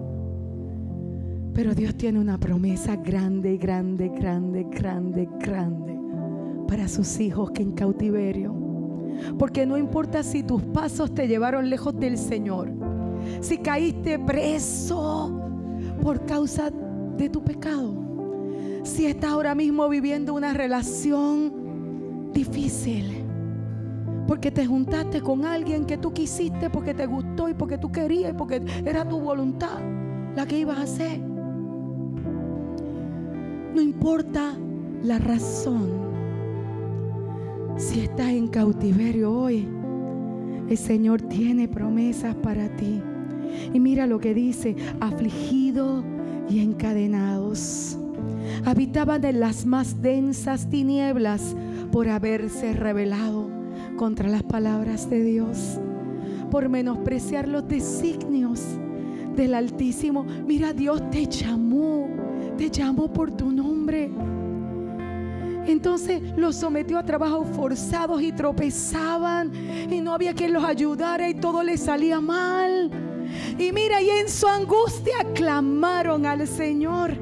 Pero 1.54 1.72
Dios 1.72 1.94
tiene 1.94 2.18
una 2.18 2.36
promesa 2.36 2.96
grande, 2.96 3.56
grande, 3.56 4.08
grande, 4.08 4.66
grande, 4.68 5.28
grande 5.38 5.96
para 6.66 6.88
sus 6.88 7.20
hijos 7.20 7.52
que 7.52 7.62
en 7.62 7.72
cautiverio. 7.72 8.52
Porque 9.38 9.64
no 9.64 9.78
importa 9.78 10.24
si 10.24 10.42
tus 10.42 10.62
pasos 10.62 11.14
te 11.14 11.28
llevaron 11.28 11.70
lejos 11.70 11.98
del 11.98 12.18
Señor, 12.18 12.72
si 13.40 13.58
caíste 13.58 14.18
preso 14.18 15.40
por 16.02 16.26
causa 16.26 16.70
de 17.16 17.30
tu 17.30 17.44
pecado, 17.44 17.94
si 18.82 19.06
estás 19.06 19.30
ahora 19.30 19.54
mismo 19.54 19.88
viviendo 19.88 20.34
una 20.34 20.52
relación 20.52 22.32
difícil, 22.32 23.24
porque 24.26 24.50
te 24.50 24.66
juntaste 24.66 25.20
con 25.20 25.44
alguien 25.44 25.84
que 25.84 25.98
tú 25.98 26.12
quisiste, 26.12 26.68
porque 26.68 26.94
te 26.94 27.06
gustó 27.06 27.48
y 27.48 27.54
porque 27.54 27.78
tú 27.78 27.92
querías 27.92 28.32
y 28.32 28.34
porque 28.34 28.60
era 28.84 29.08
tu 29.08 29.20
voluntad 29.20 29.78
la 30.34 30.46
que 30.46 30.58
ibas 30.58 30.78
a 30.78 30.82
hacer. 30.82 31.33
No 33.74 33.80
importa 33.80 34.56
la 35.02 35.18
razón. 35.18 35.88
Si 37.76 38.00
estás 38.00 38.28
en 38.28 38.46
cautiverio 38.46 39.32
hoy, 39.32 39.66
el 40.68 40.78
Señor 40.78 41.22
tiene 41.22 41.66
promesas 41.66 42.36
para 42.36 42.68
ti. 42.76 43.02
Y 43.72 43.80
mira 43.80 44.06
lo 44.06 44.20
que 44.20 44.32
dice, 44.32 44.76
afligido 45.00 46.04
y 46.48 46.60
encadenados. 46.60 47.98
Habitaban 48.64 49.24
en 49.24 49.40
las 49.40 49.66
más 49.66 50.00
densas 50.00 50.70
tinieblas 50.70 51.56
por 51.90 52.08
haberse 52.08 52.74
rebelado 52.74 53.50
contra 53.96 54.28
las 54.28 54.44
palabras 54.44 55.10
de 55.10 55.24
Dios, 55.24 55.80
por 56.48 56.68
menospreciar 56.68 57.48
los 57.48 57.66
designios 57.66 58.62
del 59.34 59.52
Altísimo. 59.54 60.24
Mira, 60.46 60.72
Dios 60.72 61.10
te 61.10 61.26
llamó 61.26 62.23
te 62.56 62.70
llamo 62.70 63.12
por 63.12 63.30
tu 63.30 63.50
nombre. 63.50 64.10
Entonces 65.66 66.22
los 66.36 66.56
sometió 66.56 66.98
a 66.98 67.04
trabajos 67.04 67.46
forzados 67.56 68.20
y 68.22 68.32
tropezaban 68.32 69.52
y 69.90 70.00
no 70.00 70.12
había 70.12 70.34
quien 70.34 70.52
los 70.52 70.64
ayudara 70.64 71.28
y 71.28 71.34
todo 71.34 71.62
les 71.62 71.80
salía 71.80 72.20
mal. 72.20 72.90
Y 73.58 73.72
mira, 73.72 74.00
y 74.02 74.10
en 74.10 74.28
su 74.28 74.46
angustia 74.46 75.14
clamaron 75.34 76.26
al 76.26 76.46
Señor. 76.46 77.16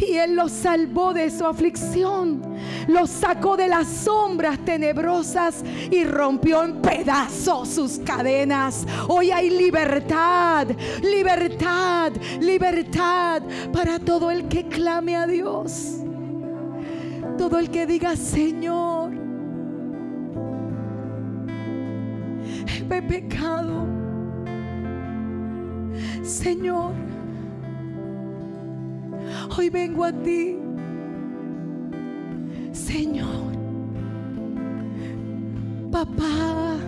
Y 0.00 0.16
Él 0.16 0.36
los 0.36 0.52
salvó 0.52 1.12
de 1.12 1.30
su 1.30 1.46
aflicción, 1.46 2.42
los 2.88 3.10
sacó 3.10 3.56
de 3.56 3.68
las 3.68 3.88
sombras 3.88 4.58
tenebrosas 4.64 5.64
y 5.90 6.04
rompió 6.04 6.64
en 6.64 6.80
pedazos 6.82 7.68
sus 7.68 7.98
cadenas. 7.98 8.86
Hoy 9.08 9.30
hay 9.30 9.50
libertad, 9.50 10.68
libertad, 11.02 12.12
libertad 12.40 13.42
para 13.72 13.98
todo 13.98 14.30
el 14.30 14.48
que 14.48 14.66
clame 14.66 15.16
a 15.16 15.26
Dios. 15.26 15.98
Todo 17.38 17.58
el 17.58 17.70
que 17.70 17.86
diga, 17.86 18.16
Señor, 18.16 19.12
he 22.90 23.02
pecado. 23.02 23.86
Señor, 26.22 26.92
Hoy 29.56 29.68
vengo 29.70 30.04
a 30.04 30.12
ti, 30.12 30.56
Señor. 32.72 33.52
Papá, 35.90 36.78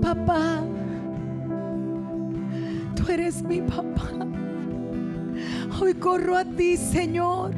papá, 0.00 0.62
tú 2.96 3.12
eres 3.12 3.42
mi 3.42 3.60
papá. 3.60 4.10
Hoy 5.80 5.94
corro 5.94 6.36
a 6.36 6.44
ti, 6.44 6.76
Señor. 6.76 7.52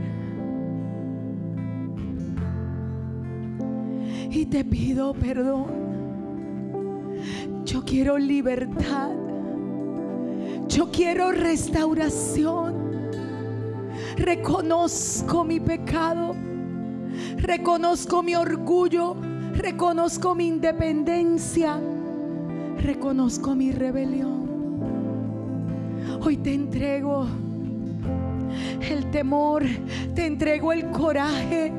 Y 4.30 4.46
te 4.46 4.64
pido 4.64 5.14
perdón. 5.14 5.66
Yo 7.64 7.84
quiero 7.84 8.18
libertad. 8.18 9.10
Yo 10.68 10.90
quiero 10.90 11.30
restauración. 11.32 12.81
Reconozco 14.22 15.42
mi 15.42 15.58
pecado. 15.58 16.36
Reconozco 17.38 18.22
mi 18.22 18.36
orgullo. 18.36 19.16
Reconozco 19.52 20.36
mi 20.36 20.46
independencia. 20.46 21.76
Reconozco 22.78 23.56
mi 23.56 23.72
rebelión. 23.72 24.48
Hoy 26.20 26.36
te 26.36 26.54
entrego 26.54 27.26
el 28.80 29.10
temor. 29.10 29.64
Te 30.14 30.26
entrego 30.26 30.72
el 30.72 30.88
coraje. 30.92 31.72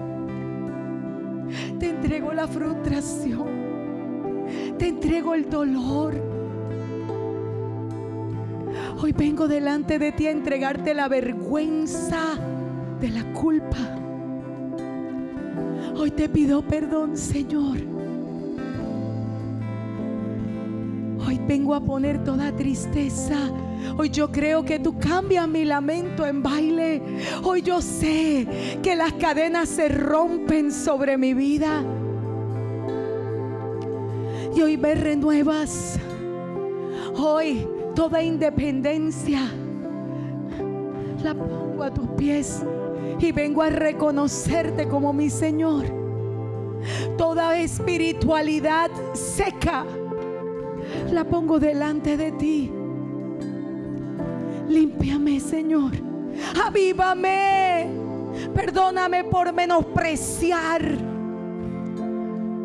Te 1.80 1.90
entrego 1.92 2.34
la 2.34 2.46
frustración. 2.46 3.48
Te 4.78 4.90
entrego 4.90 5.34
el 5.34 5.50
dolor. 5.50 6.33
Hoy 9.04 9.12
vengo 9.12 9.50
delante 9.50 10.00
de 10.00 10.14
ti 10.14 10.28
a 10.28 10.32
entregarte 10.32 10.94
la 10.94 11.10
vergüenza 11.10 12.40
de 13.02 13.10
la 13.10 13.34
culpa. 13.34 14.00
Hoy 15.98 16.10
te 16.12 16.30
pido 16.30 16.62
perdón, 16.62 17.18
Señor. 17.18 17.80
Hoy 21.28 21.38
vengo 21.46 21.76
a 21.76 21.82
poner 21.82 22.24
toda 22.24 22.56
tristeza. 22.56 23.52
Hoy 23.98 24.10
yo 24.10 24.32
creo 24.32 24.64
que 24.64 24.80
tú 24.80 24.98
cambias 24.98 25.50
mi 25.50 25.66
lamento 25.66 26.26
en 26.26 26.42
baile. 26.42 27.02
Hoy 27.44 27.62
yo 27.62 27.82
sé 27.82 28.80
que 28.82 28.96
las 28.96 29.12
cadenas 29.12 29.68
se 29.68 29.90
rompen 29.90 30.72
sobre 30.72 31.18
mi 31.18 31.34
vida. 31.34 31.84
Y 34.56 34.62
hoy 34.62 34.78
me 34.78 34.96
renuevas. 34.96 36.00
Hoy 37.18 37.68
toda 37.96 38.22
independencia 38.22 39.42
la 41.24 41.34
pongo 41.34 41.84
a 41.84 41.94
tus 41.94 42.08
pies 42.10 42.64
y 43.20 43.32
vengo 43.32 43.62
a 43.62 43.70
reconocerte 43.70 44.88
como 44.88 45.14
mi 45.14 45.30
Señor. 45.30 45.86
Toda 47.18 47.58
espiritualidad 47.58 48.92
seca 49.14 49.86
la 51.12 51.24
pongo 51.24 51.60
delante 51.60 52.18
de 52.18 52.32
ti. 52.34 52.72
Límpiame, 54.68 55.40
Señor. 55.40 55.92
Avívame. 56.66 57.88
Perdóname 58.54 59.24
por 59.24 59.54
menospreciar 59.54 60.98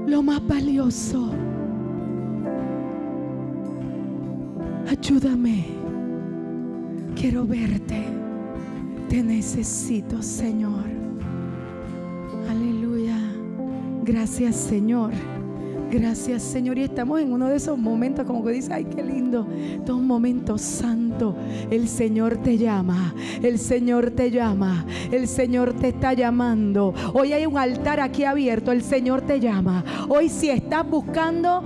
lo 0.06 0.22
más 0.22 0.44
valioso. 0.46 1.37
Ayúdame. 4.88 5.66
Quiero 7.14 7.46
verte. 7.46 8.04
Te 9.08 9.22
necesito, 9.22 10.22
Señor. 10.22 10.84
Aleluya. 12.48 13.18
Gracias, 14.02 14.56
Señor. 14.56 15.12
Gracias, 15.90 16.42
Señor. 16.42 16.78
Y 16.78 16.82
estamos 16.82 17.20
en 17.20 17.32
uno 17.32 17.48
de 17.48 17.56
esos 17.56 17.78
momentos, 17.78 18.24
como 18.24 18.42
que 18.42 18.52
dice, 18.52 18.72
ay, 18.72 18.84
qué 18.84 19.02
lindo. 19.02 19.46
Todo 19.84 19.98
un 19.98 20.06
momento 20.06 20.56
santo. 20.56 21.36
El 21.70 21.86
Señor 21.88 22.38
te 22.38 22.56
llama. 22.56 23.14
El 23.42 23.58
Señor 23.58 24.10
te 24.12 24.30
llama. 24.30 24.86
El 25.12 25.28
Señor 25.28 25.74
te 25.74 25.88
está 25.88 26.14
llamando. 26.14 26.94
Hoy 27.12 27.34
hay 27.34 27.44
un 27.44 27.58
altar 27.58 28.00
aquí 28.00 28.24
abierto. 28.24 28.72
El 28.72 28.82
Señor 28.82 29.20
te 29.22 29.38
llama. 29.38 29.84
Hoy 30.08 30.30
si 30.30 30.48
estás 30.48 30.88
buscando 30.88 31.62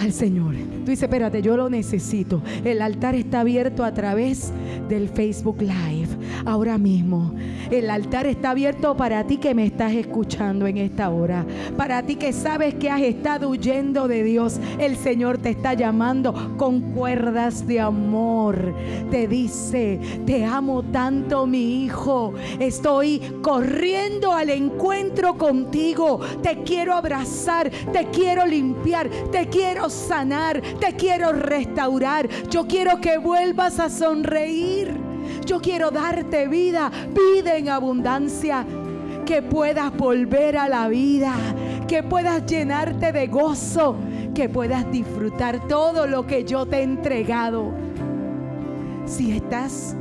al 0.00 0.12
Señor. 0.12 0.67
Tú 0.88 0.92
dices, 0.92 1.02
espérate, 1.02 1.42
yo 1.42 1.54
lo 1.54 1.68
necesito. 1.68 2.40
El 2.64 2.80
altar 2.80 3.14
está 3.14 3.40
abierto 3.40 3.84
a 3.84 3.92
través 3.92 4.54
del 4.88 5.10
Facebook 5.10 5.60
Live. 5.60 6.07
Ahora 6.44 6.78
mismo. 6.78 7.32
El 7.70 7.90
altar 7.90 8.26
está 8.26 8.50
abierto 8.50 8.96
para 8.96 9.24
ti 9.24 9.36
que 9.36 9.54
me 9.54 9.66
estás 9.66 9.92
escuchando 9.92 10.66
en 10.66 10.78
esta 10.78 11.10
hora. 11.10 11.44
Para 11.76 12.02
ti 12.02 12.16
que 12.16 12.32
sabes 12.32 12.74
que 12.74 12.90
has 12.90 13.02
estado 13.02 13.50
huyendo 13.50 14.08
de 14.08 14.22
Dios. 14.22 14.58
El 14.78 14.96
Señor 14.96 15.38
te 15.38 15.50
está 15.50 15.74
llamando 15.74 16.56
con 16.56 16.80
cuerdas 16.92 17.66
de 17.66 17.80
amor. 17.80 18.74
Te 19.10 19.28
dice, 19.28 20.00
te 20.24 20.44
amo 20.44 20.82
tanto 20.82 21.46
mi 21.46 21.84
hijo. 21.84 22.34
Estoy 22.58 23.20
corriendo 23.42 24.32
al 24.32 24.50
encuentro 24.50 25.36
contigo. 25.36 26.20
Te 26.42 26.62
quiero 26.62 26.94
abrazar. 26.94 27.70
Te 27.92 28.06
quiero 28.06 28.46
limpiar. 28.46 29.08
Te 29.30 29.48
quiero 29.48 29.90
sanar. 29.90 30.62
Te 30.80 30.94
quiero 30.96 31.32
restaurar. 31.32 32.28
Yo 32.50 32.66
quiero 32.66 33.00
que 33.00 33.18
vuelvas 33.18 33.78
a 33.78 33.90
sonreír. 33.90 35.07
Yo 35.48 35.62
quiero 35.62 35.90
darte 35.90 36.46
vida, 36.46 36.90
vida 37.14 37.56
en 37.56 37.70
abundancia. 37.70 38.66
Que 39.24 39.40
puedas 39.40 39.96
volver 39.96 40.58
a 40.58 40.68
la 40.68 40.88
vida, 40.88 41.34
que 41.86 42.02
puedas 42.02 42.44
llenarte 42.44 43.12
de 43.12 43.28
gozo, 43.28 43.96
que 44.34 44.50
puedas 44.50 44.90
disfrutar 44.92 45.66
todo 45.66 46.06
lo 46.06 46.26
que 46.26 46.44
yo 46.44 46.66
te 46.66 46.80
he 46.80 46.82
entregado. 46.82 47.72
Si 49.06 49.32
estás 49.32 49.96